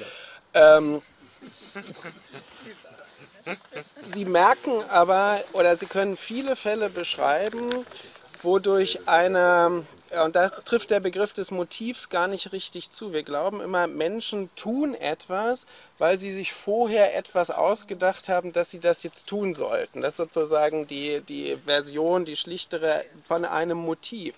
Ähm, 0.55 1.03
Sie 4.15 4.25
merken 4.25 4.83
aber, 4.89 5.43
oder 5.53 5.77
Sie 5.77 5.87
können 5.87 6.17
viele 6.17 6.57
Fälle 6.57 6.89
beschreiben, 6.89 7.71
wo 8.43 8.59
durch 8.59 9.09
eine 9.09 9.85
und 10.23 10.37
da 10.37 10.49
trifft 10.49 10.91
der 10.91 11.01
Begriff 11.01 11.33
des 11.33 11.51
Motivs 11.51 12.09
gar 12.09 12.29
nicht 12.29 12.53
richtig 12.53 12.91
zu. 12.91 13.13
Wir 13.13 13.23
glauben 13.23 13.61
immer, 13.61 13.87
Menschen 13.87 14.51
tun 14.55 14.95
etwas, 14.95 15.67
weil 15.99 16.19
sie 16.19 16.31
sich 16.31 16.53
vorher 16.53 17.17
etwas 17.17 17.51
ausgedacht 17.51 18.29
haben, 18.29 18.53
dass 18.53 18.71
sie 18.71 18.81
das 18.81 19.03
jetzt 19.03 19.27
tun 19.29 19.55
sollten. 19.55 20.03
Das 20.03 20.15
ist 20.15 20.35
sozusagen 20.35 20.87
die, 20.87 21.21
die 21.23 21.57
Version, 21.65 22.25
die 22.25 22.37
schlichtere 22.37 23.05
von 23.27 23.45
einem 23.45 23.79
Motiv. 23.79 24.35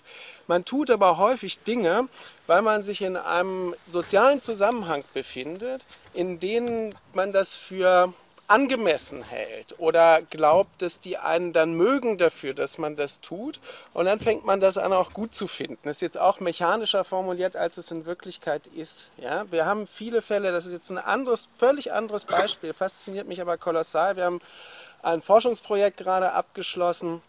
Man 0.46 0.64
tut 0.64 0.90
aber 0.90 1.18
häufig 1.18 1.58
Dinge, 1.58 2.08
weil 2.46 2.62
man 2.62 2.82
sich 2.82 3.02
in 3.02 3.16
einem 3.16 3.74
sozialen 3.88 4.40
Zusammenhang 4.40 5.04
befindet, 5.12 5.84
in 6.14 6.40
denen 6.40 6.94
man 7.12 7.32
das 7.32 7.52
für 7.54 8.12
angemessen 8.48 9.22
hält 9.22 9.74
oder 9.78 10.22
glaubt, 10.22 10.80
dass 10.80 11.00
die 11.00 11.18
einen 11.18 11.52
dann 11.52 11.74
mögen 11.74 12.18
dafür, 12.18 12.54
dass 12.54 12.78
man 12.78 12.96
das 12.96 13.20
tut. 13.20 13.60
Und 13.92 14.06
dann 14.06 14.18
fängt 14.18 14.44
man 14.44 14.60
das 14.60 14.78
an 14.78 14.92
auch 14.92 15.12
gut 15.12 15.34
zu 15.34 15.46
finden. 15.46 15.80
Das 15.84 15.96
ist 15.96 16.02
jetzt 16.02 16.18
auch 16.18 16.40
mechanischer 16.40 17.04
formuliert, 17.04 17.56
als 17.56 17.76
es 17.76 17.90
in 17.90 18.06
Wirklichkeit 18.06 18.66
ist. 18.68 19.10
Ja? 19.16 19.50
Wir 19.50 19.66
haben 19.66 19.86
viele 19.86 20.22
Fälle, 20.22 20.52
das 20.52 20.66
ist 20.66 20.72
jetzt 20.72 20.90
ein 20.90 20.98
anderes, 20.98 21.48
völlig 21.56 21.92
anderes 21.92 22.24
Beispiel, 22.24 22.72
fasziniert 22.72 23.26
mich 23.26 23.40
aber 23.40 23.58
kolossal. 23.58 24.16
Wir 24.16 24.24
haben 24.24 24.40
ein 25.02 25.22
Forschungsprojekt 25.22 25.96
gerade 25.96 26.32
abgeschlossen, 26.32 27.22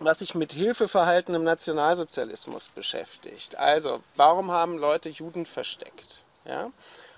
was 0.00 0.18
sich 0.18 0.34
mit 0.34 0.52
Hilfeverhalten 0.52 1.34
im 1.34 1.44
Nationalsozialismus 1.44 2.68
beschäftigt. 2.68 3.56
Also, 3.56 4.02
warum 4.16 4.50
haben 4.50 4.78
Leute 4.78 5.08
Juden 5.08 5.46
versteckt? 5.46 6.24
Ja? 6.44 6.70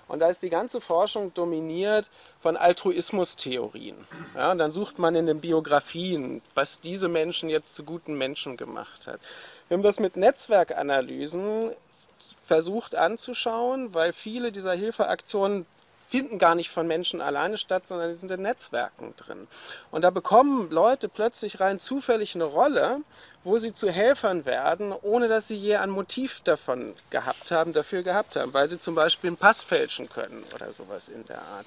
Und 0.07 0.19
da 0.19 0.29
ist 0.29 0.43
die 0.43 0.49
ganze 0.49 0.81
Forschung 0.81 1.33
dominiert 1.33 2.09
von 2.39 2.57
Altruismustheorien. 2.57 3.95
Ja, 4.35 4.51
und 4.51 4.59
dann 4.59 4.71
sucht 4.71 4.99
man 4.99 5.15
in 5.15 5.25
den 5.25 5.41
Biografien, 5.41 6.41
was 6.53 6.79
diese 6.79 7.07
Menschen 7.07 7.49
jetzt 7.49 7.73
zu 7.73 7.83
guten 7.83 8.15
Menschen 8.17 8.55
gemacht 8.57 9.07
hat. 9.07 9.19
Wir 9.67 9.75
haben 9.75 9.83
das 9.83 9.99
mit 9.99 10.15
Netzwerkanalysen 10.15 11.71
versucht 12.45 12.95
anzuschauen, 12.95 13.93
weil 13.93 14.13
viele 14.13 14.51
dieser 14.51 14.73
Hilfeaktionen 14.73 15.65
finden 16.09 16.37
gar 16.37 16.55
nicht 16.55 16.69
von 16.69 16.87
Menschen 16.87 17.21
alleine 17.21 17.57
statt, 17.57 17.87
sondern 17.87 18.09
die 18.09 18.15
sind 18.15 18.31
in 18.31 18.41
Netzwerken 18.41 19.13
drin. 19.17 19.47
Und 19.91 20.03
da 20.03 20.09
bekommen 20.09 20.69
Leute 20.69 21.09
plötzlich 21.09 21.59
rein 21.59 21.79
zufällig 21.79 22.35
eine 22.35 22.45
Rolle, 22.45 23.01
wo 23.43 23.57
sie 23.57 23.73
zu 23.73 23.89
Helfern 23.89 24.45
werden, 24.45 24.91
ohne 24.91 25.27
dass 25.27 25.47
sie 25.47 25.55
je 25.55 25.75
ein 25.75 25.89
Motiv 25.89 26.41
davon 26.41 26.93
gehabt 27.09 27.51
haben, 27.51 27.73
dafür 27.73 28.03
gehabt 28.03 28.35
haben, 28.35 28.53
weil 28.53 28.67
sie 28.67 28.79
zum 28.79 28.95
Beispiel 28.95 29.29
einen 29.29 29.37
Pass 29.37 29.63
fälschen 29.63 30.09
können 30.09 30.43
oder 30.53 30.71
sowas 30.71 31.09
in 31.09 31.25
der 31.25 31.41
Art. 31.41 31.65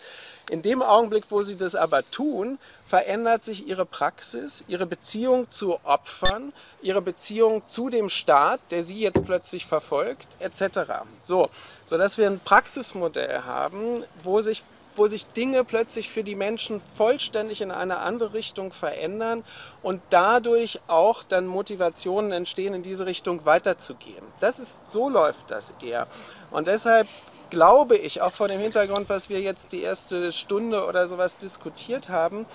In 0.48 0.62
dem 0.62 0.82
Augenblick, 0.82 1.24
wo 1.30 1.42
sie 1.42 1.56
das 1.56 1.74
aber 1.74 2.10
tun, 2.10 2.58
verändert 2.86 3.44
sich 3.44 3.66
ihre 3.66 3.84
Praxis, 3.84 4.64
ihre 4.66 4.86
Beziehung 4.86 5.50
zu 5.50 5.78
Opfern, 5.84 6.52
ihre 6.80 7.02
Beziehung 7.02 7.62
zu 7.68 7.90
dem 7.90 8.08
Staat, 8.08 8.60
der 8.70 8.82
sie 8.82 8.98
jetzt 8.98 9.24
plötzlich 9.24 9.66
verfolgt, 9.66 10.36
etc. 10.40 11.02
So, 11.22 11.50
sodass 11.84 12.16
wir 12.16 12.26
ein 12.26 12.40
Praxismodell 12.40 13.42
haben, 13.42 14.04
wo 14.22 14.40
sich 14.40 14.62
wo 14.98 15.06
sich 15.06 15.26
Dinge 15.28 15.64
plötzlich 15.64 16.10
für 16.10 16.24
die 16.24 16.34
Menschen 16.34 16.82
vollständig 16.96 17.60
in 17.60 17.70
eine 17.70 17.98
andere 17.98 18.34
Richtung 18.34 18.72
verändern 18.72 19.44
und 19.80 20.02
dadurch 20.10 20.80
auch 20.88 21.22
dann 21.22 21.46
Motivationen 21.46 22.32
entstehen, 22.32 22.74
in 22.74 22.82
diese 22.82 23.06
Richtung 23.06 23.46
weiterzugehen. 23.46 24.24
Das 24.40 24.58
ist, 24.58 24.90
so 24.90 25.08
läuft 25.08 25.50
das 25.50 25.72
eher. 25.80 26.08
Und 26.50 26.66
deshalb 26.66 27.06
glaube 27.50 27.96
ich, 27.96 28.20
auch 28.22 28.32
vor 28.32 28.48
dem 28.48 28.60
Hintergrund, 28.60 29.08
was 29.08 29.28
wir 29.28 29.40
jetzt 29.40 29.72
die 29.72 29.82
erste 29.82 30.32
Stunde 30.32 30.84
oder 30.86 31.06
sowas 31.06 31.38
diskutiert 31.38 32.08
haben, 32.08 32.46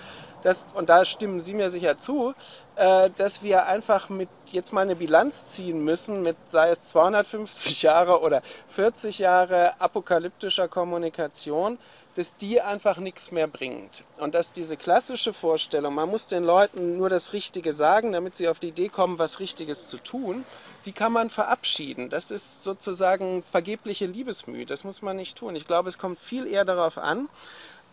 dass, 0.43 0.67
und 0.73 0.89
da 0.89 1.05
stimmen 1.05 1.39
Sie 1.39 1.53
mir 1.53 1.69
sicher 1.69 1.97
zu, 1.97 2.33
äh, 2.75 3.09
dass 3.17 3.41
wir 3.43 3.65
einfach 3.65 4.09
mit 4.09 4.29
jetzt 4.47 4.73
mal 4.73 4.81
eine 4.81 4.95
Bilanz 4.95 5.49
ziehen 5.51 5.83
müssen 5.83 6.21
mit, 6.21 6.35
sei 6.45 6.69
es 6.69 6.83
250 6.83 7.81
Jahre 7.81 8.21
oder 8.21 8.41
40 8.67 9.19
Jahre 9.19 9.79
apokalyptischer 9.79 10.67
Kommunikation, 10.67 11.77
dass 12.15 12.35
die 12.35 12.61
einfach 12.61 12.97
nichts 12.97 13.31
mehr 13.31 13.47
bringt. 13.47 14.03
Und 14.17 14.35
dass 14.35 14.51
diese 14.51 14.77
klassische 14.77 15.33
Vorstellung, 15.33 15.95
man 15.95 16.09
muss 16.09 16.27
den 16.27 16.43
Leuten 16.43 16.97
nur 16.97 17.09
das 17.09 17.33
Richtige 17.33 17.73
sagen, 17.73 18.11
damit 18.11 18.35
sie 18.35 18.47
auf 18.47 18.59
die 18.59 18.69
Idee 18.69 18.89
kommen, 18.89 19.19
was 19.19 19.39
Richtiges 19.39 19.87
zu 19.87 19.97
tun, 19.97 20.45
die 20.85 20.91
kann 20.91 21.11
man 21.11 21.29
verabschieden. 21.29 22.09
Das 22.09 22.29
ist 22.29 22.63
sozusagen 22.63 23.43
vergebliche 23.43 24.05
Liebesmühe. 24.05 24.65
Das 24.65 24.83
muss 24.83 25.01
man 25.01 25.15
nicht 25.15 25.37
tun. 25.37 25.55
Ich 25.55 25.65
glaube, 25.65 25.89
es 25.89 25.97
kommt 25.97 26.19
viel 26.19 26.45
eher 26.45 26.65
darauf 26.65 26.97
an, 26.97 27.29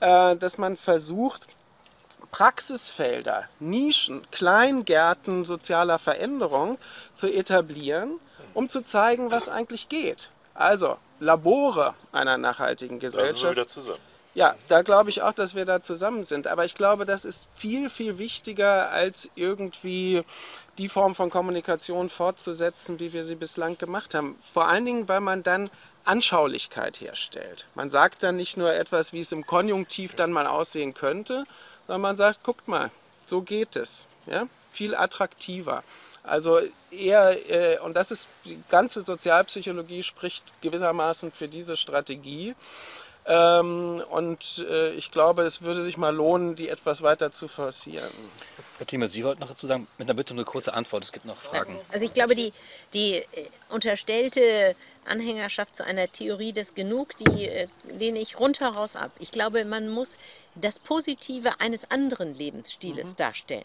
äh, 0.01 0.37
dass 0.37 0.59
man 0.59 0.77
versucht, 0.77 1.47
Praxisfelder, 2.31 3.49
Nischen, 3.59 4.23
Kleingärten 4.31 5.45
sozialer 5.45 5.99
Veränderung 5.99 6.79
zu 7.15 7.27
etablieren, 7.27 8.21
um 8.55 8.69
zu 8.69 8.83
zeigen, 8.83 9.31
was 9.31 9.49
eigentlich 9.49 9.89
geht. 9.89 10.31
Also 10.55 10.97
Labore 11.19 11.95
einer 12.13 12.39
nachhaltigen 12.39 12.99
Gesellschaft. 12.99 13.35
Da 13.35 13.39
sind 13.39 13.49
wir 13.49 13.51
wieder 13.53 13.69
zusammen. 13.69 14.10
Ja, 14.35 14.55
da 14.69 14.83
glaube 14.83 15.11
ich 15.11 15.23
auch, 15.23 15.33
dass 15.33 15.55
wir 15.57 15.64
da 15.64 15.81
zusammen 15.81 16.25
sind. 16.25 16.47
Aber 16.47 16.64
ich 16.64 16.75
glaube, 16.75 17.05
das 17.05 17.25
ist 17.25 17.49
viel, 17.55 17.90
viel 17.90 18.19
wichtiger, 18.19 18.90
als 18.90 19.29
irgendwie 19.35 20.23
die 20.79 20.88
Form 20.88 21.14
von 21.14 21.31
Kommunikation 21.31 22.11
fortzusetzen, 22.11 23.01
wie 23.01 23.12
wir 23.12 23.25
sie 23.25 23.35
bislang 23.35 23.77
gemacht 23.77 24.14
haben. 24.14 24.38
Vor 24.55 24.69
allen 24.69 24.85
Dingen, 24.85 25.09
weil 25.09 25.21
man 25.21 25.43
dann 25.43 25.69
Anschaulichkeit 26.05 27.01
herstellt. 27.01 27.66
Man 27.75 27.90
sagt 27.90 28.23
dann 28.23 28.37
nicht 28.37 28.57
nur 28.57 28.73
etwas, 28.73 29.12
wie 29.12 29.21
es 29.21 29.33
im 29.33 29.47
Konjunktiv 29.47 30.14
dann 30.14 30.33
mal 30.33 30.47
aussehen 30.47 30.95
könnte, 30.95 31.45
sondern 31.87 32.01
man 32.01 32.16
sagt, 32.16 32.43
guckt 32.45 32.69
mal, 32.69 32.90
so 33.27 33.43
geht 33.43 33.77
es. 33.77 34.07
Ja? 34.27 34.47
Viel 34.71 34.95
attraktiver. 34.95 35.83
Also 36.23 36.61
eher, 36.90 37.51
äh, 37.51 37.79
und 37.79 37.95
das 37.95 38.11
ist, 38.11 38.29
die 38.45 38.62
ganze 38.69 39.01
Sozialpsychologie 39.01 40.03
spricht 40.03 40.45
gewissermaßen 40.61 41.33
für 41.33 41.49
diese 41.49 41.77
Strategie. 41.77 42.55
Ähm, 43.27 44.03
und 44.11 44.65
äh, 44.69 44.91
ich 44.93 45.11
glaube, 45.11 45.43
es 45.43 45.63
würde 45.63 45.83
sich 45.83 45.97
mal 45.97 46.15
lohnen, 46.15 46.57
die 46.57 46.69
etwas 46.69 47.03
weiter 47.03 47.31
zu 47.31 47.49
forcieren. 47.49 48.09
Frau 48.77 48.85
Thieme, 48.87 49.09
Sie 49.09 49.25
wollten 49.25 49.41
noch 49.41 49.49
dazu 49.49 49.67
sagen, 49.67 49.87
mit 49.99 50.09
einer 50.09 50.17
Bitte 50.17 50.33
um 50.33 50.39
eine 50.39 50.47
kurze 50.47 50.73
Antwort, 50.73 51.05
es 51.05 51.13
gibt 51.13 51.27
noch 51.27 51.41
Fragen. 51.43 51.79
Also 51.93 52.05
ich 52.05 52.15
glaube, 52.15 52.35
die, 52.35 52.53
die 52.95 53.17
äh, 53.17 53.25
unterstellte 53.69 54.75
Anhängerschaft 55.05 55.77
zu 55.77 55.85
einer 55.85 56.11
Theorie 56.11 56.53
des 56.53 56.75
Genug, 56.75 57.17
die 57.19 57.47
äh, 57.47 57.69
lehne 57.89 58.21
ich 58.21 58.39
rundheraus 58.39 58.97
ab. 58.97 59.11
Ich 59.19 59.31
glaube, 59.31 59.65
man 59.65 59.89
muss 59.91 60.17
das 60.55 60.79
Positive 60.79 61.61
eines 61.61 61.91
anderen 61.91 62.35
Lebensstiles 62.35 63.11
mhm. 63.11 63.17
darstellen. 63.17 63.65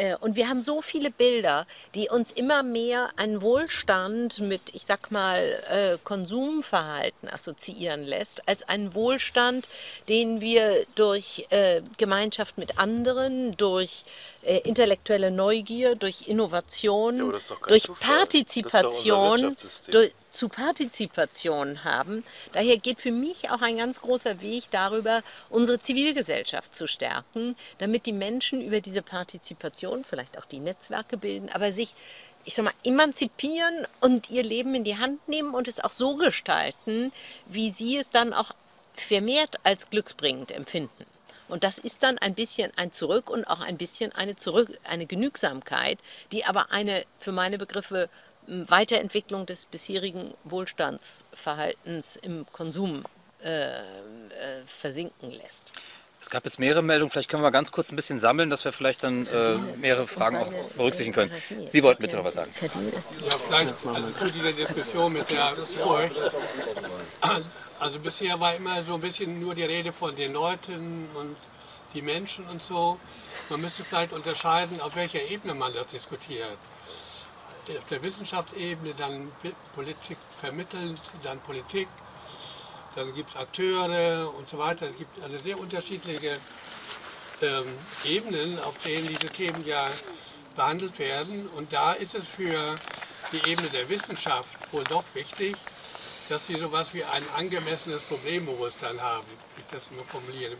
Äh, 0.00 0.16
und 0.20 0.34
wir 0.34 0.48
haben 0.48 0.62
so 0.62 0.80
viele 0.80 1.10
Bilder, 1.10 1.66
die 1.94 2.08
uns 2.08 2.30
immer 2.32 2.62
mehr 2.62 3.10
einen 3.16 3.42
Wohlstand 3.42 4.40
mit, 4.40 4.62
ich 4.72 4.82
sag 4.82 5.10
mal, 5.10 5.62
äh, 5.68 5.98
Konsumverhalten 6.02 7.28
assoziieren 7.28 8.04
lässt, 8.04 8.48
als 8.48 8.62
einen 8.62 8.94
Wohlstand, 8.94 9.68
den 10.08 10.40
wir 10.40 10.86
durch 10.94 11.46
äh, 11.50 11.82
Gemeinschaft 11.98 12.56
mit 12.56 12.78
anderen, 12.78 13.56
durch 13.56 14.04
intellektuelle 14.42 15.30
Neugier, 15.30 15.96
durch 15.96 16.26
Innovation, 16.26 17.18
ja, 17.18 17.38
durch 17.68 17.82
Zufall. 17.82 18.16
Partizipation, 18.16 19.54
durch, 19.90 20.12
zu 20.30 20.48
Partizipation 20.48 21.84
haben. 21.84 22.24
Daher 22.52 22.76
geht 22.76 23.00
für 23.00 23.12
mich 23.12 23.50
auch 23.50 23.62
ein 23.62 23.76
ganz 23.76 24.00
großer 24.00 24.40
Weg 24.40 24.64
darüber, 24.70 25.22
unsere 25.48 25.80
Zivilgesellschaft 25.80 26.74
zu 26.74 26.86
stärken, 26.86 27.56
damit 27.78 28.06
die 28.06 28.12
Menschen 28.12 28.60
über 28.60 28.80
diese 28.80 29.02
Partizipation 29.02 30.04
vielleicht 30.04 30.38
auch 30.38 30.44
die 30.44 30.60
Netzwerke 30.60 31.16
bilden, 31.16 31.48
aber 31.50 31.72
sich 31.72 31.94
ich 32.44 32.54
sag 32.54 32.64
mal, 32.64 32.72
emanzipieren 32.84 33.86
und 34.00 34.30
ihr 34.30 34.42
Leben 34.42 34.74
in 34.74 34.84
die 34.84 34.96
Hand 34.96 35.28
nehmen 35.28 35.54
und 35.54 35.68
es 35.68 35.78
auch 35.78 35.92
so 35.92 36.16
gestalten, 36.16 37.12
wie 37.46 37.70
sie 37.70 37.98
es 37.98 38.08
dann 38.08 38.32
auch 38.32 38.52
vermehrt 38.94 39.56
als 39.62 39.90
glücksbringend 39.90 40.50
empfinden. 40.50 41.04
Und 41.48 41.64
das 41.64 41.78
ist 41.78 42.02
dann 42.02 42.16
ein 42.18 42.34
bisschen 42.34 42.72
ein 42.76 42.92
Zurück 42.92 43.28
und 43.28 43.44
auch 43.44 43.60
ein 43.60 43.76
bisschen 43.76 44.12
eine 44.12 44.36
Zurück, 44.36 44.70
eine 44.84 45.06
Genügsamkeit, 45.06 45.98
die 46.32 46.44
aber 46.44 46.70
eine 46.70 47.04
für 47.18 47.32
meine 47.32 47.58
Begriffe 47.58 48.08
Weiterentwicklung 48.50 49.46
des 49.46 49.66
bisherigen 49.66 50.34
Wohlstandsverhaltens 50.44 52.16
im 52.16 52.46
Konsum 52.52 53.04
äh, 53.42 53.78
äh, 53.78 53.82
versinken 54.66 55.30
lässt. 55.30 55.72
Es 56.20 56.28
gab 56.28 56.44
jetzt 56.44 56.58
mehrere 56.58 56.82
Meldungen, 56.82 57.10
vielleicht 57.10 57.30
können 57.30 57.42
wir 57.42 57.50
ganz 57.50 57.72
kurz 57.72 57.90
ein 57.90 57.96
bisschen 57.96 58.18
sammeln, 58.18 58.50
dass 58.50 58.64
wir 58.66 58.72
vielleicht 58.72 59.02
dann 59.02 59.26
äh, 59.26 59.54
mehrere 59.78 60.06
Fragen 60.06 60.36
auch 60.36 60.52
berücksichtigen 60.76 61.14
können. 61.14 61.32
Sie 61.66 61.82
wollten 61.82 62.02
bitte 62.02 62.16
noch 62.16 62.24
was 62.24 62.34
sagen. 62.34 62.52
Ja, 62.60 63.38
vielleicht 63.38 63.74
also 63.86 64.10
zu 64.18 64.30
dieser 64.30 64.52
Diskussion 64.52 65.12
mit 65.14 65.30
der 65.30 65.54
Furcht. 65.82 66.16
Also 67.78 67.98
bisher 67.98 68.38
war 68.38 68.54
immer 68.54 68.84
so 68.84 68.94
ein 68.94 69.00
bisschen 69.00 69.40
nur 69.40 69.54
die 69.54 69.64
Rede 69.64 69.94
von 69.94 70.14
den 70.14 70.34
Leuten 70.34 71.08
und 71.14 71.36
die 71.94 72.02
Menschen 72.02 72.46
und 72.48 72.62
so. 72.62 72.98
Man 73.48 73.62
müsste 73.62 73.82
vielleicht 73.84 74.12
unterscheiden, 74.12 74.82
auf 74.82 74.94
welcher 74.96 75.22
Ebene 75.22 75.54
man 75.54 75.72
das 75.72 75.86
diskutiert 75.88 76.58
auf 77.78 77.88
der 77.88 78.04
Wissenschaftsebene, 78.04 78.94
dann 78.94 79.32
Politik 79.74 80.18
vermittelt, 80.40 81.00
dann 81.22 81.40
Politik, 81.40 81.88
dann 82.94 83.14
gibt 83.14 83.30
es 83.30 83.36
Akteure 83.36 84.32
und 84.34 84.48
so 84.48 84.58
weiter. 84.58 84.86
Es 84.86 84.96
gibt 84.96 85.24
eine 85.24 85.38
sehr 85.38 85.58
unterschiedliche 85.58 86.38
ähm, 87.42 87.66
Ebenen, 88.04 88.58
auf 88.60 88.76
denen 88.84 89.08
diese 89.08 89.28
Themen 89.28 89.64
ja 89.66 89.88
behandelt 90.56 90.98
werden. 90.98 91.48
Und 91.56 91.72
da 91.72 91.92
ist 91.92 92.14
es 92.14 92.26
für 92.26 92.76
die 93.32 93.48
Ebene 93.48 93.68
der 93.68 93.88
Wissenschaft 93.88 94.48
wohl 94.72 94.84
doch 94.84 95.04
wichtig, 95.14 95.56
dass 96.28 96.46
sie 96.46 96.58
sowas 96.58 96.88
wie 96.92 97.04
ein 97.04 97.24
angemessenes 97.36 98.00
Problembewusstsein 98.02 99.00
haben. 99.00 99.26
Ich 99.56 99.64
das 99.70 99.90
nur 99.90 100.04
formuliere. 100.06 100.56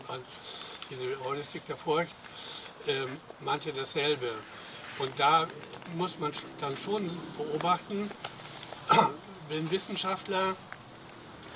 Diese 0.89 1.23
Heuristik 1.23 1.65
der 1.67 1.77
Furcht, 1.77 2.13
äh, 2.87 3.05
manche 3.39 3.71
dasselbe. 3.71 4.33
Und 5.01 5.19
da 5.19 5.47
muss 5.95 6.11
man 6.19 6.31
dann 6.59 6.77
schon 6.85 7.09
beobachten, 7.35 8.11
wenn 9.49 9.71
Wissenschaftler, 9.71 10.55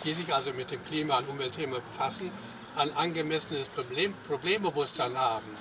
die 0.03 0.15
sich 0.15 0.33
also 0.33 0.51
mit 0.51 0.71
dem 0.71 0.83
Klima- 0.85 1.19
und 1.19 1.29
Umweltthema 1.29 1.77
befassen, 1.91 2.31
ein 2.75 2.91
angemessenes 2.97 3.67
Problem, 3.67 4.15
Problembewusstsein 4.27 5.15
haben, 5.15 5.55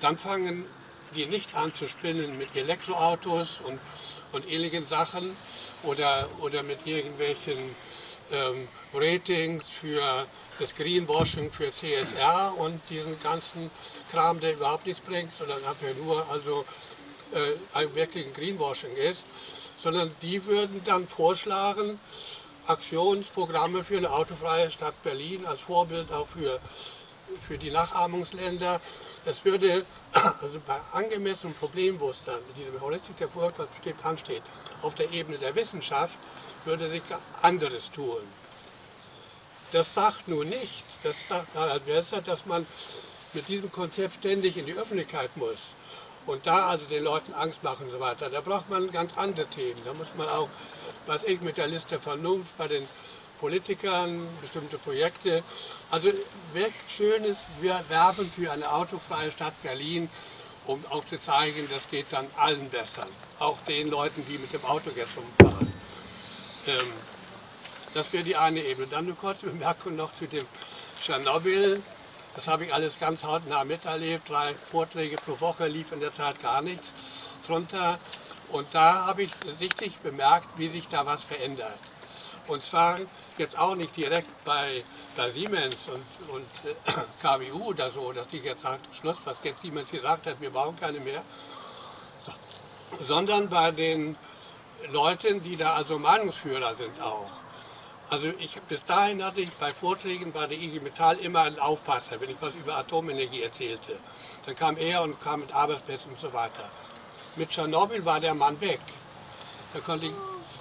dann 0.00 0.16
fangen 0.16 0.64
die 1.16 1.26
nicht 1.26 1.52
an 1.56 1.74
zu 1.74 1.88
spinnen 1.88 2.38
mit 2.38 2.54
Elektroautos 2.54 3.48
und, 3.64 3.80
und 4.30 4.48
ähnlichen 4.48 4.86
Sachen 4.86 5.36
oder, 5.82 6.28
oder 6.38 6.62
mit 6.62 6.86
irgendwelchen 6.86 7.58
ähm, 8.30 8.68
Ratings 8.94 9.64
für 9.80 10.24
das 10.60 10.74
Greenwashing 10.76 11.50
für 11.50 11.72
CSR 11.72 12.52
und 12.58 12.80
diesen 12.90 13.20
ganzen 13.22 13.70
Kram, 14.12 14.40
der 14.40 14.52
überhaupt 14.52 14.86
nichts 14.86 15.00
bringt, 15.00 15.30
sondern 15.36 15.58
einfach 15.58 15.96
nur 16.02 16.24
also 16.30 16.64
äh, 17.32 17.54
ein 17.72 17.94
wirkliches 17.94 18.34
Greenwashing 18.34 18.94
ist, 18.96 19.22
sondern 19.82 20.10
die 20.20 20.44
würden 20.44 20.82
dann 20.84 21.08
vorschlagen, 21.08 21.98
Aktionsprogramme 22.66 23.82
für 23.82 23.96
eine 23.96 24.10
autofreie 24.10 24.70
Stadt 24.70 25.02
Berlin 25.02 25.46
als 25.46 25.60
Vorbild 25.60 26.12
auch 26.12 26.28
für, 26.28 26.60
für 27.48 27.58
die 27.58 27.70
Nachahmungsländer. 27.70 28.80
Es 29.24 29.44
würde 29.44 29.84
also 30.12 30.60
bei 30.66 30.78
angemessenem 30.92 31.54
Problembewusstsein, 31.54 32.38
mit 32.46 32.56
diesem 32.58 32.80
Heuristik 32.80 33.16
der 33.16 33.28
was 33.34 33.66
bestimmt 33.68 34.04
ansteht, 34.04 34.42
auf 34.82 34.94
der 34.94 35.10
Ebene 35.10 35.38
der 35.38 35.54
Wissenschaft, 35.54 36.14
würde 36.64 36.90
sich 36.90 37.02
anderes 37.40 37.90
tun. 37.90 38.20
Das 39.72 39.92
sagt 39.94 40.28
nur 40.28 40.44
nicht, 40.44 40.82
das 41.02 41.14
sagt 41.28 41.54
besser, 41.86 42.20
dass 42.22 42.44
man 42.46 42.66
mit 43.32 43.48
diesem 43.48 43.70
Konzept 43.70 44.14
ständig 44.14 44.56
in 44.56 44.66
die 44.66 44.74
Öffentlichkeit 44.74 45.36
muss 45.36 45.58
und 46.26 46.46
da 46.46 46.68
also 46.68 46.84
den 46.86 47.04
Leuten 47.04 47.32
Angst 47.32 47.62
machen 47.62 47.86
und 47.86 47.92
so 47.92 48.00
weiter. 48.00 48.28
Da 48.28 48.40
braucht 48.40 48.68
man 48.68 48.90
ganz 48.90 49.16
andere 49.16 49.46
Themen. 49.46 49.80
Da 49.84 49.94
muss 49.94 50.08
man 50.16 50.28
auch 50.28 50.48
was 51.06 51.24
ich 51.24 51.40
mit 51.40 51.56
der 51.56 51.66
Liste 51.66 51.98
Vernunft 51.98 52.56
bei 52.56 52.68
den 52.68 52.86
Politikern, 53.40 54.28
bestimmte 54.40 54.78
Projekte. 54.78 55.42
Also 55.90 56.08
wirklich 56.52 56.74
schönes, 56.88 57.36
wir 57.60 57.82
werben 57.88 58.30
für 58.36 58.52
eine 58.52 58.70
autofreie 58.70 59.32
Stadt 59.32 59.60
Berlin, 59.62 60.10
um 60.66 60.84
auch 60.90 61.04
zu 61.06 61.20
zeigen, 61.20 61.68
das 61.70 61.88
geht 61.90 62.06
dann 62.10 62.26
allen 62.36 62.68
besser. 62.68 63.06
Auch 63.38 63.58
den 63.66 63.88
Leuten, 63.88 64.24
die 64.28 64.38
mit 64.38 64.52
dem 64.52 64.64
Auto 64.64 64.90
jetzt 64.94 65.16
rumfahren. 65.16 65.72
Ähm, 66.66 66.92
das 67.94 68.12
wäre 68.12 68.24
die 68.24 68.36
eine 68.36 68.60
Ebene. 68.60 68.86
Dann 68.86 69.06
eine 69.06 69.14
kurze 69.14 69.46
Bemerkung 69.46 69.96
noch 69.96 70.14
zu 70.16 70.26
dem 70.26 70.44
Tschernobyl. 71.02 71.82
Das 72.36 72.46
habe 72.46 72.64
ich 72.64 72.74
alles 72.74 72.98
ganz 72.98 73.24
hautnah 73.24 73.64
miterlebt. 73.64 74.28
Drei 74.28 74.54
Vorträge 74.70 75.16
pro 75.16 75.40
Woche 75.40 75.66
lief 75.66 75.90
in 75.92 76.00
der 76.00 76.14
Zeit 76.14 76.40
gar 76.40 76.62
nichts 76.62 76.86
drunter. 77.46 77.98
Und 78.50 78.68
da 78.72 79.06
habe 79.06 79.24
ich 79.24 79.30
richtig 79.60 79.96
bemerkt, 79.98 80.46
wie 80.56 80.68
sich 80.68 80.86
da 80.88 81.06
was 81.06 81.22
verändert. 81.22 81.78
Und 82.46 82.64
zwar 82.64 82.98
jetzt 83.38 83.58
auch 83.58 83.74
nicht 83.74 83.96
direkt 83.96 84.28
bei, 84.44 84.84
bei 85.16 85.30
Siemens 85.30 85.76
und, 85.86 86.34
und 86.34 86.46
äh, 86.64 86.92
KWU 87.22 87.70
oder 87.70 87.90
so, 87.90 88.12
dass 88.12 88.28
die 88.28 88.38
jetzt 88.38 88.62
sagt, 88.62 88.86
Schluss, 88.96 89.16
was 89.24 89.36
jetzt 89.42 89.62
Siemens 89.62 89.90
gesagt 89.90 90.26
hat, 90.26 90.40
wir 90.40 90.50
brauchen 90.50 90.78
keine 90.78 91.00
mehr, 91.00 91.22
so, 92.26 92.32
sondern 93.06 93.48
bei 93.48 93.70
den 93.70 94.16
Leuten, 94.88 95.42
die 95.42 95.56
da 95.56 95.74
also 95.74 95.98
Meinungsführer 95.98 96.74
sind 96.74 97.00
auch. 97.00 97.30
Also 98.10 98.26
ich, 98.40 98.60
bis 98.62 98.84
dahin 98.86 99.22
hatte 99.22 99.40
ich 99.40 99.52
bei 99.52 99.70
Vorträgen 99.70 100.32
bei 100.32 100.48
der 100.48 100.58
IG 100.58 100.80
Metall 100.80 101.16
immer 101.18 101.42
einen 101.42 101.60
Aufpasser, 101.60 102.20
wenn 102.20 102.30
ich 102.30 102.36
was 102.40 102.52
über 102.56 102.76
Atomenergie 102.76 103.42
erzählte. 103.42 103.98
Dann 104.44 104.56
kam 104.56 104.76
er 104.78 105.02
und 105.02 105.20
kam 105.20 105.40
mit 105.40 105.54
Arbeitsplätzen 105.54 106.10
und 106.10 106.20
so 106.20 106.32
weiter. 106.32 106.68
Mit 107.36 107.50
Tschernobyl 107.50 108.04
war 108.04 108.18
der 108.18 108.34
Mann 108.34 108.60
weg. 108.60 108.80
Da 109.72 109.78
konnte 109.78 110.06
ich 110.06 110.12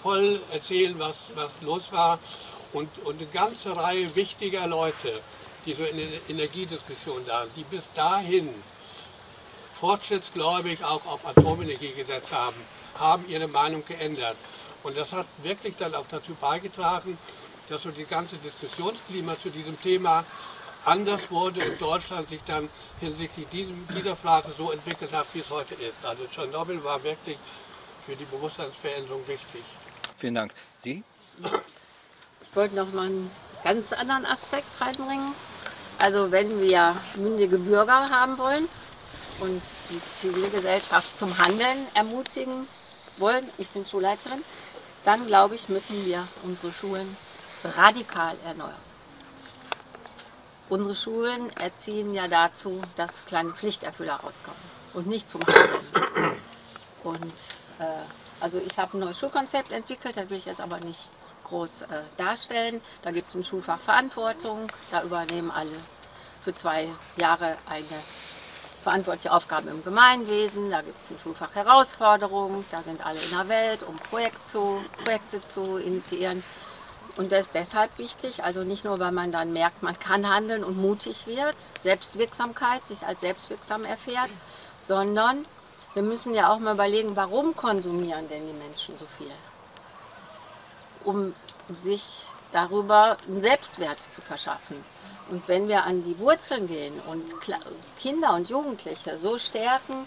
voll 0.04 0.40
erzählen, 0.52 1.00
was, 1.00 1.16
was 1.34 1.50
los 1.62 1.82
war. 1.90 2.20
Und, 2.72 2.88
und 3.04 3.20
eine 3.20 3.28
ganze 3.32 3.76
Reihe 3.76 4.16
wichtiger 4.16 4.68
Leute, 4.68 5.20
die 5.66 5.74
so 5.74 5.84
in 5.86 5.98
der 5.98 6.08
Energiediskussion 6.30 7.26
da 7.26 7.46
sind, 7.46 7.58
die 7.58 7.64
bis 7.64 7.82
dahin 7.96 8.54
fortschrittsgläubig 9.80 10.84
auch 10.84 11.04
auf 11.08 11.26
Atomenergie 11.26 11.94
gesetzt 11.94 12.32
haben, 12.32 12.58
haben 13.00 13.28
ihre 13.28 13.48
Meinung 13.48 13.84
geändert. 13.86 14.38
Und 14.84 14.98
das 14.98 15.12
hat 15.12 15.28
wirklich 15.44 15.76
dann 15.78 15.94
auch 15.96 16.06
dazu 16.10 16.34
beigetragen, 16.36 17.18
dass 17.70 17.84
so 17.84 17.92
die 17.92 18.06
ganze 18.06 18.38
Diskussionsklima 18.38 19.40
zu 19.42 19.50
diesem 19.50 19.80
Thema 19.82 20.24
anders 20.86 21.22
wurde 21.30 21.62
in 21.62 21.78
Deutschland 21.78 22.30
sich 22.30 22.42
dann 22.48 22.70
hinsichtlich 23.00 23.48
diesem, 23.50 23.88
dieser 23.96 24.16
Frage 24.16 24.50
so 24.58 24.72
entwickelt 24.72 25.12
hat, 25.12 25.28
wie 25.34 25.40
es 25.40 25.50
heute 25.50 25.76
ist. 25.76 26.04
Also 26.04 26.26
Tschernobyl 26.26 26.84
war 26.84 27.04
wirklich 27.04 27.38
für 28.06 28.16
die 28.16 28.26
Bewusstseinsveränderung 28.26 29.28
wichtig. 29.28 29.64
Vielen 30.18 30.36
Dank. 30.36 30.54
Sie? 30.78 31.04
Ich 32.42 32.56
wollte 32.56 32.76
noch 32.76 32.92
mal 32.92 33.06
einen 33.06 33.32
ganz 33.64 33.94
anderen 33.94 34.26
Aspekt 34.26 34.82
reinbringen. 34.82 35.34
Also 36.00 36.32
wenn 36.32 36.62
wir 36.62 36.96
mündige 37.16 37.58
Bürger 37.60 38.06
haben 38.10 38.38
wollen 38.38 38.68
und 39.42 39.62
die 39.90 40.02
Zivilgesellschaft 40.14 41.16
zum 41.16 41.38
Handeln 41.38 41.88
ermutigen 41.94 42.68
wollen, 43.18 43.50
ich 43.58 43.68
bin 43.70 43.86
Schulleiterin, 43.86 44.44
dann 45.04 45.28
glaube 45.28 45.56
ich, 45.56 45.70
müssen 45.70 46.06
wir 46.06 46.28
unsere 46.44 46.74
Schulen 46.74 47.16
radikal 47.64 48.38
erneuern. 48.46 48.74
Unsere 50.70 50.96
Schulen 50.96 51.50
erziehen 51.58 52.14
ja 52.14 52.28
dazu, 52.28 52.82
dass 52.96 53.26
kleine 53.26 53.54
Pflichterfüller 53.54 54.16
rauskommen 54.16 54.62
und 54.94 55.08
nicht 55.08 55.30
zum 55.30 55.42
Handeln. 55.42 56.38
Und 57.04 57.34
äh, 57.80 58.04
also 58.40 58.60
ich 58.60 58.78
habe 58.78 58.98
ein 58.98 59.00
neues 59.00 59.18
Schulkonzept 59.20 59.72
entwickelt, 59.72 60.16
das 60.16 60.30
will 60.30 60.38
ich 60.38 60.46
jetzt 60.46 60.62
aber 60.62 60.80
nicht 60.80 61.10
groß 61.46 61.84
äh, 61.84 62.02
darstellen. 62.18 62.82
Da 63.02 63.12
gibt 63.12 63.30
es 63.30 63.36
ein 63.36 63.44
Schulfach 63.44 63.80
Verantwortung, 63.80 64.72
da 64.92 65.04
übernehmen 65.04 65.50
alle 65.52 65.80
für 66.42 66.54
zwei 66.54 66.90
Jahre 67.18 67.58
eine 67.66 67.86
verantwortliche 68.90 69.32
Aufgabe 69.32 69.70
im 69.70 69.84
Gemeinwesen, 69.84 70.72
da 70.72 70.82
gibt 70.82 70.98
es 71.04 71.12
ein 71.12 71.20
Schulfach 71.20 71.54
Herausforderung, 71.54 72.66
da 72.72 72.82
sind 72.82 73.06
alle 73.06 73.20
in 73.20 73.30
der 73.30 73.48
Welt, 73.48 73.84
um 73.84 73.96
Projekt 73.98 74.48
zu, 74.48 74.84
Projekte 75.04 75.46
zu 75.48 75.78
initiieren. 75.78 76.44
Und 77.16 77.32
das 77.32 77.42
ist 77.42 77.54
deshalb 77.54 77.96
wichtig, 78.00 78.44
also 78.44 78.64
nicht 78.64 78.86
nur, 78.86 78.98
weil 78.98 79.12
man 79.12 79.32
dann 79.32 79.54
merkt, 79.54 79.84
man 79.84 80.00
kann 80.00 80.28
handeln 80.28 80.64
und 80.64 80.76
mutig 80.76 81.28
wird, 81.28 81.56
Selbstwirksamkeit, 81.84 82.88
sich 82.88 83.06
als 83.06 83.22
selbstwirksam 83.22 83.86
erfährt, 83.86 84.32
sondern 84.88 85.46
wir 85.94 86.02
müssen 86.02 86.34
ja 86.34 86.52
auch 86.52 86.58
mal 86.58 86.74
überlegen, 86.74 87.16
warum 87.16 87.56
konsumieren 87.56 88.28
denn 88.28 88.48
die 88.48 88.54
Menschen 88.54 88.98
so 88.98 89.06
viel? 89.06 89.32
Um 91.04 91.36
sich 91.84 92.26
darüber 92.52 93.18
einen 93.28 93.42
Selbstwert 93.42 93.98
zu 94.14 94.22
verschaffen. 94.22 94.84
Und 95.30 95.48
wenn 95.48 95.68
wir 95.68 95.84
an 95.84 96.04
die 96.04 96.18
Wurzeln 96.18 96.68
gehen 96.68 97.00
und 97.08 97.24
Kinder 98.00 98.34
und 98.34 98.50
Jugendliche 98.50 99.18
so 99.20 99.38
stärken, 99.38 100.06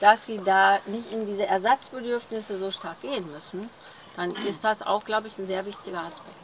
dass 0.00 0.26
sie 0.26 0.40
da 0.44 0.78
nicht 0.86 1.10
in 1.12 1.26
diese 1.26 1.46
Ersatzbedürfnisse 1.46 2.58
so 2.58 2.70
stark 2.70 3.00
gehen 3.02 3.30
müssen, 3.30 3.70
dann 4.16 4.34
ist 4.46 4.62
das 4.62 4.82
auch, 4.82 5.04
glaube 5.04 5.28
ich, 5.28 5.38
ein 5.38 5.46
sehr 5.46 5.64
wichtiger 5.64 6.00
Aspekt. 6.00 6.36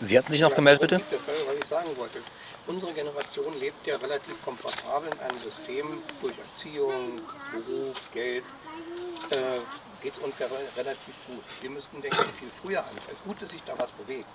Sie 0.00 0.18
hatten 0.18 0.30
sich 0.30 0.40
noch 0.40 0.54
gemeldet, 0.54 0.80
bitte? 0.80 1.00
Das 1.10 1.20
ist 1.20 1.28
das, 1.28 1.46
was 1.46 1.54
ich 1.54 1.64
sagen 1.64 1.96
wollte. 1.96 2.20
Unsere 2.66 2.92
Generation 2.92 3.58
lebt 3.58 3.86
ja 3.86 3.96
relativ 3.96 4.42
komfortabel 4.44 5.10
in 5.12 5.20
einem 5.20 5.38
System 5.38 6.02
durch 6.20 6.34
Erziehung, 6.38 7.20
Beruf, 7.52 8.00
Geld. 8.12 8.44
Äh, 9.30 9.60
Geht 10.02 10.12
es 10.12 10.18
uns 10.18 10.38
ja 10.38 10.46
relativ 10.76 11.14
gut. 11.26 11.44
Wir 11.62 11.70
müssten, 11.70 12.02
denke 12.02 12.18
ich, 12.22 12.32
viel 12.32 12.50
früher 12.60 12.80
anfangen. 12.80 13.16
Gut, 13.24 13.40
dass 13.40 13.48
sich 13.48 13.62
da 13.64 13.72
was 13.78 13.90
bewegt. 13.92 14.26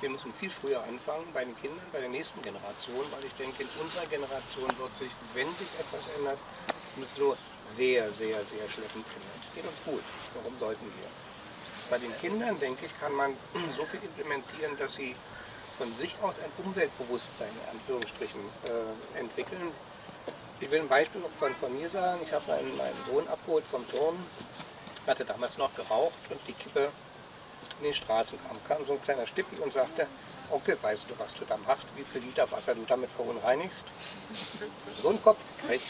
Wir 0.00 0.10
müssen 0.10 0.32
viel 0.32 0.50
früher 0.50 0.82
anfangen 0.84 1.26
bei 1.34 1.44
den 1.44 1.56
Kindern, 1.56 1.84
bei 1.92 1.98
der 1.98 2.08
nächsten 2.08 2.40
Generation, 2.42 3.04
weil 3.10 3.24
ich 3.24 3.32
denke, 3.34 3.64
in 3.64 3.68
unserer 3.80 4.06
Generation 4.06 4.68
wird 4.78 4.96
sich, 4.96 5.10
wenn 5.34 5.48
sich 5.56 5.68
etwas 5.78 6.06
ändert, 6.16 6.38
so 7.04 7.36
sehr, 7.66 8.12
sehr, 8.12 8.44
sehr 8.46 8.68
schleppend 8.68 9.06
ändern. 9.06 9.38
Es 9.44 9.54
geht 9.54 9.64
uns 9.64 9.78
gut. 9.84 10.02
Warum 10.34 10.56
sollten 10.58 10.84
wir? 10.84 11.08
Bei 11.90 11.98
den 11.98 12.16
Kindern, 12.20 12.58
denke 12.60 12.86
ich, 12.86 13.00
kann 13.00 13.12
man 13.12 13.36
so 13.76 13.84
viel 13.86 14.00
implementieren, 14.02 14.76
dass 14.78 14.94
sie 14.94 15.16
von 15.78 15.92
sich 15.94 16.16
aus 16.22 16.38
ein 16.38 16.50
Umweltbewusstsein 16.64 17.48
in 17.48 17.78
Anführungsstrichen 17.78 18.40
äh, 18.66 19.18
entwickeln. 19.18 19.72
Ich 20.60 20.70
will 20.70 20.80
ein 20.80 20.88
Beispiel 20.88 21.22
von, 21.38 21.54
von 21.56 21.72
mir 21.74 21.88
sagen. 21.88 22.20
Ich 22.24 22.32
habe 22.32 22.44
meinen, 22.48 22.76
meinen 22.76 23.04
Sohn 23.10 23.26
abgeholt 23.28 23.64
vom 23.70 23.88
Turm, 23.88 24.16
hatte 25.06 25.24
damals 25.24 25.56
noch 25.56 25.74
geraucht 25.74 26.18
und 26.30 26.40
die 26.46 26.52
Kippe 26.52 26.90
in 27.78 27.84
den 27.84 27.94
Straßen 27.94 28.38
kam. 28.46 28.56
kam 28.66 28.86
so 28.86 28.92
ein 28.94 29.02
kleiner 29.02 29.26
Stippi 29.26 29.56
und 29.60 29.72
sagte, 29.72 30.06
Onkel, 30.50 30.78
weißt 30.80 31.06
du, 31.08 31.14
was 31.18 31.34
du 31.34 31.44
da 31.44 31.56
machst, 31.58 31.84
wie 31.96 32.04
viel 32.04 32.22
Liter 32.22 32.50
Wasser 32.50 32.74
du 32.74 32.84
damit 32.86 33.10
verunreinigst? 33.10 33.84
So 35.02 35.10
einen 35.10 35.22
Kopf 35.22 35.38
gekriegt, 35.60 35.86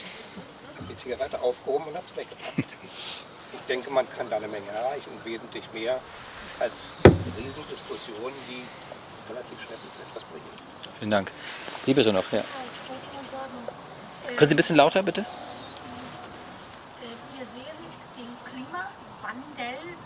habe 0.77 0.87
die 0.88 0.97
Zigarette 0.97 1.41
aufgehoben 1.41 1.87
und 1.87 1.97
habe 1.97 2.07
es 2.11 2.17
weggepackt. 2.17 2.77
denke, 3.69 3.91
man 3.91 4.07
kann 4.11 4.29
da 4.31 4.37
eine 4.37 4.49
Menge 4.49 4.69
erreichen, 4.69 5.11
wesentlich 5.25 5.64
mehr 5.73 6.01
als 6.59 6.93
Riesendiskussionen, 7.37 8.35
die 8.49 8.64
relativ 9.31 9.62
schnell 9.62 9.79
etwas 10.09 10.25
bringen. 10.25 10.45
Vielen 10.99 11.11
Dank. 11.11 11.31
Sie 11.83 11.95
bitte 11.95 12.12
noch, 12.12 12.31
ja. 12.33 12.43
Können 14.37 14.49
Sie 14.49 14.55
ein 14.55 14.57
bisschen 14.57 14.77
lauter, 14.77 15.03
bitte? 15.03 15.25
Wir 17.37 17.47
sehen 17.47 17.79
den 18.17 18.37
Klimawandel, 18.45 19.97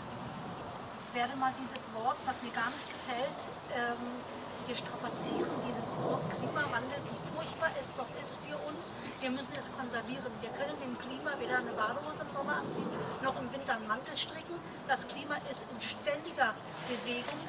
werde 1.23 1.39
mal 1.39 1.53
dieses 1.55 1.79
Wort, 1.95 2.19
was 2.27 2.35
mir 2.43 2.51
gar 2.51 2.67
nicht 2.67 2.83
gefällt, 2.91 3.39
ähm, 3.71 4.19
wir 4.67 4.75
strapazieren 4.75 5.55
dieses 5.63 5.87
Wort 6.03 6.19
Klimawandel, 6.35 6.99
wie 6.99 7.19
furchtbar 7.31 7.71
es 7.79 7.87
doch 7.95 8.11
ist 8.19 8.35
für 8.43 8.59
uns. 8.67 8.91
Wir 9.23 9.31
müssen 9.31 9.55
es 9.55 9.71
konservieren. 9.71 10.27
Wir 10.43 10.51
können 10.51 10.75
dem 10.83 10.99
Klima 10.99 11.31
weder 11.39 11.63
eine 11.63 11.71
Badehose 11.79 12.27
im 12.27 12.31
Sommer 12.35 12.59
anziehen, 12.59 12.91
noch 13.23 13.39
im 13.39 13.47
Winter 13.55 13.79
einen 13.79 13.87
Mantel 13.87 14.19
stricken. 14.19 14.59
Das 14.91 15.07
Klima 15.07 15.39
ist 15.47 15.63
in 15.63 15.79
ständiger 15.79 16.59
Bewegung. 16.91 17.39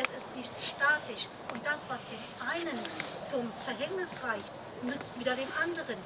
Es 0.00 0.08
ist 0.16 0.32
nicht 0.32 0.52
statisch. 0.64 1.28
Und 1.52 1.60
das, 1.68 1.84
was 1.84 2.00
dem 2.08 2.24
einen 2.48 2.80
zum 3.28 3.44
Verhängnis 3.68 4.08
reicht, 4.24 4.48
nützt 4.80 5.12
wieder 5.20 5.36
dem 5.36 5.52
anderen. 5.60 6.00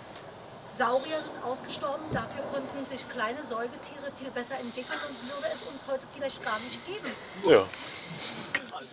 Saurier 0.77 1.21
sind 1.21 1.45
ausgestorben, 1.45 2.05
dafür 2.13 2.43
konnten 2.51 2.87
sich 2.87 3.09
kleine 3.11 3.43
Säugetiere 3.45 4.11
viel 4.19 4.31
besser 4.31 4.59
entwickeln 4.59 4.99
und 5.09 5.31
würde 5.31 5.49
es 5.55 5.63
uns 5.69 5.83
heute 5.87 6.05
vielleicht 6.15 6.43
gar 6.43 6.59
nicht 6.61 6.85
geben. 6.87 7.13
Ja. 7.45 7.65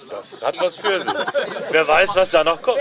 Das 0.10 0.44
hat 0.44 0.60
was 0.60 0.76
für 0.76 1.00
sich. 1.00 1.14
Wer 1.72 1.88
weiß, 1.88 2.16
was 2.16 2.30
da 2.30 2.44
noch 2.44 2.62
kommt. 2.62 2.80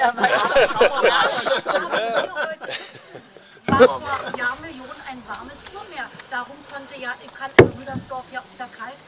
war 3.66 3.88
vor 3.88 4.00
Jahrmillionen 4.36 5.00
ein 5.08 5.22
warmes 5.26 5.58
Urmeer. 5.72 6.10
Darum 6.30 6.56
konnte 6.70 7.00
ja, 7.00 7.14
kann 7.38 7.50
in 7.58 7.72
Rüdersdorf 7.78 8.24
ja 8.32 8.42
unter 8.50 8.68
Kalk 8.76 8.98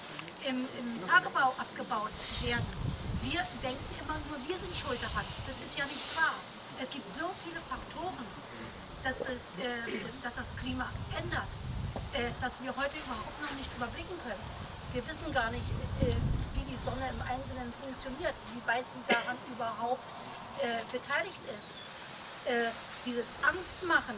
im, 0.46 0.68
im 0.78 1.08
Tagebau 1.08 1.54
abgebaut 1.58 2.10
werden. 2.42 2.66
Wir 3.22 3.44
denken 3.62 3.90
immer 4.00 4.16
nur, 4.28 4.38
wir 4.48 4.56
sind 4.56 4.74
schuld 4.76 5.02
daran. 5.02 5.26
Das 5.46 5.56
ist 5.64 5.76
ja 5.76 5.84
nicht 5.84 6.16
wahr. 6.16 6.34
Es 6.80 6.88
gibt 6.88 7.04
so 7.12 7.28
viele 7.44 7.60
Faktoren, 7.68 7.89
dass, 9.02 9.16
äh, 9.20 9.34
dass 10.22 10.34
das 10.34 10.50
Klima 10.60 10.88
ändert, 11.16 11.48
äh, 12.12 12.30
dass 12.40 12.52
wir 12.60 12.74
heute 12.76 12.96
überhaupt 12.96 13.40
noch 13.40 13.54
nicht 13.56 13.70
überblicken 13.76 14.16
können. 14.24 14.44
Wir 14.92 15.02
wissen 15.06 15.32
gar 15.32 15.50
nicht, 15.50 15.64
äh, 16.02 16.14
wie 16.54 16.64
die 16.66 16.78
Sonne 16.82 17.08
im 17.08 17.22
Einzelnen 17.22 17.72
funktioniert, 17.80 18.34
wie 18.52 18.62
weit 18.66 18.84
sie 18.92 19.04
daran 19.06 19.36
überhaupt 19.46 20.02
äh, 20.60 20.82
beteiligt 20.90 21.40
ist. 21.46 21.70
Äh, 22.50 22.70
dieses 23.06 23.24
Angstmachen, 23.42 24.16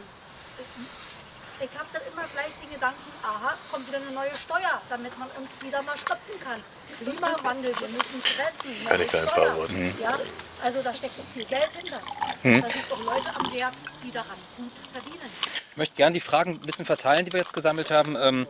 ich 1.59 1.73
habe 1.77 1.87
dann 1.93 2.01
immer 2.11 2.27
gleich 2.33 2.51
den 2.61 2.71
Gedanken, 2.73 3.11
aha, 3.21 3.55
kommt 3.71 3.87
wieder 3.87 3.97
eine 3.97 4.11
neue 4.11 4.35
Steuer, 4.35 4.81
damit 4.89 5.17
man 5.17 5.29
uns 5.37 5.49
wieder 5.61 5.81
mal 5.83 5.97
stopfen 5.97 6.39
kann. 6.43 6.63
Klimawandel, 6.97 7.73
wir 7.79 7.87
müssen 7.89 8.21
es 8.23 8.37
retten. 8.37 8.87
Kann 8.87 9.01
ich 9.01 9.11
da 9.11 9.21
ein 9.21 9.27
paar. 9.27 9.57
Worte. 9.57 9.93
Ja, 10.01 10.17
also 10.63 10.81
da 10.81 10.93
steckt 10.93 11.19
doch 11.19 11.25
viel 11.33 11.45
Geld 11.45 11.69
hinter. 11.77 11.99
Hm. 12.41 12.61
Da 12.61 12.69
sind 12.69 12.83
doch 12.89 12.99
Leute 13.03 13.35
am 13.35 13.53
Werk, 13.53 13.73
die 14.03 14.11
daran 14.11 14.37
gut 14.57 14.71
verdienen. 14.91 15.29
Ich 15.71 15.77
möchte 15.77 15.95
gerne 15.95 16.13
die 16.13 16.21
Fragen 16.21 16.51
ein 16.51 16.59
bisschen 16.59 16.85
verteilen, 16.85 17.25
die 17.25 17.33
wir 17.33 17.39
jetzt 17.39 17.53
gesammelt 17.53 17.91
haben. 17.91 18.15
Ähm, 18.19 18.47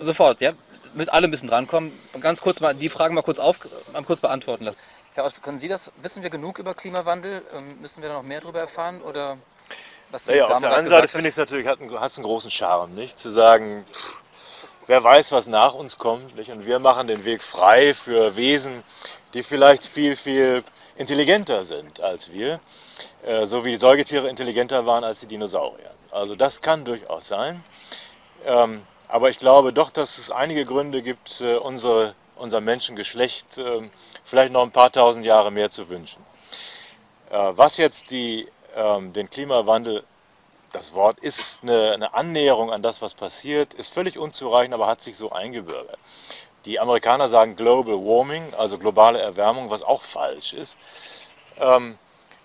sofort, 0.00 0.40
ja. 0.40 0.52
Mit 0.94 1.12
allem 1.12 1.28
ein 1.28 1.30
bisschen 1.30 1.48
drankommen. 1.48 1.92
Ganz 2.20 2.40
kurz 2.40 2.60
mal 2.60 2.74
die 2.74 2.88
Fragen 2.88 3.14
mal 3.14 3.22
kurz, 3.22 3.38
auf, 3.38 3.58
mal 3.92 4.02
kurz 4.02 4.20
beantworten 4.20 4.64
lassen. 4.64 4.78
Herr 5.14 5.24
Ost, 5.24 5.42
können 5.42 5.58
Sie 5.58 5.68
das, 5.68 5.92
wissen 5.98 6.22
wir 6.22 6.30
genug 6.30 6.58
über 6.58 6.74
Klimawandel? 6.74 7.42
Ähm, 7.54 7.80
müssen 7.80 8.02
wir 8.02 8.08
da 8.08 8.16
noch 8.16 8.22
mehr 8.22 8.40
darüber 8.40 8.60
erfahren? 8.60 9.02
Oder 9.02 9.36
was 10.10 10.26
Naja, 10.26 10.46
auf 10.46 10.58
der 10.58 10.74
einen 10.74 10.86
Seite 10.86 11.08
finde 11.08 11.28
ich 11.28 11.32
es 11.32 11.38
natürlich, 11.38 11.66
hat 11.66 11.80
einen, 11.80 12.00
hat's 12.00 12.16
einen 12.16 12.24
großen 12.24 12.50
Charme, 12.50 12.94
nicht? 12.94 13.18
Zu 13.18 13.30
sagen, 13.30 13.84
pff, 13.92 14.22
wer 14.86 15.02
weiß, 15.02 15.32
was 15.32 15.46
nach 15.46 15.74
uns 15.74 15.98
kommt, 15.98 16.36
nicht? 16.36 16.50
Und 16.50 16.66
wir 16.66 16.78
machen 16.78 17.06
den 17.06 17.24
Weg 17.24 17.42
frei 17.42 17.94
für 17.94 18.36
Wesen, 18.36 18.82
die 19.34 19.42
vielleicht 19.42 19.84
viel, 19.84 20.16
viel 20.16 20.64
intelligenter 20.96 21.64
sind 21.64 22.00
als 22.00 22.32
wir. 22.32 22.58
Äh, 23.24 23.46
so 23.46 23.64
wie 23.64 23.72
die 23.72 23.76
Säugetiere 23.76 24.28
intelligenter 24.28 24.86
waren 24.86 25.04
als 25.04 25.20
die 25.20 25.26
Dinosaurier. 25.26 25.90
Also 26.10 26.34
das 26.34 26.60
kann 26.62 26.84
durchaus 26.84 27.28
sein. 27.28 27.62
Ähm, 28.44 28.82
aber 29.08 29.30
ich 29.30 29.38
glaube 29.38 29.72
doch, 29.72 29.90
dass 29.90 30.18
es 30.18 30.30
einige 30.30 30.64
Gründe 30.64 31.02
gibt, 31.02 31.40
äh, 31.40 31.56
unsere, 31.56 32.14
unser 32.36 32.60
Menschengeschlecht 32.60 33.58
äh, 33.58 33.88
vielleicht 34.24 34.52
noch 34.52 34.62
ein 34.62 34.70
paar 34.70 34.90
tausend 34.90 35.26
Jahre 35.26 35.50
mehr 35.50 35.70
zu 35.70 35.88
wünschen. 35.88 36.24
Äh, 37.30 37.52
was 37.56 37.76
jetzt 37.76 38.10
die, 38.10 38.48
ähm, 38.76 39.12
den 39.12 39.28
Klimawandel, 39.28 40.04
das 40.76 40.92
Wort 40.92 41.20
ist 41.20 41.62
eine, 41.62 41.92
eine 41.92 42.12
Annäherung 42.12 42.70
an 42.70 42.82
das, 42.82 43.00
was 43.00 43.14
passiert, 43.14 43.72
ist 43.72 43.94
völlig 43.94 44.18
unzureichend, 44.18 44.74
aber 44.74 44.86
hat 44.86 45.00
sich 45.00 45.16
so 45.16 45.32
eingebürgert. 45.32 45.98
Die 46.66 46.78
Amerikaner 46.78 47.28
sagen 47.28 47.56
Global 47.56 47.94
Warming, 47.94 48.52
also 48.58 48.76
globale 48.76 49.18
Erwärmung, 49.18 49.70
was 49.70 49.82
auch 49.82 50.02
falsch 50.02 50.52
ist. 50.52 50.76
Ähm, 51.58 51.98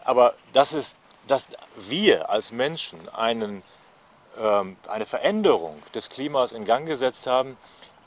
aber 0.06 0.34
das 0.54 0.72
ist, 0.72 0.96
dass 1.28 1.48
wir 1.76 2.30
als 2.30 2.54
Menschen 2.54 3.00
einen, 3.10 3.64
ähm, 4.40 4.78
eine 4.88 5.06
Veränderung 5.06 5.84
des 5.94 6.08
Klimas 6.08 6.54
in 6.54 6.64
Gang 6.64 6.88
gesetzt 6.88 7.28
haben, 7.28 7.58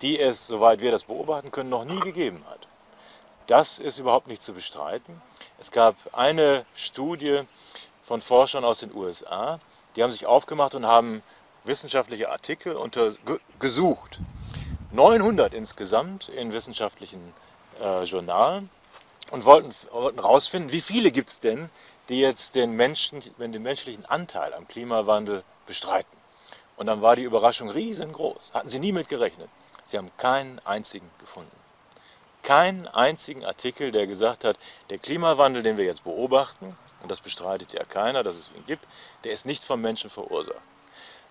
die 0.01 0.19
es, 0.19 0.47
soweit 0.47 0.81
wir 0.81 0.91
das 0.91 1.05
beobachten 1.05 1.51
können, 1.51 1.69
noch 1.69 1.85
nie 1.85 2.01
gegeben 2.01 2.43
hat. 2.49 2.67
Das 3.47 3.79
ist 3.79 3.99
überhaupt 3.99 4.29
nicht 4.29 4.43
zu 4.43 4.55
bestreiten. 4.55 5.21
Es 5.59 5.71
gab 5.71 5.97
eine 6.13 6.65
Studie 6.75 7.43
von 8.03 8.23
Forschern 8.23 8.65
aus 8.65 8.81
den 8.81 8.95
USA, 8.95 9.61
die 9.97 10.03
haben 10.03 10.13
sich 10.13 10.27
aufgemacht 10.27 10.75
und 10.75 10.87
haben 10.87 11.23
wissenschaftliche 11.65 12.31
Artikel 12.31 12.77
gesucht. 13.59 14.21
900 14.93 15.55
insgesamt 15.55 16.29
in 16.29 16.53
wissenschaftlichen 16.53 17.33
äh, 17.81 18.05
Journalen 18.05 18.71
und 19.31 19.45
wollten, 19.45 19.75
wollten 19.91 20.19
rausfinden, 20.19 20.71
wie 20.71 20.81
viele 20.81 21.11
gibt 21.11 21.31
es 21.31 21.41
denn, 21.41 21.69
die 22.09 22.21
jetzt 22.21 22.55
den, 22.55 22.73
Menschen, 22.73 23.23
den 23.39 23.63
menschlichen 23.63 24.05
Anteil 24.07 24.53
am 24.55 24.69
Klimawandel 24.69 25.43
bestreiten. 25.67 26.17
Und 26.77 26.87
dann 26.87 27.03
war 27.03 27.17
die 27.17 27.23
Überraschung 27.23 27.71
riesengroß. 27.71 28.51
Hatten 28.53 28.69
sie 28.69 28.79
nie 28.79 28.93
mit 28.93 29.09
gerechnet. 29.09 29.49
Sie 29.87 29.97
haben 29.97 30.11
keinen 30.17 30.61
einzigen 30.65 31.11
gefunden. 31.19 31.51
Keinen 32.43 32.87
einzigen 32.89 33.45
Artikel, 33.45 33.91
der 33.91 34.07
gesagt 34.07 34.45
hat, 34.45 34.59
der 34.91 34.99
Klimawandel, 34.99 35.63
den 35.63 35.77
wir 35.77 35.85
jetzt 35.85 36.05
beobachten, 36.05 36.77
und 37.05 37.11
das 37.11 37.21
bestreitet 37.21 37.75
ja 37.75 37.85
keiner, 37.85 38.23
dass 38.23 38.37
es 38.37 38.51
ihn 38.57 38.65
gibt, 38.65 38.87
der 39.25 39.33
ist 39.33 39.45
nicht 39.45 39.63
vom 39.63 39.83
Menschen 39.83 40.09
verursacht. 40.09 40.63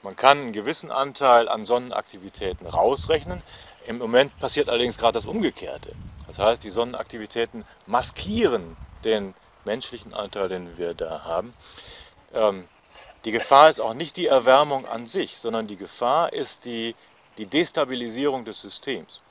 Man 0.03 0.15
kann 0.15 0.37
einen 0.37 0.53
gewissen 0.53 0.91
Anteil 0.91 1.49
an 1.49 1.65
Sonnenaktivitäten 1.65 2.67
rausrechnen. 2.67 3.41
Im 3.87 3.97
Moment 3.97 4.37
passiert 4.37 4.69
allerdings 4.69 4.99
gerade 4.99 5.13
das 5.13 5.25
Umgekehrte. 5.25 5.93
Das 6.27 6.37
heißt, 6.37 6.63
die 6.63 6.69
Sonnenaktivitäten 6.69 7.65
maskieren 7.87 8.77
den 9.03 9.33
menschlichen 9.65 10.13
Anteil, 10.13 10.47
den 10.47 10.77
wir 10.77 10.93
da 10.93 11.23
haben. 11.23 11.55
Ähm, 12.35 12.67
die 13.25 13.31
Gefahr 13.31 13.67
ist 13.69 13.79
auch 13.79 13.95
nicht 13.95 14.15
die 14.15 14.27
Erwärmung 14.27 14.85
an 14.85 15.07
sich, 15.07 15.39
sondern 15.39 15.65
die 15.65 15.77
Gefahr 15.77 16.33
ist 16.33 16.65
die, 16.65 16.95
die 17.39 17.47
Destabilisierung 17.47 18.45
des 18.45 18.61
Systems. 18.61 19.21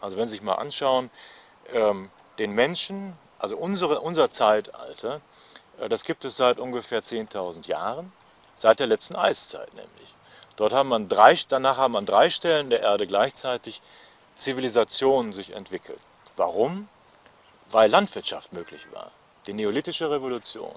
Also 0.00 0.16
wenn 0.16 0.26
Sie 0.26 0.36
sich 0.36 0.42
mal 0.42 0.54
anschauen, 0.54 1.10
ähm, 1.74 2.10
den 2.38 2.52
Menschen, 2.52 3.12
also 3.38 3.58
unsere, 3.58 4.00
unser 4.00 4.30
Zeitalter, 4.30 5.20
das 5.88 6.04
gibt 6.04 6.24
es 6.24 6.36
seit 6.36 6.58
ungefähr 6.58 7.02
10.000 7.02 7.66
Jahren, 7.66 8.12
seit 8.56 8.80
der 8.80 8.86
letzten 8.86 9.16
Eiszeit 9.16 9.72
nämlich. 9.74 10.14
Dort 10.56 10.72
haben 10.72 10.88
man 10.88 11.08
drei, 11.08 11.38
danach 11.48 11.76
haben 11.76 11.96
an 11.96 12.06
drei 12.06 12.30
Stellen 12.30 12.70
der 12.70 12.80
Erde 12.80 13.06
gleichzeitig 13.06 13.82
Zivilisationen 14.34 15.32
sich 15.32 15.52
entwickelt. 15.52 16.00
Warum? 16.36 16.88
Weil 17.70 17.90
Landwirtschaft 17.90 18.52
möglich 18.52 18.86
war. 18.92 19.10
Die 19.46 19.52
neolithische 19.52 20.10
Revolution. 20.10 20.74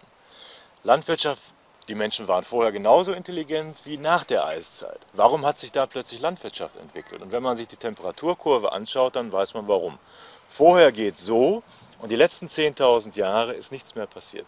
Landwirtschaft, 0.84 1.42
die 1.88 1.96
Menschen 1.96 2.28
waren 2.28 2.44
vorher 2.44 2.72
genauso 2.72 3.14
intelligent 3.14 3.82
wie 3.86 3.98
nach 3.98 4.24
der 4.24 4.46
Eiszeit. 4.46 5.00
Warum 5.14 5.46
hat 5.46 5.60
sich 5.60 5.72
da 5.72 5.86
plötzlich 5.86 6.22
Landwirtschaft 6.22 6.76
entwickelt? 6.76 7.22
Und 7.22 7.32
wenn 7.32 7.44
man 7.44 7.58
sich 7.58 7.68
die 7.68 7.76
Temperaturkurve 7.76 8.72
anschaut, 8.72 9.16
dann 9.16 9.32
weiß 9.32 9.54
man 9.54 9.68
warum. 9.68 9.98
Vorher 10.50 10.92
geht 10.92 11.18
so 11.18 11.64
und 12.00 12.10
die 12.10 12.16
letzten 12.16 12.48
10.000 12.48 13.16
Jahre 13.16 13.54
ist 13.54 13.72
nichts 13.72 13.96
mehr 13.96 14.08
passiert. 14.08 14.46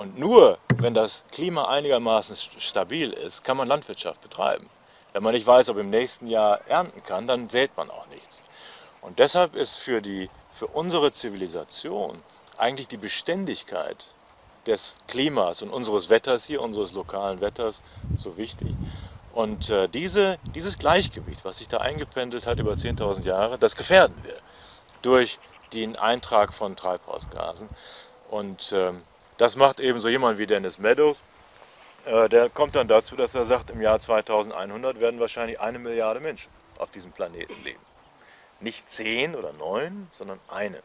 Und 0.00 0.18
nur 0.18 0.56
wenn 0.78 0.94
das 0.94 1.24
Klima 1.30 1.68
einigermaßen 1.68 2.34
stabil 2.56 3.12
ist, 3.12 3.44
kann 3.44 3.58
man 3.58 3.68
Landwirtschaft 3.68 4.22
betreiben. 4.22 4.70
Wenn 5.12 5.22
man 5.22 5.34
nicht 5.34 5.46
weiß, 5.46 5.68
ob 5.68 5.76
im 5.76 5.90
nächsten 5.90 6.26
Jahr 6.26 6.66
ernten 6.66 7.02
kann, 7.02 7.26
dann 7.26 7.50
sät 7.50 7.76
man 7.76 7.90
auch 7.90 8.06
nichts. 8.06 8.40
Und 9.02 9.18
deshalb 9.18 9.54
ist 9.54 9.76
für, 9.76 10.00
die, 10.00 10.30
für 10.54 10.68
unsere 10.68 11.12
Zivilisation 11.12 12.22
eigentlich 12.56 12.88
die 12.88 12.96
Beständigkeit 12.96 14.14
des 14.64 14.96
Klimas 15.06 15.60
und 15.60 15.68
unseres 15.68 16.08
Wetters 16.08 16.46
hier, 16.46 16.62
unseres 16.62 16.92
lokalen 16.92 17.42
Wetters, 17.42 17.82
so 18.16 18.38
wichtig. 18.38 18.74
Und 19.34 19.68
äh, 19.68 19.86
diese, 19.86 20.38
dieses 20.54 20.78
Gleichgewicht, 20.78 21.44
was 21.44 21.58
sich 21.58 21.68
da 21.68 21.76
eingependelt 21.76 22.46
hat 22.46 22.58
über 22.58 22.72
10.000 22.72 23.26
Jahre, 23.26 23.58
das 23.58 23.76
gefährden 23.76 24.16
wir 24.22 24.38
durch 25.02 25.38
den 25.74 25.96
Eintrag 25.96 26.54
von 26.54 26.74
Treibhausgasen. 26.74 27.68
Und 28.30 28.72
ähm, 28.72 29.02
das 29.40 29.56
macht 29.56 29.80
eben 29.80 30.02
so 30.02 30.10
jemand 30.10 30.38
wie 30.38 30.46
Dennis 30.46 30.78
Meadows, 30.78 31.22
äh, 32.04 32.28
der 32.28 32.50
kommt 32.50 32.76
dann 32.76 32.88
dazu, 32.88 33.16
dass 33.16 33.34
er 33.34 33.46
sagt, 33.46 33.70
im 33.70 33.80
Jahr 33.80 33.98
2100 33.98 35.00
werden 35.00 35.18
wahrscheinlich 35.18 35.58
eine 35.60 35.78
Milliarde 35.78 36.20
Menschen 36.20 36.50
auf 36.76 36.90
diesem 36.90 37.10
Planeten 37.12 37.54
leben. 37.64 37.80
Nicht 38.60 38.90
zehn 38.90 39.34
oder 39.34 39.54
neun, 39.54 40.10
sondern 40.12 40.38
eine. 40.48 40.82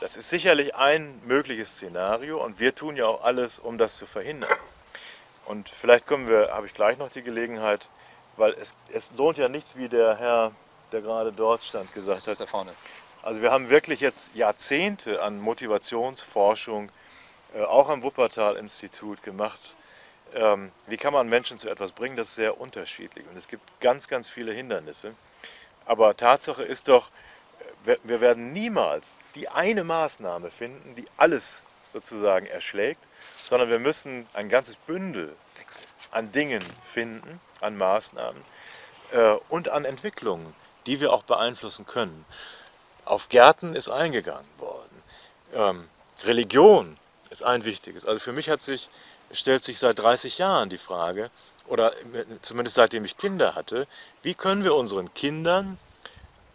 Das 0.00 0.16
ist 0.16 0.30
sicherlich 0.30 0.74
ein 0.74 1.20
mögliches 1.26 1.76
Szenario 1.76 2.42
und 2.42 2.60
wir 2.60 2.74
tun 2.74 2.96
ja 2.96 3.06
auch 3.06 3.22
alles, 3.22 3.58
um 3.58 3.76
das 3.76 3.96
zu 3.96 4.06
verhindern. 4.06 4.50
Und 5.44 5.68
vielleicht 5.68 6.06
kommen 6.06 6.26
wir, 6.26 6.50
habe 6.50 6.66
ich 6.66 6.72
gleich 6.72 6.96
noch 6.96 7.10
die 7.10 7.22
Gelegenheit, 7.22 7.90
weil 8.38 8.52
es, 8.52 8.74
es 8.90 9.10
lohnt 9.18 9.36
ja 9.36 9.50
nicht, 9.50 9.76
wie 9.76 9.90
der 9.90 10.16
Herr, 10.16 10.52
der 10.92 11.02
gerade 11.02 11.30
dort 11.30 11.62
stand, 11.62 11.92
gesagt 11.92 12.26
hat. 12.26 12.40
Da 12.40 12.46
vorne. 12.46 12.72
Also 13.22 13.42
wir 13.42 13.52
haben 13.52 13.68
wirklich 13.68 14.00
jetzt 14.00 14.34
Jahrzehnte 14.34 15.22
an 15.22 15.40
Motivationsforschung, 15.40 16.90
auch 17.62 17.88
am 17.88 18.02
Wuppertal-Institut 18.02 19.22
gemacht. 19.22 19.76
Ähm, 20.34 20.72
wie 20.86 20.96
kann 20.96 21.12
man 21.12 21.28
Menschen 21.28 21.58
zu 21.58 21.68
etwas 21.68 21.92
bringen? 21.92 22.16
Das 22.16 22.28
ist 22.28 22.34
sehr 22.34 22.60
unterschiedlich 22.60 23.24
und 23.28 23.36
es 23.36 23.46
gibt 23.46 23.80
ganz, 23.80 24.08
ganz 24.08 24.28
viele 24.28 24.52
Hindernisse. 24.52 25.14
Aber 25.86 26.16
Tatsache 26.16 26.62
ist 26.62 26.88
doch, 26.88 27.10
äh, 27.86 27.96
wir 28.02 28.20
werden 28.20 28.52
niemals 28.52 29.16
die 29.34 29.48
eine 29.48 29.84
Maßnahme 29.84 30.50
finden, 30.50 30.96
die 30.96 31.04
alles 31.16 31.64
sozusagen 31.92 32.46
erschlägt, 32.46 33.08
sondern 33.42 33.70
wir 33.70 33.78
müssen 33.78 34.24
ein 34.34 34.48
ganzes 34.48 34.76
Bündel 34.76 35.36
an 36.10 36.32
Dingen 36.32 36.62
finden, 36.84 37.40
an 37.60 37.76
Maßnahmen 37.76 38.42
äh, 39.12 39.36
und 39.48 39.68
an 39.68 39.84
Entwicklungen, 39.84 40.54
die 40.86 41.00
wir 41.00 41.12
auch 41.12 41.22
beeinflussen 41.22 41.86
können. 41.86 42.24
Auf 43.04 43.28
Gärten 43.28 43.74
ist 43.74 43.88
eingegangen 43.88 44.48
worden. 44.58 45.02
Ähm, 45.52 45.88
Religion 46.24 46.96
ist 47.30 47.42
ein 47.42 47.64
wichtiges. 47.64 48.04
Also 48.04 48.20
für 48.20 48.32
mich 48.32 48.48
hat 48.50 48.62
sich, 48.62 48.88
stellt 49.32 49.62
sich 49.62 49.78
seit 49.78 49.98
30 49.98 50.38
Jahren 50.38 50.68
die 50.68 50.78
Frage, 50.78 51.30
oder 51.66 51.92
zumindest 52.42 52.76
seitdem 52.76 53.04
ich 53.04 53.16
Kinder 53.16 53.54
hatte, 53.54 53.86
wie 54.22 54.34
können 54.34 54.64
wir 54.64 54.74
unseren 54.74 55.12
Kindern 55.14 55.78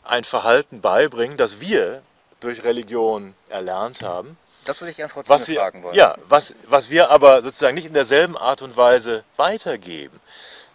ein 0.03 0.23
Verhalten 0.23 0.81
beibringen, 0.81 1.37
das 1.37 1.61
wir 1.61 2.01
durch 2.39 2.63
Religion 2.63 3.33
erlernt 3.49 4.01
haben. 4.01 4.37
Das 4.65 4.81
würde 4.81 4.91
ich 4.91 4.97
gerne 4.97 5.09
Frau 5.09 5.23
was 5.25 5.47
wir, 5.47 5.59
fragen 5.59 5.83
wollen. 5.83 5.95
Ja, 5.95 6.15
was, 6.27 6.53
was 6.67 6.89
wir 6.89 7.09
aber 7.09 7.41
sozusagen 7.41 7.75
nicht 7.75 7.87
in 7.87 7.93
derselben 7.93 8.37
Art 8.37 8.61
und 8.61 8.77
Weise 8.77 9.23
weitergeben, 9.35 10.19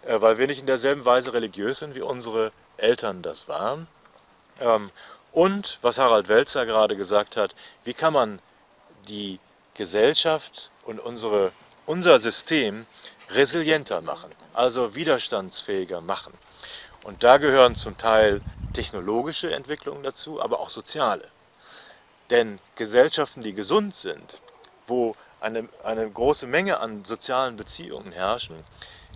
äh, 0.03 0.19
weil 0.19 0.37
wir 0.37 0.47
nicht 0.47 0.59
in 0.59 0.65
derselben 0.65 1.05
Weise 1.05 1.33
religiös 1.33 1.79
sind, 1.79 1.95
wie 1.95 2.01
unsere 2.01 2.51
Eltern 2.77 3.21
das 3.21 3.47
waren. 3.47 3.87
Ähm, 4.59 4.91
und 5.31 5.79
was 5.81 5.97
Harald 5.97 6.27
Welzer 6.27 6.65
gerade 6.65 6.95
gesagt 6.95 7.37
hat, 7.37 7.55
wie 7.83 7.93
kann 7.93 8.13
man 8.13 8.39
die 9.07 9.39
Gesellschaft 9.75 10.71
und 10.85 10.99
unsere, 10.99 11.51
unser 11.85 12.19
System 12.19 12.85
resilienter 13.29 14.01
machen, 14.01 14.31
also 14.53 14.95
widerstandsfähiger 14.95 16.01
machen. 16.01 16.33
Und 17.03 17.23
da 17.23 17.37
gehören 17.37 17.75
zum 17.75 17.97
Teil 17.97 18.41
technologische 18.73 19.53
Entwicklungen 19.53 20.03
dazu, 20.03 20.41
aber 20.41 20.59
auch 20.59 20.69
soziale. 20.69 21.27
Denn 22.29 22.59
Gesellschaften, 22.75 23.41
die 23.41 23.53
gesund 23.53 23.95
sind, 23.95 24.41
wo 24.87 25.15
eine, 25.39 25.69
eine 25.83 26.09
große 26.09 26.47
Menge 26.47 26.79
an 26.79 27.05
sozialen 27.05 27.55
Beziehungen 27.55 28.11
herrschen, 28.11 28.63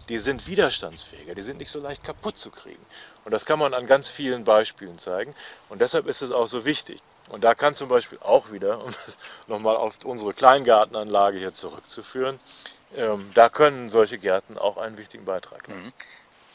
die 0.10 0.18
sind 0.18 0.48
widerstandsfähiger, 0.48 1.36
die 1.36 1.42
sind 1.42 1.58
nicht 1.58 1.72
so 1.72 1.80
leicht 1.80 2.04
kaputt 2.04 2.38
zu 2.38 2.50
kriegen. 2.52 2.84
Und 3.26 3.32
das 3.34 3.46
kann 3.46 3.60
man 3.60 3.74
an 3.74 3.86
ganz 3.86 4.10
vielen 4.10 4.44
Beispielen 4.44 4.98
zeigen. 4.98 5.36
Und 5.70 5.82
deshalb 5.82 6.08
ist 6.08 6.22
es 6.22 6.32
auch 6.32 6.48
so 6.48 6.66
wichtig. 6.66 7.02
Und 7.30 7.44
da 7.44 7.56
kann 7.56 7.76
zum 7.76 7.90
Beispiel 7.90 8.18
auch 8.22 8.52
wieder, 8.52 8.84
um 8.84 8.92
das 9.06 9.18
nochmal 9.48 9.76
auf 9.76 9.98
unsere 10.04 10.34
Kleingartenanlage 10.34 11.38
hier 11.38 11.54
zurückzuführen, 11.54 12.40
ähm, 12.96 13.30
da 13.36 13.50
können 13.50 13.90
solche 13.90 14.18
Gärten 14.18 14.58
auch 14.58 14.78
einen 14.78 14.98
wichtigen 14.98 15.26
Beitrag 15.26 15.68
leisten. 15.68 15.86
Mhm. 15.86 15.94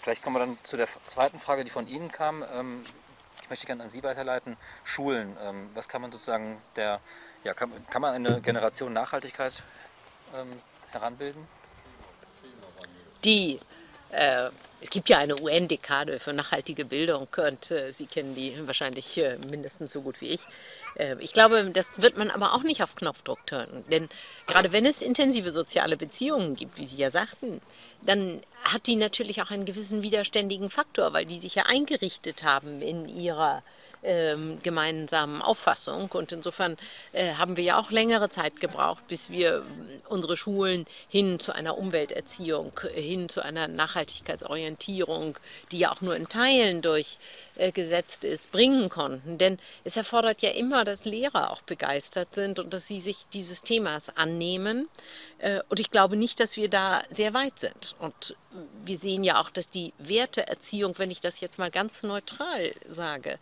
Vielleicht 0.02 0.22
kommen 0.22 0.36
wir 0.36 0.40
dann 0.40 0.58
zu 0.64 0.76
der 0.76 0.88
zweiten 1.04 1.38
Frage, 1.38 1.64
die 1.64 1.70
von 1.70 1.86
Ihnen 1.86 2.10
kam. 2.10 2.44
Ähm, 2.54 2.84
ich 3.40 3.50
möchte 3.50 3.66
gerne 3.66 3.84
an 3.84 3.90
Sie 3.90 4.02
weiterleiten. 4.02 4.56
Schulen. 4.84 5.36
Ähm, 5.42 5.70
was 5.74 5.88
kann 5.88 6.02
man 6.02 6.10
sozusagen 6.10 6.60
der, 6.76 7.00
ja, 7.44 7.54
kann, 7.54 7.70
kann 7.88 8.02
man 8.02 8.14
eine 8.14 8.40
Generation 8.40 8.92
Nachhaltigkeit 8.92 9.62
ähm, 10.36 10.60
heranbilden? 10.90 11.46
Die 13.22 13.60
äh, 14.10 14.50
es 14.84 14.90
gibt 14.90 15.08
ja 15.08 15.16
eine 15.16 15.40
UN-Dekade 15.40 16.18
für 16.18 16.34
nachhaltige 16.34 16.84
Bildung 16.84 17.26
und 17.38 17.70
äh, 17.70 17.90
Sie 17.90 18.04
kennen 18.04 18.34
die 18.34 18.54
wahrscheinlich 18.66 19.16
äh, 19.16 19.38
mindestens 19.48 19.92
so 19.92 20.02
gut 20.02 20.20
wie 20.20 20.26
ich. 20.26 20.42
Äh, 20.96 21.16
ich 21.20 21.32
glaube, 21.32 21.70
das 21.72 21.90
wird 21.96 22.18
man 22.18 22.30
aber 22.30 22.52
auch 22.52 22.62
nicht 22.62 22.82
auf 22.82 22.94
Knopfdruck 22.94 23.46
turnen. 23.46 23.82
Denn 23.90 24.10
gerade 24.46 24.72
wenn 24.72 24.84
es 24.84 25.00
intensive 25.00 25.52
soziale 25.52 25.96
Beziehungen 25.96 26.54
gibt, 26.54 26.76
wie 26.76 26.84
Sie 26.84 26.98
ja 26.98 27.10
sagten, 27.10 27.62
dann 28.02 28.42
hat 28.62 28.86
die 28.86 28.96
natürlich 28.96 29.40
auch 29.40 29.50
einen 29.50 29.64
gewissen 29.64 30.02
widerständigen 30.02 30.68
Faktor, 30.68 31.14
weil 31.14 31.24
die 31.24 31.38
sich 31.38 31.54
ja 31.54 31.62
eingerichtet 31.64 32.42
haben 32.42 32.82
in 32.82 33.08
ihrer 33.08 33.62
ähm, 34.04 34.58
gemeinsamen 34.62 35.42
Auffassung. 35.42 36.10
Und 36.12 36.32
insofern 36.32 36.76
äh, 37.12 37.34
haben 37.34 37.56
wir 37.56 37.64
ja 37.64 37.78
auch 37.78 37.90
längere 37.90 38.28
Zeit 38.28 38.60
gebraucht, 38.60 39.06
bis 39.08 39.30
wir 39.30 39.62
unsere 40.08 40.36
Schulen 40.36 40.86
hin 41.08 41.40
zu 41.40 41.54
einer 41.54 41.78
Umwelterziehung, 41.78 42.78
hin 42.94 43.28
zu 43.28 43.42
einer 43.42 43.68
Nachhaltigkeitsorientierung, 43.68 45.38
die 45.72 45.78
ja 45.78 45.92
auch 45.92 46.00
nur 46.00 46.14
in 46.16 46.26
Teilen 46.26 46.82
durchgesetzt 46.82 48.24
ist, 48.24 48.52
bringen 48.52 48.88
konnten. 48.88 49.38
Denn 49.38 49.58
es 49.84 49.96
erfordert 49.96 50.42
ja 50.42 50.50
immer, 50.50 50.84
dass 50.84 51.04
Lehrer 51.04 51.50
auch 51.50 51.62
begeistert 51.62 52.34
sind 52.34 52.58
und 52.58 52.72
dass 52.72 52.86
sie 52.86 53.00
sich 53.00 53.26
dieses 53.32 53.62
Themas 53.62 54.16
annehmen. 54.16 54.88
Äh, 55.38 55.60
und 55.68 55.80
ich 55.80 55.90
glaube 55.90 56.16
nicht, 56.16 56.40
dass 56.40 56.56
wir 56.56 56.68
da 56.68 57.02
sehr 57.10 57.34
weit 57.34 57.58
sind. 57.58 57.94
Und 57.98 58.36
wir 58.84 58.98
sehen 58.98 59.24
ja 59.24 59.40
auch, 59.40 59.50
dass 59.50 59.70
die 59.70 59.92
Werteerziehung, 59.98 60.94
wenn 60.98 61.10
ich 61.10 61.20
das 61.20 61.40
jetzt 61.40 61.58
mal 61.58 61.70
ganz 61.70 62.02
neutral 62.02 62.72
sage, 62.88 63.38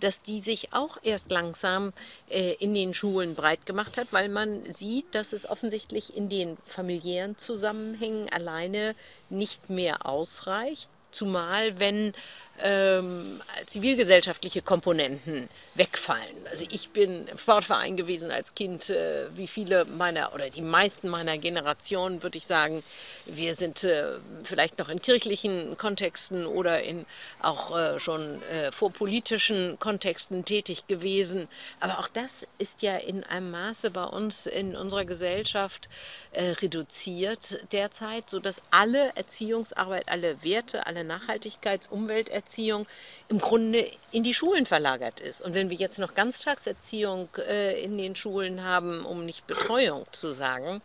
dass 0.00 0.22
die 0.22 0.40
sich 0.40 0.72
auch 0.72 0.98
erst 1.02 1.30
langsam 1.30 1.92
äh, 2.28 2.54
in 2.54 2.74
den 2.74 2.94
Schulen 2.94 3.34
breit 3.34 3.66
gemacht 3.66 3.96
hat, 3.96 4.08
weil 4.12 4.28
man 4.28 4.64
sieht, 4.72 5.14
dass 5.14 5.32
es 5.32 5.48
offensichtlich 5.48 6.16
in 6.16 6.28
den 6.28 6.56
familiären 6.66 7.38
Zusammenhängen 7.38 8.28
alleine 8.30 8.94
nicht 9.28 9.70
mehr 9.70 10.06
ausreicht. 10.06 10.88
Zumal 11.12 11.80
wenn 11.80 12.14
ähm, 12.62 13.40
zivilgesellschaftliche 13.66 14.62
Komponenten 14.62 15.48
wegfallen. 15.74 16.36
Also 16.50 16.64
ich 16.70 16.90
bin 16.90 17.26
im 17.26 17.38
Sportverein 17.38 17.96
gewesen 17.96 18.30
als 18.30 18.54
Kind, 18.54 18.90
äh, 18.90 19.26
wie 19.34 19.46
viele 19.46 19.84
meiner 19.84 20.34
oder 20.34 20.50
die 20.50 20.62
meisten 20.62 21.08
meiner 21.08 21.38
Generation, 21.38 22.22
würde 22.22 22.38
ich 22.38 22.46
sagen. 22.46 22.82
Wir 23.26 23.54
sind 23.54 23.84
äh, 23.84 24.18
vielleicht 24.44 24.78
noch 24.78 24.88
in 24.88 25.00
kirchlichen 25.00 25.76
Kontexten 25.78 26.46
oder 26.46 26.82
in 26.82 27.06
auch 27.40 27.76
äh, 27.76 27.98
schon 27.98 28.42
äh, 28.42 28.72
vorpolitischen 28.72 29.78
Kontexten 29.78 30.44
tätig 30.44 30.86
gewesen. 30.86 31.48
Aber 31.80 31.98
auch 31.98 32.08
das 32.08 32.46
ist 32.58 32.82
ja 32.82 32.96
in 32.96 33.24
einem 33.24 33.50
Maße 33.50 33.90
bei 33.90 34.04
uns 34.04 34.46
in 34.46 34.76
unserer 34.76 35.04
Gesellschaft 35.04 35.88
äh, 36.32 36.50
reduziert 36.50 37.64
derzeit, 37.72 38.28
sodass 38.30 38.62
alle 38.70 39.14
Erziehungsarbeit, 39.16 40.08
alle 40.08 40.42
Werte, 40.42 40.86
alle 40.86 41.02
Nachhaltigkeits-, 41.02 41.88
Umwelterziehung, 41.88 42.49
Erziehung 42.50 42.86
im 43.28 43.38
Grunde 43.38 43.88
in 44.10 44.24
die 44.24 44.34
Schulen 44.34 44.66
verlagert 44.66 45.20
ist. 45.20 45.40
Und 45.40 45.54
wenn 45.54 45.70
wir 45.70 45.76
jetzt 45.76 46.00
noch 46.00 46.14
Ganztagserziehung 46.14 47.28
äh, 47.36 47.80
in 47.80 47.96
den 47.96 48.16
Schulen 48.16 48.64
haben, 48.64 49.04
um 49.04 49.24
nicht 49.24 49.46
Betreuung 49.46 50.04
zu 50.10 50.32
sagen, 50.32 50.82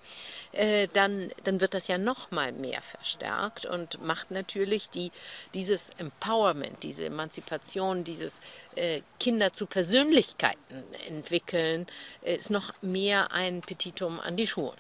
äh, 0.51 0.87
dann, 0.93 1.31
dann 1.43 1.59
wird 1.59 1.73
das 1.73 1.87
ja 1.87 1.97
noch 1.97 2.29
mal 2.29 2.51
mehr 2.51 2.83
verstärkt 2.83 3.65
und 3.65 3.99
macht 4.05 4.29
natürlich 4.29 4.89
die, 4.91 5.11
dieses 5.55 5.89
Empowerment, 5.97 6.83
diese 6.83 7.05
Emanzipation, 7.05 8.03
dieses 8.03 8.39
äh, 8.75 9.01
Kinder 9.19 9.51
zu 9.51 9.65
Persönlichkeiten 9.65 10.83
entwickeln, 11.07 11.87
äh, 12.23 12.35
ist 12.35 12.51
noch 12.51 12.73
mehr 12.83 13.31
ein 13.31 13.61
Petitum 13.61 14.19
an 14.19 14.37
die 14.37 14.45
Schulen, 14.45 14.77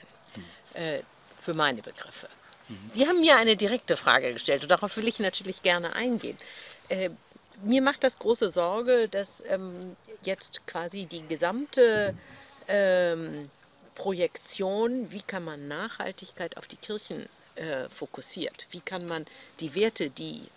äh, 0.75 0.99
für 1.39 1.55
meine 1.55 1.81
Begriffe. 1.81 2.27
Sie 2.89 3.07
haben 3.07 3.21
mir 3.21 3.35
eine 3.35 3.55
direkte 3.55 3.95
Frage 3.95 4.33
gestellt 4.33 4.63
und 4.63 4.71
darauf 4.71 4.97
will 4.97 5.07
ich 5.07 5.19
natürlich 5.19 5.61
gerne 5.61 5.95
eingehen. 5.95 6.37
Äh, 6.89 7.09
mir 7.63 7.81
macht 7.81 8.03
das 8.03 8.19
große 8.19 8.49
Sorge, 8.49 9.07
dass 9.07 9.43
ähm, 9.47 9.95
jetzt 10.23 10.65
quasi 10.67 11.05
die 11.05 11.25
gesamte 11.27 12.13
ähm, 12.67 13.49
Projektion, 13.95 15.11
wie 15.11 15.21
kann 15.21 15.43
man 15.43 15.67
Nachhaltigkeit 15.67 16.57
auf 16.57 16.67
die 16.67 16.75
Kirchen 16.75 17.27
äh, 17.55 17.87
fokussiert, 17.89 18.67
wie 18.71 18.81
kann 18.81 19.07
man 19.07 19.25
die 19.59 19.73
Werte, 19.73 20.09
die 20.09 20.47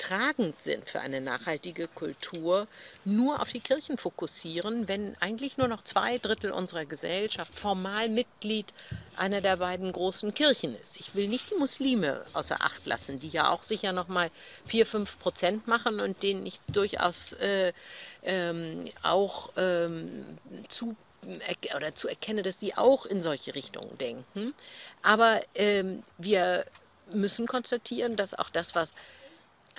tragend 0.00 0.60
sind 0.60 0.88
für 0.88 1.00
eine 1.00 1.20
nachhaltige 1.20 1.86
Kultur, 1.86 2.66
nur 3.04 3.40
auf 3.40 3.50
die 3.50 3.60
Kirchen 3.60 3.98
fokussieren, 3.98 4.88
wenn 4.88 5.14
eigentlich 5.20 5.58
nur 5.58 5.68
noch 5.68 5.84
zwei 5.84 6.18
Drittel 6.18 6.50
unserer 6.50 6.86
Gesellschaft 6.86 7.56
formal 7.56 8.08
Mitglied 8.08 8.72
einer 9.16 9.40
der 9.40 9.58
beiden 9.58 9.92
großen 9.92 10.34
Kirchen 10.34 10.74
ist. 10.80 10.98
Ich 10.98 11.14
will 11.14 11.28
nicht 11.28 11.50
die 11.50 11.54
Muslime 11.54 12.24
außer 12.32 12.62
Acht 12.62 12.86
lassen, 12.86 13.20
die 13.20 13.28
ja 13.28 13.50
auch 13.50 13.62
sicher 13.62 13.92
noch 13.92 14.08
mal 14.08 14.30
vier, 14.66 14.86
fünf 14.86 15.18
Prozent 15.18 15.68
machen 15.68 16.00
und 16.00 16.22
denen 16.22 16.46
ich 16.46 16.58
durchaus 16.68 17.34
äh, 17.34 17.72
ähm, 18.22 18.86
auch 19.02 19.50
ähm, 19.56 20.38
zu 20.68 20.96
oder 21.76 21.94
zu 21.94 22.08
erkennen, 22.08 22.42
dass 22.42 22.56
die 22.56 22.74
auch 22.74 23.04
in 23.04 23.20
solche 23.20 23.54
Richtungen 23.54 23.98
denken. 23.98 24.54
Aber 25.02 25.42
ähm, 25.54 26.02
wir 26.16 26.64
müssen 27.12 27.46
konstatieren, 27.46 28.16
dass 28.16 28.32
auch 28.32 28.48
das, 28.48 28.74
was 28.74 28.94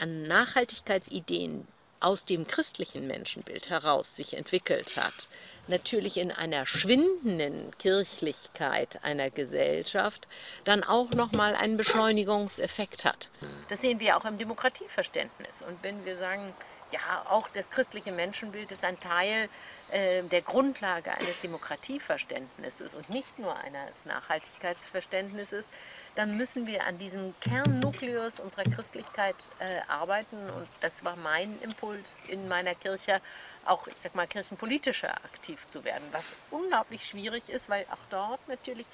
an 0.01 0.23
Nachhaltigkeitsideen 0.23 1.67
aus 1.99 2.25
dem 2.25 2.47
christlichen 2.47 3.05
Menschenbild 3.07 3.69
heraus 3.69 4.15
sich 4.15 4.35
entwickelt 4.35 4.95
hat, 4.95 5.27
natürlich 5.67 6.17
in 6.17 6.31
einer 6.31 6.65
schwindenden 6.65 7.71
Kirchlichkeit 7.77 9.03
einer 9.03 9.29
Gesellschaft 9.29 10.27
dann 10.63 10.83
auch 10.83 11.11
nochmal 11.11 11.55
einen 11.55 11.77
Beschleunigungseffekt 11.77 13.05
hat. 13.05 13.29
Das 13.69 13.81
sehen 13.81 13.99
wir 13.99 14.17
auch 14.17 14.25
im 14.25 14.39
Demokratieverständnis. 14.39 15.61
Und 15.61 15.81
wenn 15.83 16.03
wir 16.03 16.15
sagen, 16.15 16.53
ja, 16.91 17.25
auch 17.29 17.47
das 17.49 17.69
christliche 17.69 18.11
Menschenbild 18.11 18.71
ist 18.71 18.83
ein 18.83 18.99
Teil 18.99 19.49
äh, 19.91 20.23
der 20.23 20.41
Grundlage 20.41 21.11
eines 21.11 21.39
Demokratieverständnisses 21.39 22.93
und 22.93 23.09
nicht 23.09 23.39
nur 23.39 23.55
eines 23.57 24.05
Nachhaltigkeitsverständnisses, 24.05 25.69
dann 26.15 26.37
müssen 26.37 26.67
wir 26.67 26.85
an 26.85 26.97
diesem 26.97 27.33
Kernnukleus 27.41 28.39
unserer 28.39 28.63
Christlichkeit 28.63 29.35
äh, 29.59 29.79
arbeiten. 29.87 30.37
Und 30.51 30.67
das 30.81 31.03
war 31.03 31.15
mein 31.15 31.59
Impuls 31.61 32.17
in 32.27 32.47
meiner 32.47 32.75
Kirche, 32.75 33.21
auch, 33.65 33.87
ich 33.87 33.97
sag 33.97 34.15
mal, 34.15 34.27
kirchenpolitischer 34.27 35.13
aktiv 35.25 35.67
zu 35.67 35.83
werden, 35.83 36.07
was 36.11 36.35
unglaublich 36.51 37.05
schwierig 37.05 37.49
ist, 37.49 37.69
weil 37.69 37.85
auch 37.91 38.05
dort 38.09 38.47
natürlich 38.47 38.87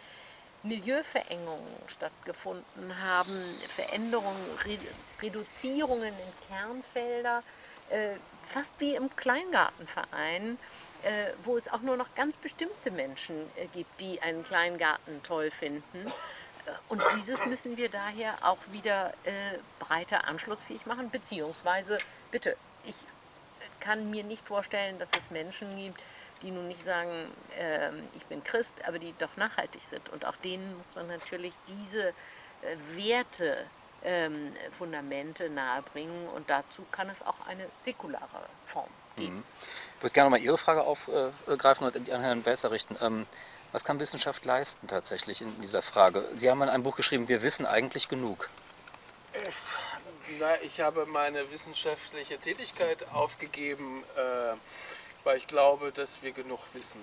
Milieuverengungen 0.64 1.64
stattgefunden 1.88 3.02
haben, 3.04 3.40
Veränderungen, 3.76 4.42
Re 4.66 4.78
Reduzierungen 5.22 6.14
in 6.14 6.48
Kernfelder, 6.48 7.44
fast 8.48 8.80
wie 8.80 8.96
im 8.96 9.14
Kleingartenverein, 9.16 10.58
äh, 11.04 11.32
wo 11.44 11.58
es 11.58 11.68
auch 11.68 11.82
nur 11.82 11.98
noch 11.98 12.14
ganz 12.16 12.38
bestimmte 12.38 12.92
Menschen 12.92 13.36
äh, 13.56 13.68
gibt, 13.68 14.00
die 14.00 14.22
einen 14.22 14.44
Kleingarten 14.44 15.22
toll 15.24 15.52
finden. 15.52 16.08
Äh, 16.66 16.72
Und 16.90 17.04
dieses 17.16 17.46
müssen 17.46 17.78
wir 17.78 17.90
daher 17.90 18.36
auch 18.42 18.58
wieder 18.72 19.14
äh, 19.24 19.32
breiter 19.80 20.28
anschlussfähig 20.28 20.86
machen, 20.86 21.10
beziehungsweise, 21.12 21.98
bitte, 22.32 22.58
ich 22.84 22.96
kann 23.80 24.10
mir 24.10 24.24
nicht 24.24 24.46
vorstellen, 24.46 24.98
dass 25.00 25.10
es 25.18 25.30
Menschen 25.30 25.76
gibt, 25.78 26.02
die 26.42 26.52
nun 26.52 26.68
nicht 26.68 26.84
sagen, 26.84 27.32
ähm, 27.58 28.08
ich 28.16 28.26
bin 28.26 28.44
Christ, 28.44 28.74
aber 28.88 29.00
die 29.00 29.14
doch 29.18 29.36
nachhaltig 29.38 29.82
sind. 29.82 30.10
Und 30.10 30.26
auch 30.26 30.36
denen 30.38 30.78
muss 30.78 30.96
man 30.96 31.08
natürlich 31.08 31.54
diese 31.68 32.10
äh, 32.10 32.14
Werte, 32.96 33.66
ähm, 34.08 34.54
Fundamente 34.78 35.50
nahebringen. 35.50 36.30
Und 36.30 36.50
dazu 36.50 36.86
kann 36.92 37.10
es 37.10 37.22
auch 37.22 37.46
eine 37.48 37.68
säkulare 37.82 38.48
Form 38.66 38.90
geben. 39.18 39.36
Mhm. 39.36 39.44
Ich 39.98 40.04
würde 40.04 40.14
gerne 40.14 40.30
mal 40.30 40.40
Ihre 40.40 40.58
Frage 40.58 40.82
aufgreifen 40.82 41.88
und 41.88 41.96
an 42.10 42.22
Herrn 42.22 42.46
Welser 42.46 42.72
richten. 42.72 42.96
Ähm, 43.02 43.26
was 43.72 43.84
kann 43.84 44.00
Wissenschaft 44.00 44.46
leisten 44.46 44.88
tatsächlich 44.88 45.42
in 45.42 45.62
dieser 45.62 45.82
Frage? 45.82 46.24
Sie 46.36 46.50
haben 46.50 46.62
in 46.62 46.70
einem 46.70 46.84
Buch 46.84 46.96
geschrieben, 46.96 47.28
wir 47.28 47.44
wissen 47.44 47.66
eigentlich 47.66 48.08
genug. 48.08 48.50
Na, 50.40 50.62
ich 50.62 50.80
habe 50.80 51.06
meine 51.06 51.52
wissenschaftliche 51.52 52.38
Tätigkeit 52.38 53.10
aufgegeben, 53.12 54.04
äh, 54.16 54.56
weil 55.26 55.38
ich 55.38 55.48
glaube, 55.48 55.92
dass 55.92 56.22
wir 56.22 56.32
genug 56.32 56.60
wissen. 56.74 57.02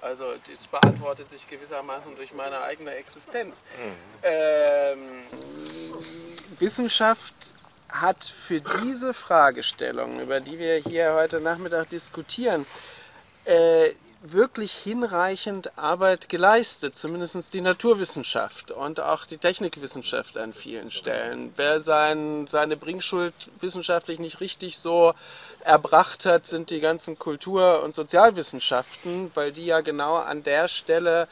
Also 0.00 0.34
das 0.48 0.66
beantwortet 0.66 1.28
sich 1.28 1.48
gewissermaßen 1.48 2.16
durch 2.16 2.32
meine 2.32 2.62
eigene 2.62 2.92
Existenz. 2.94 3.62
Ähm, 4.22 4.98
Wissenschaft 6.58 7.54
hat 7.88 8.24
für 8.24 8.60
diese 8.60 9.14
Fragestellung, 9.14 10.20
über 10.20 10.40
die 10.40 10.58
wir 10.58 10.76
hier 10.76 11.14
heute 11.14 11.40
Nachmittag 11.40 11.88
diskutieren, 11.90 12.66
äh, 13.44 13.90
wirklich 14.22 14.72
hinreichend 14.72 15.78
Arbeit 15.78 16.28
geleistet, 16.28 16.96
zumindest 16.96 17.52
die 17.54 17.60
Naturwissenschaft 17.60 18.70
und 18.70 18.98
auch 18.98 19.26
die 19.26 19.38
Technikwissenschaft 19.38 20.36
an 20.36 20.52
vielen 20.52 20.90
Stellen. 20.90 21.52
Wer 21.56 21.80
sein, 21.80 22.46
seine 22.48 22.76
Bringschuld 22.76 23.34
wissenschaftlich 23.60 24.18
nicht 24.18 24.40
richtig 24.40 24.78
so 24.78 25.14
erbracht 25.60 26.26
hat, 26.26 26.46
sind 26.46 26.70
die 26.70 26.80
ganzen 26.80 27.18
Kultur- 27.18 27.82
und 27.82 27.94
Sozialwissenschaften, 27.94 29.30
weil 29.34 29.52
die 29.52 29.66
ja 29.66 29.80
genau 29.80 30.16
an 30.16 30.42
der 30.42 30.68
Stelle 30.68 31.28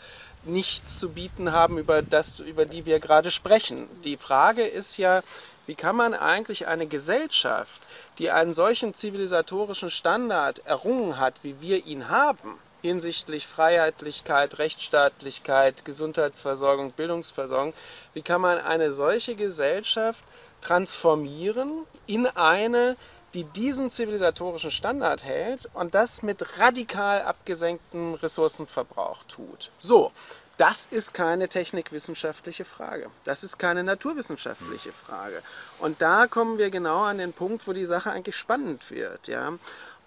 nichts 0.47 0.99
zu 0.99 1.11
bieten 1.11 1.53
haben, 1.53 1.79
über 1.79 2.03
das, 2.03 2.41
über 2.41 2.67
die 2.67 2.87
wir 2.87 3.01
gerade 3.01 3.31
sprechen. 3.31 3.89
Die 4.05 4.17
Frage 4.17 4.67
ist 4.67 4.97
ja, 4.97 5.23
wie 5.67 5.75
kann 5.75 5.97
man 5.97 6.15
eigentlich 6.15 6.67
eine 6.67 6.87
Gesellschaft, 6.87 7.83
die 8.19 8.31
einen 8.31 8.55
solchen 8.55 8.95
zivilisatorischen 8.95 9.91
Standard 9.91 10.65
errungen 10.67 11.19
hat, 11.19 11.35
wie 11.43 11.61
wir 11.61 11.87
ihn 11.87 12.11
haben, 12.11 12.59
hinsichtlich 12.83 13.47
Freiheitlichkeit, 13.47 14.59
Rechtsstaatlichkeit, 14.59 15.87
Gesundheitsversorgung, 15.87 16.93
Bildungsversorgung, 16.93 17.73
wie 18.13 18.21
kann 18.21 18.43
man 18.43 18.59
eine 18.59 18.93
solche 18.93 19.35
Gesellschaft 19.37 20.23
transformieren 20.61 21.87
in 22.07 22.27
eine, 22.27 22.97
die 23.35 23.45
diesen 23.45 23.91
zivilisatorischen 23.91 24.71
Standard 24.71 25.25
hält 25.25 25.69
und 25.75 25.95
das 25.95 26.23
mit 26.23 26.59
radikal 26.59 27.23
abgesenktem 27.23 28.15
Ressourcenverbrauch 28.15 29.25
tut. 29.25 29.71
So, 29.81 30.13
das 30.57 30.87
ist 30.87 31.13
keine 31.13 31.49
technikwissenschaftliche 31.49 32.65
Frage. 32.65 33.11
Das 33.25 33.43
ist 33.43 33.59
keine 33.59 33.83
naturwissenschaftliche 33.83 34.93
Frage. 34.93 35.43
Und 35.81 36.01
da 36.01 36.29
kommen 36.29 36.59
wir 36.59 36.71
genau 36.71 37.03
an 37.03 37.19
den 37.19 37.33
Punkt, 37.33 37.67
wo 37.67 37.73
die 37.73 37.85
Sache 37.85 38.13
eigentlich 38.13 38.37
spannend 38.37 38.89
wird. 38.91 39.27
Ja? 39.27 39.55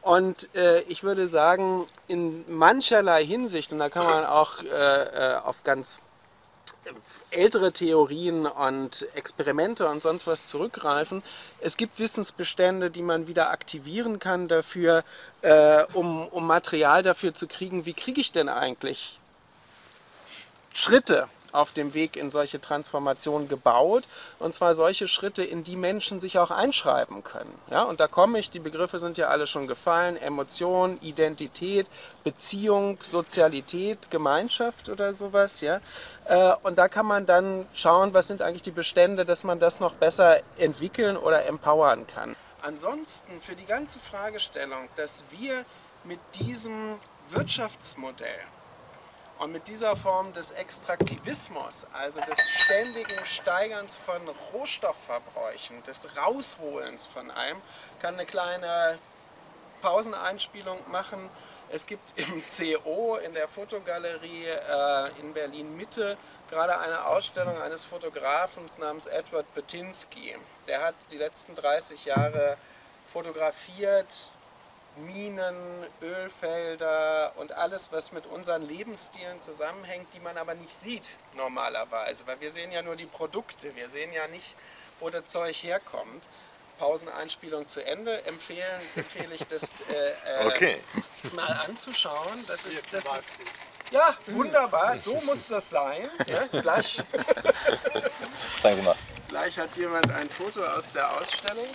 Und 0.02 0.48
äh, 0.56 0.82
ich 0.84 1.04
würde 1.04 1.28
sagen, 1.28 1.86
in 2.08 2.46
mancherlei 2.50 3.26
Hinsicht, 3.26 3.74
und 3.74 3.80
da 3.80 3.90
kann 3.90 4.06
man 4.06 4.26
auch 4.26 4.64
äh, 4.64 4.68
äh, 4.68 5.36
auf 5.36 5.64
ganz 5.66 6.00
ältere 7.32 7.72
Theorien 7.72 8.46
und 8.46 9.08
Experimente 9.14 9.88
und 9.88 10.02
sonst 10.02 10.28
was 10.28 10.48
zurückgreifen. 10.48 11.24
Es 11.60 11.78
gibt 11.78 12.00
Wissensbestände, 12.00 12.90
die 12.90 13.02
man 13.02 13.28
wieder 13.28 13.50
aktivieren 13.50 14.20
kann 14.20 14.48
dafür, 14.48 15.04
äh, 15.42 15.84
um, 15.94 16.28
um 16.28 16.48
Material 16.48 17.04
dafür 17.04 17.34
zu 17.34 17.48
kriegen, 17.48 17.86
wie 17.86 17.94
kriege 17.94 18.22
ich 18.22 18.32
denn 18.32 18.50
eigentlich 18.50 19.20
Schritte 20.74 21.28
auf 21.52 21.74
dem 21.74 21.94
Weg 21.94 22.16
in 22.16 22.32
solche 22.32 22.60
Transformationen 22.60 23.48
gebaut. 23.48 24.08
Und 24.40 24.56
zwar 24.56 24.76
solche 24.76 25.08
Schritte, 25.08 25.44
in 25.44 25.64
die 25.64 25.76
Menschen 25.76 26.20
sich 26.20 26.40
auch 26.40 26.52
einschreiben 26.52 27.24
können. 27.24 27.54
Ja, 27.70 27.84
und 27.84 28.00
da 28.00 28.08
komme 28.08 28.40
ich, 28.40 28.50
die 28.50 28.60
Begriffe 28.60 29.00
sind 29.00 29.18
ja 29.18 29.28
alle 29.28 29.48
schon 29.48 29.68
gefallen, 29.68 30.18
Emotion, 30.18 30.98
Identität, 31.02 31.88
Beziehung, 32.24 32.98
Sozialität, 33.02 34.10
Gemeinschaft 34.10 34.90
oder 34.90 35.14
sowas. 35.14 35.62
Ja? 35.62 35.80
Äh, 36.26 36.54
Und 36.64 36.78
da 36.78 36.88
kann 36.88 37.06
man 37.06 37.26
dann 37.26 37.66
schauen, 37.74 38.14
was 38.14 38.28
sind 38.28 38.42
eigentlich 38.42 38.62
die 38.62 38.72
Bestände, 38.72 39.26
dass 39.26 39.44
man 39.44 39.60
das 39.60 39.80
noch 39.80 39.94
besser 39.94 40.42
entwickeln 40.58 41.18
oder 41.18 41.46
empowern 41.46 42.06
kann. 42.08 42.36
Ansonsten 42.62 43.40
für 43.40 43.56
die 43.56 43.66
ganze 43.66 44.00
Fragestellung, 44.00 44.90
dass 44.96 45.24
wir 45.30 45.64
mit 46.04 46.20
diesem 46.40 46.96
Wirtschaftsmodell 47.30 48.40
und 49.40 49.52
mit 49.52 49.68
dieser 49.68 49.96
Form 49.96 50.34
des 50.34 50.52
Extraktivismus, 50.52 51.86
also 51.94 52.20
des 52.22 52.38
ständigen 52.40 53.26
Steigerns 53.26 53.96
von 53.96 54.22
Rohstoffverbräuchen, 54.54 55.84
des 55.84 56.08
Rausholens 56.18 57.06
von 57.06 57.30
allem, 57.32 57.62
kann 58.00 58.16
eine 58.16 58.26
kleine 58.26 58.98
Pauseneinspielung 59.82 60.80
machen. 60.90 61.30
Es 61.70 61.86
gibt 61.86 62.18
im 62.18 62.42
CO 62.42 63.18
in 63.18 63.34
der 63.34 63.48
Fotogalerie 63.48 64.48
äh, 64.48 65.10
in 65.20 65.34
Berlin 65.34 65.76
Mitte 65.76 66.18
gerade 66.50 66.80
eine 66.80 67.06
Ausstellung 67.06 67.62
eines 67.62 67.84
Fotografen 67.84 68.64
namens 68.80 69.06
Edward 69.06 69.54
Betinsky. 69.54 70.36
Der 70.66 70.82
hat 70.82 70.96
die 71.12 71.18
letzten 71.18 71.56
30 71.56 72.06
Jahre 72.06 72.58
fotografiert, 73.12 74.08
Minen, 75.06 75.56
Ölfelder 76.02 77.34
und 77.38 77.52
alles, 77.54 77.92
was 77.92 78.12
mit 78.12 78.26
unseren 78.26 78.68
Lebensstilen 78.68 79.40
zusammenhängt, 79.40 80.14
die 80.14 80.20
man 80.20 80.38
aber 80.38 80.56
nicht 80.56 80.80
sieht 80.80 81.04
normalerweise, 81.36 82.26
weil 82.28 82.40
wir 82.40 82.52
sehen 82.52 82.72
ja 82.72 82.82
nur 82.82 82.96
die 82.96 83.06
Produkte, 83.06 83.76
wir 83.76 83.90
sehen 83.90 84.12
ja 84.14 84.28
nicht, 84.28 84.56
wo 85.00 85.10
das 85.10 85.26
Zeug 85.26 85.56
herkommt. 85.64 86.28
Pauseneinspielung 86.80 87.68
zu 87.68 87.84
Ende. 87.84 88.24
Empfehlen, 88.26 88.82
empfehle 88.96 89.36
ich 89.36 89.44
das 89.48 89.64
äh, 89.90 90.44
äh, 90.44 90.46
Okay. 90.48 90.78
mal 91.34 91.52
anzuschauen. 91.68 92.44
Das 92.48 92.66
ist, 92.66 92.84
das 92.92 93.04
ist, 93.04 93.36
ja, 93.92 94.16
wunderbar, 94.28 95.00
so 95.00 95.16
muss 95.22 95.48
das 95.48 95.70
sein. 95.70 96.08
Ja, 96.28 96.46
gleich, 96.62 97.02
Sie 98.50 98.82
mal. 98.84 98.96
gleich 99.28 99.58
hat 99.58 99.76
jemand 99.76 100.12
ein 100.12 100.30
Foto 100.30 100.64
aus 100.66 100.92
der 100.92 101.12
Ausstellung. 101.18 101.68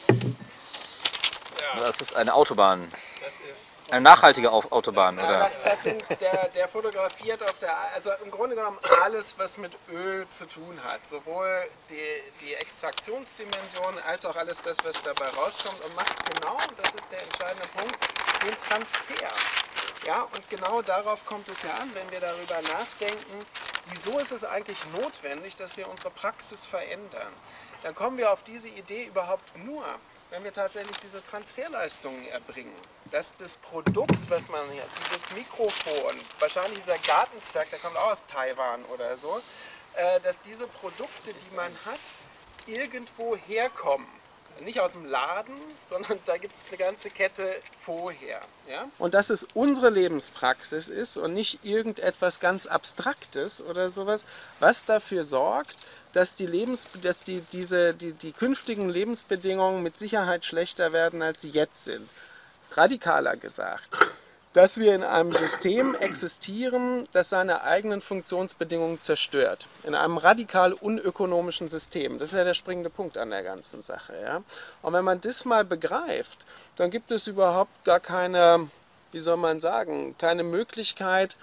Das 1.78 2.00
ist 2.00 2.14
eine 2.16 2.34
Autobahn. 2.34 2.90
Eine 3.90 4.00
nachhaltige 4.02 4.50
Au- 4.50 4.64
Autobahn, 4.70 5.18
oder? 5.18 5.40
das, 5.40 5.62
das 5.62 5.82
sind, 5.82 6.02
der, 6.18 6.48
der 6.54 6.66
fotografiert 6.66 7.42
auf 7.42 7.58
der, 7.58 7.76
also 7.92 8.10
im 8.24 8.30
Grunde 8.30 8.56
genommen 8.56 8.78
alles, 9.02 9.38
was 9.38 9.58
mit 9.58 9.72
Öl 9.90 10.26
zu 10.30 10.46
tun 10.46 10.80
hat. 10.84 11.06
Sowohl 11.06 11.68
die, 11.90 12.22
die 12.40 12.54
Extraktionsdimension 12.54 13.98
als 14.08 14.24
auch 14.24 14.34
alles 14.36 14.62
das, 14.62 14.78
was 14.82 15.02
dabei 15.02 15.26
rauskommt 15.36 15.78
und 15.84 15.94
macht 15.94 16.14
genau, 16.32 16.56
das 16.82 16.94
ist 16.94 17.12
der 17.12 17.22
entscheidende 17.22 17.66
Punkt, 17.68 17.98
den 18.46 18.58
Transfer. 18.66 19.28
Ja, 20.06 20.22
und 20.22 20.48
genau 20.48 20.80
darauf 20.80 21.26
kommt 21.26 21.48
es 21.50 21.62
ja 21.62 21.74
an, 21.74 21.90
wenn 21.94 22.10
wir 22.10 22.20
darüber 22.20 22.62
nachdenken, 22.72 23.44
wieso 23.90 24.18
ist 24.18 24.32
es 24.32 24.42
eigentlich 24.42 24.78
notwendig, 24.96 25.54
dass 25.56 25.76
wir 25.76 25.86
unsere 25.88 26.10
Praxis 26.10 26.64
verändern. 26.64 27.32
Dann 27.82 27.94
kommen 27.94 28.16
wir 28.16 28.32
auf 28.32 28.42
diese 28.42 28.68
Idee 28.68 29.04
überhaupt 29.04 29.56
nur, 29.58 29.84
wenn 30.32 30.44
wir 30.44 30.52
tatsächlich 30.52 30.96
diese 30.96 31.22
Transferleistungen 31.22 32.26
erbringen. 32.28 32.72
Dass 33.10 33.36
das 33.36 33.56
Produkt, 33.58 34.30
was 34.30 34.48
man 34.48 34.62
hier, 34.72 34.82
dieses 35.04 35.30
Mikrofon, 35.32 36.14
wahrscheinlich 36.38 36.78
dieser 36.78 36.96
Gartenzwerg, 36.98 37.68
der 37.68 37.78
kommt 37.78 37.96
auch 37.98 38.12
aus 38.12 38.24
Taiwan 38.26 38.82
oder 38.86 39.18
so, 39.18 39.42
äh, 39.94 40.20
dass 40.20 40.40
diese 40.40 40.66
Produkte, 40.66 41.34
die 41.34 41.54
man 41.54 41.70
hat, 41.84 42.00
irgendwo 42.66 43.36
herkommen. 43.46 44.06
Nicht 44.60 44.80
aus 44.80 44.92
dem 44.92 45.04
Laden, 45.06 45.54
sondern 45.86 46.18
da 46.26 46.36
gibt 46.36 46.54
es 46.54 46.68
eine 46.68 46.76
ganze 46.76 47.10
Kette 47.10 47.56
vorher. 47.78 48.40
Ja? 48.68 48.88
Und 48.98 49.14
dass 49.14 49.30
es 49.30 49.46
unsere 49.54 49.90
Lebenspraxis 49.90 50.88
ist 50.88 51.16
und 51.16 51.34
nicht 51.34 51.64
irgendetwas 51.64 52.40
ganz 52.40 52.66
Abstraktes 52.66 53.60
oder 53.62 53.90
sowas, 53.90 54.24
was 54.60 54.84
dafür 54.84 55.24
sorgt, 55.24 55.76
dass 56.12 56.34
die, 56.34 56.46
Lebens 56.46 56.86
dass 57.00 57.24
die, 57.24 57.40
diese, 57.52 57.94
die, 57.94 58.12
die 58.12 58.32
künftigen 58.32 58.88
Lebensbedingungen 58.88 59.82
mit 59.82 59.98
Sicherheit 59.98 60.44
schlechter 60.44 60.92
werden, 60.92 61.22
als 61.22 61.40
sie 61.40 61.50
jetzt 61.50 61.84
sind. 61.84 62.08
Radikaler 62.72 63.36
gesagt, 63.36 63.88
dass 64.52 64.78
wir 64.78 64.94
in 64.94 65.02
einem 65.02 65.32
System 65.32 65.94
existieren, 65.94 67.08
das 67.12 67.30
seine 67.30 67.62
eigenen 67.62 68.00
Funktionsbedingungen 68.00 69.00
zerstört. 69.00 69.66
In 69.84 69.94
einem 69.94 70.18
radikal 70.18 70.74
unökonomischen 70.74 71.68
System. 71.68 72.18
Das 72.18 72.30
ist 72.30 72.36
ja 72.36 72.44
der 72.44 72.54
springende 72.54 72.90
Punkt 72.90 73.16
an 73.16 73.30
der 73.30 73.42
ganzen 73.42 73.82
Sache. 73.82 74.14
Ja? 74.22 74.42
Und 74.82 74.92
wenn 74.92 75.04
man 75.04 75.20
das 75.20 75.44
mal 75.44 75.64
begreift, 75.64 76.38
dann 76.76 76.90
gibt 76.90 77.10
es 77.10 77.26
überhaupt 77.26 77.84
gar 77.84 78.00
keine, 78.00 78.68
wie 79.12 79.20
soll 79.20 79.38
man 79.38 79.60
sagen, 79.60 80.16
keine 80.18 80.42
Möglichkeit, 80.42 81.36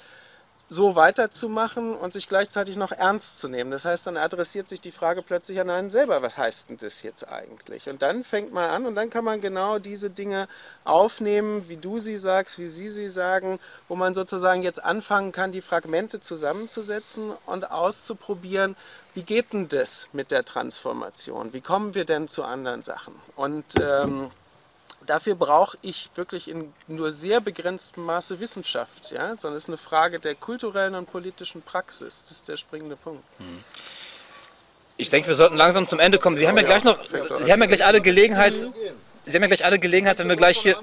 so 0.69 0.95
weiterzumachen 0.95 1.95
und 1.95 2.13
sich 2.13 2.27
gleichzeitig 2.27 2.77
noch 2.77 2.91
ernst 2.91 3.39
zu 3.39 3.47
nehmen. 3.47 3.71
Das 3.71 3.85
heißt, 3.85 4.05
dann 4.05 4.17
adressiert 4.17 4.69
sich 4.69 4.79
die 4.79 4.91
Frage 4.91 5.23
plötzlich 5.23 5.59
an 5.59 5.69
einen 5.71 5.89
selber, 5.89 6.21
was 6.21 6.37
heißt 6.37 6.69
denn 6.69 6.77
das 6.77 7.01
jetzt 7.01 7.27
eigentlich? 7.27 7.89
Und 7.89 8.03
dann 8.03 8.23
fängt 8.23 8.53
man 8.53 8.69
an 8.69 8.85
und 8.85 8.93
dann 8.93 9.09
kann 9.09 9.25
man 9.25 9.41
genau 9.41 9.79
diese 9.79 10.11
Dinge 10.11 10.47
aufnehmen, 10.83 11.67
wie 11.69 11.77
du 11.77 11.97
sie 11.97 12.17
sagst, 12.17 12.59
wie 12.59 12.67
sie 12.67 12.89
sie 12.89 13.09
sagen, 13.09 13.59
wo 13.87 13.95
man 13.95 14.13
sozusagen 14.13 14.61
jetzt 14.61 14.83
anfangen 14.83 15.31
kann, 15.31 15.51
die 15.51 15.61
Fragmente 15.61 16.19
zusammenzusetzen 16.19 17.33
und 17.47 17.71
auszuprobieren, 17.71 18.75
wie 19.15 19.23
geht 19.23 19.53
denn 19.53 19.67
das 19.67 20.07
mit 20.13 20.29
der 20.29 20.45
Transformation? 20.45 21.51
Wie 21.51 21.61
kommen 21.61 21.95
wir 21.95 22.05
denn 22.05 22.27
zu 22.27 22.43
anderen 22.43 22.83
Sachen? 22.83 23.15
Und 23.35 23.65
ähm, 23.81 24.29
dafür 25.09 25.35
brauche 25.35 25.77
ich 25.81 26.09
wirklich 26.15 26.47
in 26.47 26.73
nur 26.87 27.11
sehr 27.11 27.41
begrenztem 27.41 28.05
Maße 28.05 28.39
Wissenschaft, 28.39 29.11
ja? 29.11 29.35
sondern 29.35 29.57
es 29.57 29.63
ist 29.63 29.69
eine 29.69 29.77
Frage 29.77 30.19
der 30.19 30.35
kulturellen 30.35 30.95
und 30.95 31.11
politischen 31.11 31.61
Praxis. 31.61 32.23
Das 32.27 32.31
ist 32.31 32.47
der 32.47 32.57
springende 32.57 32.95
Punkt. 32.95 33.23
Ich 34.97 35.09
denke, 35.09 35.29
wir 35.29 35.35
sollten 35.35 35.57
langsam 35.57 35.87
zum 35.87 35.99
Ende 35.99 36.19
kommen. 36.19 36.37
Sie 36.37 36.47
haben 36.47 36.57
ja 36.57 36.63
gleich 36.63 36.83
noch, 36.83 36.99
Sie 37.41 37.51
haben 37.51 37.61
ja 37.61 37.67
gleich 37.67 37.85
alle 37.85 38.01
Gelegenheit, 38.01 38.55
Sie 38.55 39.35
haben 39.35 39.41
ja 39.41 39.47
gleich 39.47 39.65
alle 39.65 39.79
Gelegenheit, 39.79 40.19
wenn 40.19 40.29
wir 40.29 40.35
gleich 40.35 40.59
hier... 40.59 40.77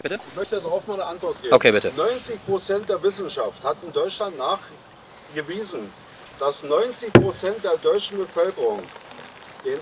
Bitte? 0.00 0.20
Ich 0.30 0.36
möchte 0.36 0.60
darauf 0.60 0.86
mal 0.86 0.94
eine 0.94 1.06
Antwort 1.06 1.42
geben. 1.42 1.52
Okay, 1.52 1.72
bitte. 1.72 1.90
90 1.96 2.46
Prozent 2.46 2.88
der 2.88 3.02
Wissenschaft 3.02 3.64
hat 3.64 3.78
in 3.82 3.92
Deutschland 3.92 4.38
nachgewiesen, 4.38 5.92
dass 6.38 6.62
90 6.62 7.12
Prozent 7.14 7.64
der 7.64 7.76
deutschen 7.78 8.18
Bevölkerung 8.18 8.80
den 9.64 9.80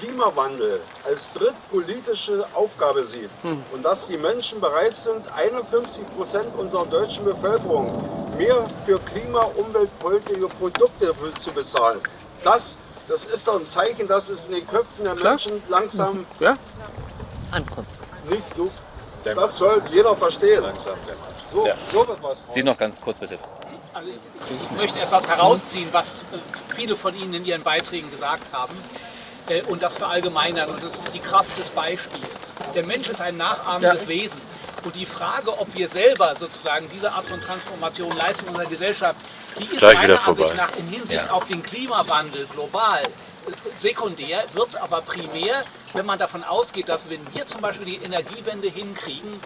Klimawandel 0.00 0.80
als 1.04 1.32
drittpolitische 1.32 2.46
Aufgabe 2.54 3.04
sieht 3.04 3.30
und 3.72 3.82
dass 3.82 4.06
die 4.08 4.16
Menschen 4.18 4.60
bereit 4.60 4.94
sind, 4.94 5.24
51 5.34 6.04
Prozent 6.16 6.46
unserer 6.56 6.86
deutschen 6.86 7.24
Bevölkerung 7.24 8.08
mehr 8.36 8.68
für 8.84 8.98
klima- 9.00 9.50
umweltfreundliche 9.56 10.46
Produkte 10.48 11.14
zu 11.38 11.50
bezahlen. 11.52 12.00
Das, 12.42 12.76
das 13.08 13.24
ist 13.24 13.48
doch 13.48 13.58
ein 13.58 13.66
Zeichen, 13.66 14.06
dass 14.06 14.28
es 14.28 14.46
in 14.46 14.54
den 14.56 14.66
Köpfen 14.66 15.04
der 15.04 15.14
Klar. 15.14 15.32
Menschen 15.32 15.62
langsam 15.68 16.26
Ja? 16.40 16.56
Ankommt. 17.52 17.88
nicht 18.28 18.42
so. 18.56 18.70
Das 19.24 19.56
soll 19.56 19.82
jeder 19.90 20.14
verstehen. 20.16 20.62
So, 21.52 21.66
Ja. 21.66 21.74
so 21.92 22.06
wird 22.06 22.22
was. 22.22 22.38
Sie 22.46 22.62
noch 22.62 22.76
ganz 22.76 23.00
kurz, 23.00 23.18
bitte. 23.18 23.38
Also 23.94 24.10
ich 24.10 24.70
möchte 24.76 24.98
etwas 25.00 25.26
herausziehen, 25.26 25.88
was 25.90 26.14
viele 26.74 26.94
von 26.96 27.14
Ihnen 27.16 27.32
in 27.34 27.44
Ihren 27.46 27.62
Beiträgen 27.62 28.10
gesagt 28.10 28.42
haben 28.52 28.74
äh, 29.48 29.62
und 29.62 29.82
das 29.82 29.96
verallgemeinern. 29.96 30.70
Und 30.70 30.82
das 30.82 30.94
ist 30.98 31.12
die 31.14 31.20
Kraft 31.20 31.58
des 31.58 31.70
Beispiels. 31.70 32.54
Der 32.74 32.84
Mensch 32.84 33.08
ist 33.08 33.20
ein 33.20 33.36
nachahmendes 33.36 34.02
Ja. 34.02 34.08
Wesen. 34.08 34.40
Und 34.84 34.94
die 34.94 35.06
Frage, 35.06 35.58
ob 35.58 35.74
wir 35.74 35.88
selber 35.88 36.34
sozusagen 36.36 36.88
diese 36.94 37.10
Art 37.12 37.28
von 37.28 37.40
Transformation 37.40 38.16
leisten 38.16 38.44
in 38.44 38.50
unserer 38.50 38.68
Gesellschaft, 38.68 39.16
die 39.58 39.64
ist 39.64 39.78
gleich 39.78 39.94
meiner 39.94 40.26
Ansicht 40.28 40.54
nach 40.54 40.70
in 40.76 40.86
Hinsicht 40.88 41.24
Ja. 41.26 41.30
auf 41.32 41.44
den 41.46 41.62
Klimawandel 41.62 42.46
global 42.46 43.00
äh, 43.02 43.50
sekundär, 43.80 44.44
wird 44.52 44.76
aber 44.80 45.00
primär, 45.00 45.64
wenn 45.92 46.06
man 46.06 46.18
davon 46.18 46.44
ausgeht, 46.44 46.88
dass 46.88 47.08
wenn 47.08 47.20
wir 47.34 47.46
zum 47.46 47.60
Beispiel 47.62 47.86
die 47.86 47.96
Energiewende 48.04 48.68
hinkriegen, 48.68 49.40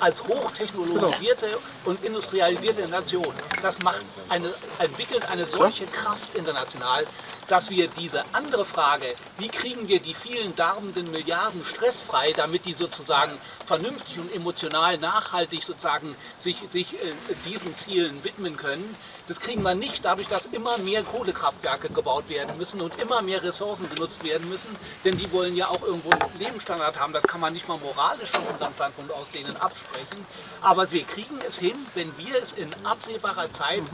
als 0.00 0.22
hochtechnologisierte 0.24 1.58
und 1.84 2.04
industrialisierte 2.04 2.86
Nation, 2.88 3.32
das 3.62 3.78
macht 3.80 4.02
eine, 4.28 4.52
entwickelt 4.78 5.24
eine 5.30 5.46
solche 5.46 5.86
Kraft 5.86 6.34
international, 6.34 7.06
dass 7.48 7.70
wir 7.70 7.88
diese 7.88 8.24
andere 8.32 8.64
Frage, 8.64 9.14
wie 9.38 9.48
kriegen 9.48 9.88
wir 9.88 10.00
die 10.00 10.14
vielen 10.14 10.56
darbenden 10.56 11.10
Milliarden 11.10 11.64
stressfrei, 11.64 12.32
damit 12.32 12.64
die 12.64 12.74
sozusagen 12.74 13.38
vernünftig 13.66 14.18
und 14.18 14.34
emotional 14.34 14.98
nachhaltig 14.98 15.62
sozusagen 15.62 16.16
sich, 16.38 16.58
sich 16.70 16.94
äh, 16.94 17.12
diesen 17.46 17.74
Zielen 17.76 18.22
widmen 18.24 18.56
können, 18.56 18.96
das 19.26 19.40
kriegen 19.40 19.62
wir 19.62 19.74
nicht 19.74 20.04
dadurch, 20.04 20.28
dass 20.28 20.44
immer 20.46 20.76
mehr 20.76 21.02
Kohlekraftwerke 21.02 21.88
gebaut 21.88 22.28
werden 22.28 22.58
müssen 22.58 22.82
und 22.82 23.00
immer 23.00 23.22
mehr 23.22 23.42
Ressourcen 23.42 23.88
genutzt 23.88 24.22
werden 24.22 24.50
müssen, 24.50 24.76
denn 25.02 25.16
die 25.16 25.32
wollen 25.32 25.56
ja 25.56 25.68
auch 25.68 25.82
irgendwo 25.82 26.10
einen 26.10 26.38
Lebensstandard 26.38 27.00
haben. 27.00 27.14
Das 27.14 27.22
kann 27.22 27.40
man 27.40 27.54
nicht 27.54 27.66
mal 27.66 27.78
moralisch 27.78 28.28
von 28.28 28.44
unserem 28.46 28.74
Standpunkt 28.74 29.10
aus 29.12 29.30
denen 29.30 29.56
absprechen. 29.56 30.26
Aber 30.60 30.90
wir 30.90 31.04
kriegen 31.04 31.38
es 31.48 31.58
hin, 31.58 31.86
wenn 31.94 32.16
wir 32.18 32.42
es 32.42 32.52
in 32.52 32.74
absehbarer 32.84 33.50
Zeit 33.52 33.84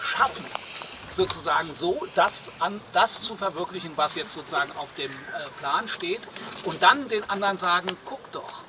schaffen, 0.00 0.44
sozusagen 1.16 1.74
so 1.74 2.06
das, 2.14 2.50
an, 2.60 2.80
das 2.92 3.22
zu 3.22 3.36
verwirklichen, 3.36 3.92
was 3.96 4.14
jetzt 4.14 4.34
sozusagen 4.34 4.70
auf 4.76 4.88
dem 4.96 5.10
äh, 5.10 5.14
Plan 5.58 5.88
steht 5.88 6.20
und 6.64 6.82
dann 6.82 7.08
den 7.08 7.28
anderen 7.28 7.58
sagen, 7.58 7.88
guck 8.04 8.30
doch. 8.32 8.65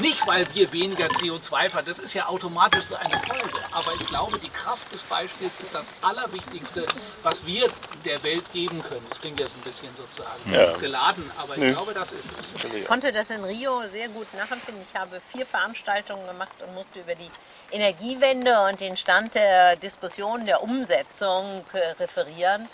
Nicht, 0.00 0.24
weil 0.26 0.46
wir 0.54 0.72
weniger 0.72 1.06
CO2 1.06 1.70
fahren, 1.70 1.84
das 1.84 1.98
ist 1.98 2.14
ja 2.14 2.26
automatisch 2.26 2.84
so 2.84 2.94
eine 2.96 3.10
Folge. 3.10 3.60
Aber 3.72 3.92
ich 3.94 4.06
glaube, 4.06 4.38
die 4.38 4.48
Kraft 4.50 4.92
des 4.92 5.02
Beispiels 5.02 5.52
ist 5.62 5.74
das 5.74 5.86
Allerwichtigste, 6.02 6.86
was 7.22 7.44
wir 7.44 7.68
der 8.04 8.22
Welt 8.22 8.44
geben 8.52 8.82
können. 8.82 9.04
Das 9.10 9.20
klingt 9.20 9.40
jetzt 9.40 9.54
ein 9.56 9.60
bisschen 9.62 9.94
sozusagen 9.96 10.52
Ja. 10.52 10.72
geladen, 10.76 11.30
aber 11.36 11.54
ich 11.54 11.60
Nö. 11.60 11.72
glaube, 11.72 11.94
das 11.94 12.12
ist 12.12 12.24
es. 12.38 12.72
Ich 12.74 12.84
konnte 12.86 13.10
das 13.10 13.30
in 13.30 13.42
Rio 13.44 13.86
sehr 13.88 14.08
gut 14.08 14.32
nachempfinden. 14.34 14.82
Ich 14.88 14.98
habe 14.98 15.20
vier 15.20 15.44
Veranstaltungen 15.46 16.26
gemacht 16.26 16.52
und 16.64 16.74
musste 16.74 17.00
über 17.00 17.14
die 17.14 17.30
Energiewende 17.70 18.60
und 18.68 18.80
den 18.80 18.96
Stand 18.96 19.34
der 19.34 19.76
Diskussion 19.76 20.46
der 20.46 20.62
Umsetzung 20.62 21.64
referieren. 21.98 22.68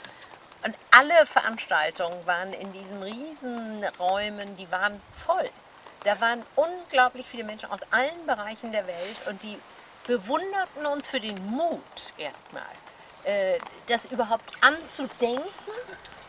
Und 0.65 0.75
alle 0.91 1.27
Veranstaltungen 1.27 2.27
waren 2.27 2.53
in 2.55 2.73
diesen 2.73 3.03
riesen 3.03 3.85
Räumen, 3.99 4.57
die 4.57 4.71
waren 4.71 5.01
voll. 5.11 5.51
Da 6.05 6.21
waren 6.21 6.43
unglaublich 6.55 7.27
viele 7.27 7.45
Menschen 7.45 7.71
aus 7.71 7.81
allen 7.91 8.27
Bereichen 8.27 8.73
der 8.73 8.87
Welt 8.87 9.27
und 9.29 9.43
die 9.43 9.59
bewunderten 10.07 10.87
uns 10.87 11.09
für 11.09 11.19
den 11.19 11.35
Mut 11.47 12.13
erstmal, 12.19 12.63
äh, 13.25 13.59
das 13.89 14.05
überhaupt 14.07 14.53
anzudenken 14.61 15.49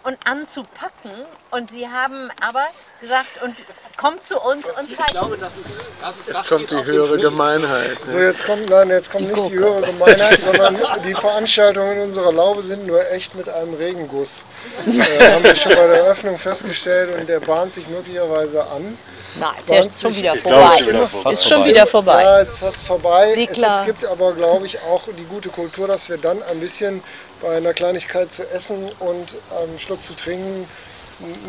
und 0.06 0.18
anzupacken. 0.26 1.12
Und 1.52 1.72
sie 1.72 1.88
haben 1.88 2.30
aber 2.42 2.64
gesagt, 3.02 3.42
und 3.44 3.56
kommt 3.98 4.22
zu 4.22 4.40
uns 4.40 4.70
und 4.70 4.90
Ich 4.90 4.98
zeigt. 4.98 5.12
glaube, 5.12 5.38
das 5.38 5.52
ist, 5.64 5.80
das, 6.02 6.14
das 6.28 6.36
Jetzt 6.36 6.48
kommt 6.50 6.72
die 6.72 6.84
höhere. 6.84 7.18
Gemeinheit. 7.18 7.98
So, 8.06 8.18
jetzt 8.18 8.46
kommt, 8.46 8.70
nein, 8.70 8.90
jetzt 8.90 9.12
kommt 9.12 9.32
nicht 9.32 9.50
die 9.50 9.54
höhere 9.54 9.82
Gemeinheit, 9.82 10.40
sondern 10.44 10.78
die 11.04 11.14
Veranstaltungen 11.14 11.92
in 11.98 12.02
unserer 12.04 12.32
Laube 12.32 12.62
sind 12.62 12.86
nur 12.86 13.10
echt 13.12 13.36
mit 13.36 13.50
einem 13.50 13.74
Regenguss. 13.74 14.44
Äh, 14.86 15.32
haben 15.34 15.44
wir 15.44 15.56
schon 15.56 15.74
bei 15.74 15.88
der 15.88 15.98
Eröffnung 16.06 16.38
festgestellt 16.38 17.18
und 17.20 17.28
der 17.28 17.40
bahnt 17.40 17.74
sich 17.74 17.88
möglicherweise 17.88 18.66
an. 18.66 18.98
Na, 19.40 19.54
ist 19.60 19.70
ja 19.70 19.84
schon 20.00 20.16
wieder 20.16 20.36
Ich 20.36 20.44
glaube, 20.44 20.62
vorbei. 20.66 20.78
schon 20.78 20.88
wieder 20.88 21.08
vorbei. 21.08 21.32
Ist 21.32 21.48
schon 21.48 21.66
wieder 21.66 21.88
vorbei. 21.88 22.24
Ja, 22.24 22.40
ist 22.40 22.58
fast 22.58 22.78
vorbei. 22.78 23.34
Es, 23.34 23.58
es 23.58 23.86
gibt 23.86 24.06
aber, 24.06 24.34
glaube 24.34 24.66
ich, 24.66 24.80
auch 24.82 25.04
die 25.18 25.26
gute 25.26 25.50
Kultur, 25.50 25.88
dass 25.88 26.08
wir 26.08 26.18
dann 26.18 26.42
ein 26.44 26.60
bisschen 26.60 27.04
bei 27.46 27.58
einer 27.58 27.74
Kleinigkeit 27.74 28.32
zu 28.32 28.50
essen 28.50 28.90
und 29.00 29.30
einen 29.62 29.80
Schluck 29.80 30.04
zu 30.04 30.16
trinken 30.16 30.68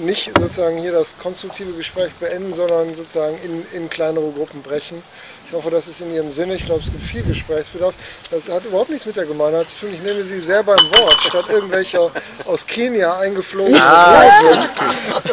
nicht 0.01 0.31
sozusagen 0.39 0.79
hier 0.79 0.93
das 0.93 1.19
konstruktive 1.19 1.73
Gespräch 1.73 2.13
beenden, 2.21 2.55
sondern 2.55 2.95
sozusagen 2.95 3.37
in, 3.43 3.67
in 3.73 3.91
kleinere 3.91 4.31
Gruppen 4.31 4.63
brechen. 4.63 5.03
Ich 5.49 5.53
hoffe, 5.53 5.71
das 5.71 5.87
ist 5.89 6.01
in 6.01 6.13
Ihrem 6.13 6.33
Sinne. 6.33 6.55
Ich 6.55 6.67
glaube, 6.67 6.83
es 6.85 6.91
gibt 6.91 7.05
viel 7.05 7.23
Gesprächsbedarf. 7.23 7.95
Das 8.31 8.49
hat 8.49 8.65
überhaupt 8.65 8.91
nichts 8.91 9.07
mit 9.07 9.17
der 9.17 9.27
Gemeinheit 9.27 9.69
zu 9.71 9.79
tun. 9.81 9.95
Ich 9.95 10.03
nehme 10.03 10.23
Sie 10.25 10.41
sehr 10.41 10.63
beim 10.63 10.79
Wort. 10.79 11.21
Statt 11.21 11.47
irgendwelcher 11.49 12.11
aus 12.45 12.67
Kenia 12.67 13.19
eingeflogenen 13.19 13.81
Ah. 13.81 14.23
Rosen 14.23 14.69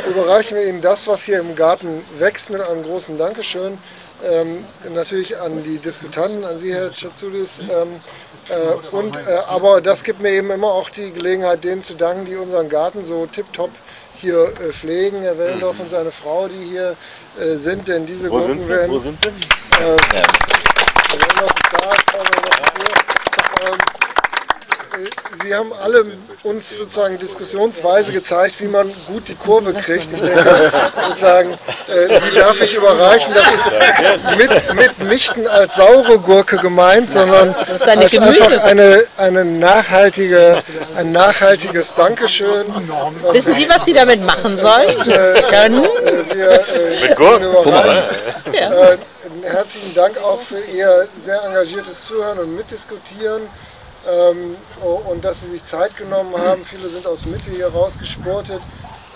überreichen 0.09 0.57
wir 0.57 0.67
Ihnen 0.67 0.81
das, 0.81 1.07
was 1.07 1.23
hier 1.23 1.39
im 1.39 1.55
Garten 1.55 2.03
wächst, 2.19 2.49
mit 2.49 2.61
einem 2.61 2.83
großen 2.83 3.17
Dankeschön. 3.17 3.77
Ähm, 4.23 4.65
natürlich 4.93 5.37
an 5.37 5.63
die 5.63 5.77
Diskutanten, 5.79 6.45
an 6.45 6.59
Sie, 6.59 6.73
Herr 6.73 6.91
Chatsoulis. 6.91 7.59
Ähm, 7.59 7.99
äh, 8.49 8.95
und, 8.95 9.15
äh, 9.15 9.39
aber 9.47 9.81
das 9.81 10.03
gibt 10.03 10.19
mir 10.19 10.31
eben 10.31 10.51
immer 10.51 10.67
auch 10.67 10.89
die 10.89 11.11
Gelegenheit, 11.11 11.63
denen 11.63 11.83
zu 11.83 11.93
danken, 11.93 12.25
die 12.25 12.35
unseren 12.35 12.69
Garten 12.69 13.05
so 13.05 13.25
tipptopp 13.25 13.71
hier 14.17 14.53
äh, 14.59 14.71
pflegen. 14.71 15.21
Herr 15.21 15.37
Wellendorf 15.37 15.79
und 15.79 15.89
seine 15.89 16.11
Frau, 16.11 16.47
die 16.47 16.65
hier 16.65 16.95
äh, 17.39 17.55
sind, 17.57 17.87
denn 17.87 18.05
diese 18.05 18.29
Wo 18.29 18.37
Gurken 18.37 18.59
sind 18.59 18.69
werden... 18.69 18.91
Wo 18.91 18.99
sind 18.99 19.17
sie? 19.23 19.29
Äh, 19.29 19.97
Herr 20.13 21.19
Wellendorf 21.19 21.51
ist 21.51 21.73
da, 21.73 21.89
Frau 22.11 22.19
Wellendorf 22.19 22.59
ist 22.59 22.81
hier. 22.81 23.71
Ähm, 23.71 23.92
Sie 25.43 25.55
haben 25.55 25.73
alle 25.73 26.05
uns 26.43 26.77
sozusagen 26.77 27.17
diskussionsweise 27.17 28.11
gezeigt, 28.11 28.59
wie 28.59 28.67
man 28.67 28.93
gut 29.07 29.27
die 29.27 29.35
Kurve 29.35 29.73
kriegt. 29.73 30.11
Ich 30.11 30.21
denke, 30.21 30.71
sozusagen, 31.07 31.53
äh, 31.87 32.19
die 32.19 32.35
darf 32.37 32.61
ich 32.61 32.75
überreichen. 32.75 33.33
Das 33.33 33.47
ist 33.47 34.37
mit, 34.37 34.73
mitnichten 34.75 35.47
als 35.47 35.75
saure 35.75 36.19
Gurke 36.19 36.57
gemeint, 36.57 37.11
sondern 37.11 37.47
Das 37.47 37.69
ist 37.69 37.87
eine 37.87 38.03
als 38.03 38.17
einfach 38.17 38.63
eine, 38.63 39.03
eine 39.17 39.45
nachhaltige, 39.45 40.61
ein 40.95 41.11
nachhaltiges 41.11 41.93
Dankeschön. 41.95 42.65
Wissen 43.31 43.53
Sie, 43.53 43.67
was 43.67 43.85
Sie 43.85 43.93
damit 43.93 44.23
machen 44.23 44.57
sollen? 44.57 44.95
Können? 45.49 45.87
Wir, 46.33 46.51
äh, 46.51 47.01
Mit 47.01 47.15
Gurken? 47.15 47.47
Ja. 48.53 48.91
Äh, 48.91 48.97
herzlichen 49.43 49.93
Dank 49.95 50.17
auch 50.23 50.41
für 50.41 50.59
Ihr 50.59 51.07
sehr 51.25 51.43
engagiertes 51.43 52.05
Zuhören 52.05 52.39
und 52.39 52.55
Mitdiskutieren. 52.55 53.49
Ähm, 54.05 54.57
und 55.07 55.23
dass 55.23 55.39
Sie 55.41 55.47
sich 55.47 55.63
Zeit 55.65 55.95
genommen 55.95 56.35
haben. 56.37 56.65
Viele 56.65 56.89
sind 56.89 57.07
aus 57.07 57.25
Mitte 57.25 57.49
hier 57.49 57.67
rausgesportet 57.67 58.59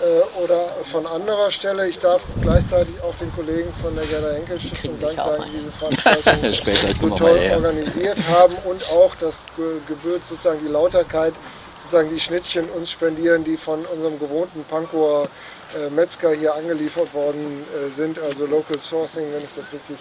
äh, 0.00 0.42
oder 0.42 0.68
von 0.90 1.06
anderer 1.06 1.50
Stelle. 1.50 1.88
Ich 1.88 1.98
darf 1.98 2.22
gleichzeitig 2.40 2.94
auch 3.02 3.14
den 3.20 3.30
Kollegen 3.34 3.72
von 3.82 3.94
der 3.94 4.06
Gerda 4.06 4.32
Henkel 4.32 4.58
Stiftung 4.58 4.98
Dank 4.98 5.16
sagen, 5.16 5.44
die 5.52 5.58
diese 5.58 5.72
Veranstaltung 5.72 6.54
Später, 6.54 6.94
so 6.94 7.10
toll 7.16 7.38
organisiert 7.54 8.16
haben 8.30 8.54
und 8.64 8.82
auch 8.90 9.14
das 9.20 9.42
Ge- 9.56 9.80
gebührt 9.86 10.22
sozusagen 10.26 10.60
die 10.64 10.68
Lauterkeit, 10.72 11.34
sozusagen 11.82 12.08
die 12.14 12.20
Schnittchen 12.20 12.70
uns 12.70 12.90
spendieren, 12.90 13.44
die 13.44 13.58
von 13.58 13.84
unserem 13.84 14.18
gewohnten 14.18 14.64
Pankower 14.64 15.28
äh, 15.76 15.90
Metzger 15.90 16.32
hier 16.32 16.54
angeliefert 16.54 17.12
worden 17.12 17.66
äh, 17.74 17.94
sind, 17.94 18.18
also 18.18 18.46
Local 18.46 18.80
Sourcing, 18.80 19.26
wenn 19.34 19.42
ich 19.44 19.50
das 19.54 19.66
richtig 19.70 19.98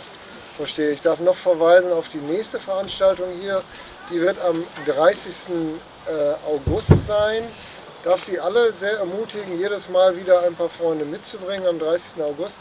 verstehe. 0.55 0.91
Ich 0.91 1.01
darf 1.01 1.19
noch 1.19 1.35
verweisen 1.35 1.91
auf 1.91 2.07
die 2.07 2.17
nächste 2.19 2.57
Veranstaltung 2.59 3.27
hier, 3.41 3.61
die 4.09 4.21
wird 4.21 4.37
am 4.41 4.63
30. 4.85 5.33
äh, 6.05 6.33
August 6.47 6.91
sein. 7.07 7.43
Darf 8.03 8.23
Sie 8.23 8.39
alle 8.39 8.71
sehr 8.71 8.99
ermutigen, 8.99 9.57
jedes 9.57 9.89
Mal 9.89 10.15
wieder 10.15 10.43
ein 10.43 10.55
paar 10.55 10.69
Freunde 10.69 11.03
mitzubringen. 11.05 11.67
Am 11.67 11.79
30. 11.79 12.21
August 12.21 12.57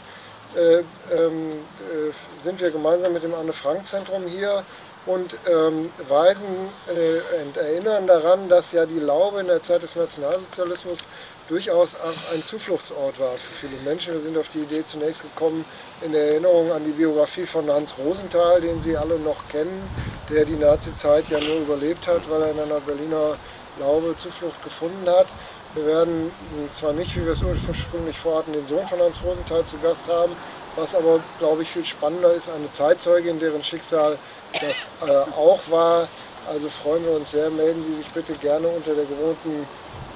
äh, 0.55 0.79
ähm, 1.15 1.51
äh, 1.51 2.43
sind 2.43 2.59
wir 2.59 2.71
gemeinsam 2.71 3.13
mit 3.13 3.23
dem 3.23 3.33
Anne-Frank-Zentrum 3.33 4.25
hier 4.25 4.63
und 5.05 5.37
ähm, 5.49 5.89
weisen 6.09 6.69
äh, 6.87 7.43
und 7.43 7.55
erinnern 7.55 8.07
daran, 8.07 8.49
dass 8.49 8.73
ja 8.73 8.85
die 8.85 8.99
Laube 8.99 9.39
in 9.39 9.47
der 9.47 9.61
Zeit 9.61 9.83
des 9.83 9.95
Nationalsozialismus 9.95 10.99
durchaus 11.47 11.95
auch 11.95 12.33
ein 12.33 12.43
Zufluchtsort 12.43 13.19
war 13.19 13.33
für 13.33 13.67
viele 13.67 13.81
Menschen. 13.81 14.13
Wir 14.13 14.21
sind 14.21 14.37
auf 14.37 14.47
die 14.49 14.59
Idee 14.59 14.83
zunächst 14.85 15.21
gekommen 15.21 15.65
in 16.01 16.13
Erinnerung 16.13 16.71
an 16.71 16.83
die 16.83 16.91
Biografie 16.91 17.45
von 17.45 17.69
Hans 17.69 17.95
Rosenthal, 17.97 18.61
den 18.61 18.81
Sie 18.81 18.97
alle 18.97 19.17
noch 19.19 19.47
kennen, 19.49 19.89
der 20.29 20.45
die 20.45 20.55
Nazi-Zeit 20.55 21.29
ja 21.29 21.39
nur 21.39 21.61
überlebt 21.61 22.05
hat, 22.07 22.29
weil 22.29 22.41
er 22.41 22.51
in 22.51 22.59
einer 22.59 22.79
Berliner 22.79 23.37
Laube 23.79 24.15
Zuflucht 24.17 24.63
gefunden 24.63 25.07
hat. 25.09 25.27
Wir 25.73 25.85
werden 25.85 26.31
zwar 26.71 26.93
nicht, 26.93 27.15
wie 27.15 27.25
wir 27.25 27.33
es 27.33 27.41
ursprünglich 27.41 28.17
vorhatten, 28.17 28.53
den 28.53 28.65
Sohn 28.67 28.87
von 28.87 28.99
Hans 28.99 29.21
Rosenthal 29.23 29.63
zu 29.65 29.77
Gast 29.79 30.07
haben, 30.07 30.33
was 30.75 30.95
aber, 30.95 31.19
glaube 31.39 31.63
ich, 31.63 31.69
viel 31.69 31.85
spannender 31.85 32.33
ist, 32.33 32.49
eine 32.49 32.71
Zeitzeugin, 32.71 33.39
deren 33.39 33.63
Schicksal 33.63 34.17
das 34.53 35.07
äh, 35.07 35.31
auch 35.35 35.59
war. 35.69 36.07
Also 36.47 36.69
freuen 36.69 37.03
wir 37.03 37.11
uns 37.11 37.31
sehr. 37.31 37.49
Melden 37.49 37.83
Sie 37.83 37.95
sich 37.95 38.07
bitte 38.07 38.33
gerne 38.33 38.67
unter 38.67 38.95
der 38.95 39.05
gewohnten 39.05 39.67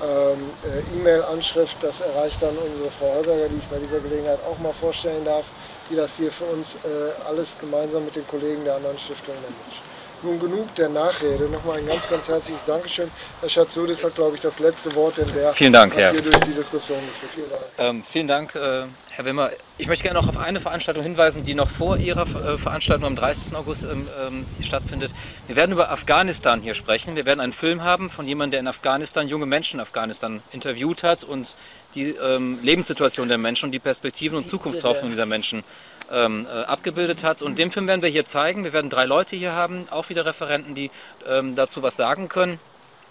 ähm, 0.02 0.50
äh, 0.64 0.98
E-Mail-Anschrift. 0.98 1.76
Das 1.82 2.00
erreicht 2.02 2.42
dann 2.42 2.58
unsere 2.58 2.90
Frau 2.92 3.16
Holberger, 3.16 3.50
die 3.50 3.58
ich 3.58 3.68
bei 3.68 3.78
dieser 3.78 4.00
Gelegenheit 4.00 4.40
auch 4.50 4.58
mal 4.60 4.74
vorstellen 4.74 5.26
darf, 5.26 5.46
die 5.90 5.96
das 5.96 6.12
hier 6.18 6.32
für 6.32 6.46
uns 6.46 6.76
äh, 6.76 7.28
alles 7.28 7.58
gemeinsam 7.60 8.06
mit 8.06 8.16
den 8.16 8.26
Kollegen 8.28 8.64
der 8.64 8.76
anderen 8.76 8.98
Stiftungen 8.98 9.42
managt. 9.42 9.91
Nun 10.24 10.40
genug 10.40 10.74
der 10.76 10.90
Nachrede. 10.90 11.46
Nochmal 11.46 11.80
ein 11.80 11.88
ganz, 11.88 12.08
ganz 12.08 12.28
herzliches 12.28 12.64
Dankeschön. 12.66 13.10
Herr 13.40 13.50
Schatzudis 13.50 14.04
hat, 14.04 14.14
glaube 14.14 14.36
ich, 14.36 14.42
das 14.42 14.60
letzte 14.60 14.94
Wort, 14.96 15.18
denn 15.18 15.28
der 15.34 15.52
Vielen 15.54 15.74
Dank, 15.74 15.96
Herr. 15.96 16.12
hier 16.12 16.22
durch 16.22 16.40
die 16.42 16.54
Diskussion 16.54 17.00
geführt. 17.00 17.32
Vielen 17.34 17.50
Dank. 17.50 17.64
Ähm, 17.80 18.04
vielen 18.08 18.28
Dank, 18.28 18.56
äh, 18.56 18.86
Herr 19.10 19.26
Wimmer. 19.26 19.50
Ich 19.80 19.88
möchte 19.88 20.04
gerne 20.04 20.20
noch 20.20 20.30
auf 20.30 20.38
eine 20.38 20.60
Veranstaltung 20.60 21.02
hinweisen, 21.02 21.44
die 21.44 21.56
noch 21.56 21.70
vor 21.70 21.98
Ihrer 21.98 22.22
äh, 22.22 22.58
Veranstaltung 22.60 23.06
am 23.06 23.16
30. 23.16 23.56
August 23.56 23.84
ähm, 23.84 24.08
ähm, 24.28 24.46
stattfindet. 24.64 25.12
Wir 25.48 25.56
werden 25.56 25.72
über 25.72 25.92
Afghanistan 25.92 26.62
hier 26.62 26.76
sprechen. 26.76 27.16
Wir 27.16 27.26
werden 27.26 27.40
einen 27.40 27.54
Film 27.54 27.84
haben 27.84 28.12
von 28.12 28.28
jemandem, 28.28 28.52
der 28.52 28.60
in 28.60 28.68
Afghanistan 28.68 29.28
junge 29.28 29.48
Menschen 29.48 29.80
in 29.80 29.82
Afghanistan 29.82 30.44
interviewt 30.52 31.02
hat 31.02 31.24
und 31.24 31.56
die 31.96 32.12
ähm, 32.12 32.60
Lebenssituation 32.62 33.28
der 33.28 33.40
Menschen 33.40 33.66
und 33.66 33.72
die 33.72 33.80
Perspektiven 33.80 34.38
und 34.38 34.46
Zukunftshoffnung 34.46 35.10
dieser 35.10 35.26
Menschen 35.26 35.64
ähm, 36.12 36.47
äh, 36.47 36.64
abgebildet 36.64 37.24
hat. 37.24 37.41
Und 37.41 37.57
den 37.57 37.72
Film 37.72 37.88
werden 37.88 38.01
wir 38.01 38.09
hier 38.09 38.26
zeigen. 38.26 38.64
Wir 38.64 38.74
werden 38.74 38.89
drei 38.89 39.05
Leute 39.05 39.36
hier 39.36 39.53
haben, 39.53 39.88
auch 39.91 40.09
wieder 40.09 40.26
Referenten, 40.26 40.76
die 40.76 40.91
ähm, 41.28 41.55
dazu 41.55 41.82
was 41.82 41.95
sagen 41.95 42.28
können. 42.28 42.59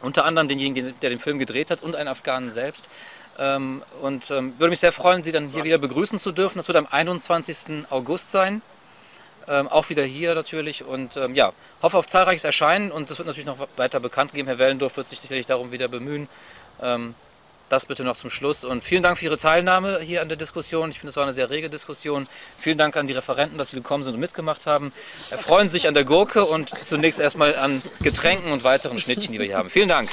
Unter 0.02 0.24
anderem 0.24 0.48
denjenigen, 0.48 0.94
der 1.00 1.10
den 1.10 1.18
Film 1.18 1.38
gedreht 1.38 1.70
hat 1.70 1.82
und 1.82 1.96
einen 1.96 2.08
Afghanen 2.08 2.50
selbst. 2.50 2.88
Ähm, 3.38 3.82
und 4.02 4.30
ähm, 4.30 4.58
würde 4.58 4.70
mich 4.70 4.80
sehr 4.80 4.92
freuen, 4.92 5.22
Sie 5.22 5.32
dann 5.32 5.48
hier 5.48 5.64
wieder 5.64 5.78
begrüßen 5.78 6.18
zu 6.18 6.32
dürfen. 6.32 6.58
Das 6.58 6.68
wird 6.68 6.76
am 6.76 6.86
21. 6.90 7.86
August 7.90 8.30
sein. 8.30 8.62
Ähm, 9.48 9.68
auch 9.68 9.88
wieder 9.88 10.04
hier 10.04 10.34
natürlich. 10.34 10.84
Und 10.84 11.16
ähm, 11.16 11.34
ja, 11.34 11.52
hoffe 11.82 11.98
auf 11.98 12.06
zahlreiches 12.06 12.44
Erscheinen 12.44 12.92
und 12.92 13.10
das 13.10 13.18
wird 13.18 13.26
natürlich 13.26 13.46
noch 13.46 13.58
weiter 13.76 14.00
bekannt 14.00 14.34
geben. 14.34 14.48
Herr 14.48 14.58
Wellendorf 14.58 14.96
wird 14.96 15.08
sich 15.08 15.20
sicherlich 15.20 15.46
darum 15.46 15.72
wieder 15.72 15.88
bemühen. 15.88 16.28
Ähm, 16.82 17.14
das 17.70 17.86
bitte 17.86 18.04
noch 18.04 18.16
zum 18.16 18.28
Schluss. 18.28 18.64
Und 18.64 18.84
vielen 18.84 19.02
Dank 19.02 19.16
für 19.16 19.24
Ihre 19.24 19.36
Teilnahme 19.36 20.00
hier 20.00 20.20
an 20.20 20.28
der 20.28 20.36
Diskussion. 20.36 20.90
Ich 20.90 20.98
finde, 20.98 21.10
es 21.10 21.16
war 21.16 21.22
eine 21.22 21.32
sehr 21.32 21.48
rege 21.48 21.70
Diskussion. 21.70 22.28
Vielen 22.58 22.76
Dank 22.76 22.96
an 22.96 23.06
die 23.06 23.12
Referenten, 23.14 23.56
dass 23.56 23.70
Sie 23.70 23.76
gekommen 23.76 24.04
sind 24.04 24.14
und 24.14 24.20
mitgemacht 24.20 24.66
haben. 24.66 24.92
Erfreuen 25.30 25.68
Sie 25.68 25.74
sich 25.74 25.88
an 25.88 25.94
der 25.94 26.04
Gurke 26.04 26.44
und 26.44 26.70
zunächst 26.84 27.20
erstmal 27.20 27.54
an 27.56 27.80
Getränken 28.02 28.52
und 28.52 28.64
weiteren 28.64 28.98
Schnittchen, 28.98 29.32
die 29.32 29.38
wir 29.38 29.46
hier 29.46 29.56
haben. 29.56 29.70
Vielen 29.70 29.88
Dank. 29.88 30.10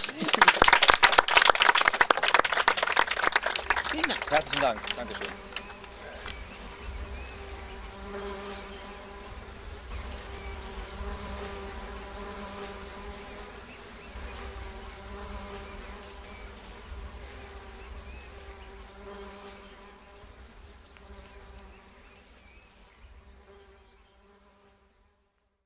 Vielen 3.92 4.08
Dank. 4.08 4.32
Herzlichen 4.32 4.62
Dank. 4.62 4.80
Dankeschön. 4.96 5.47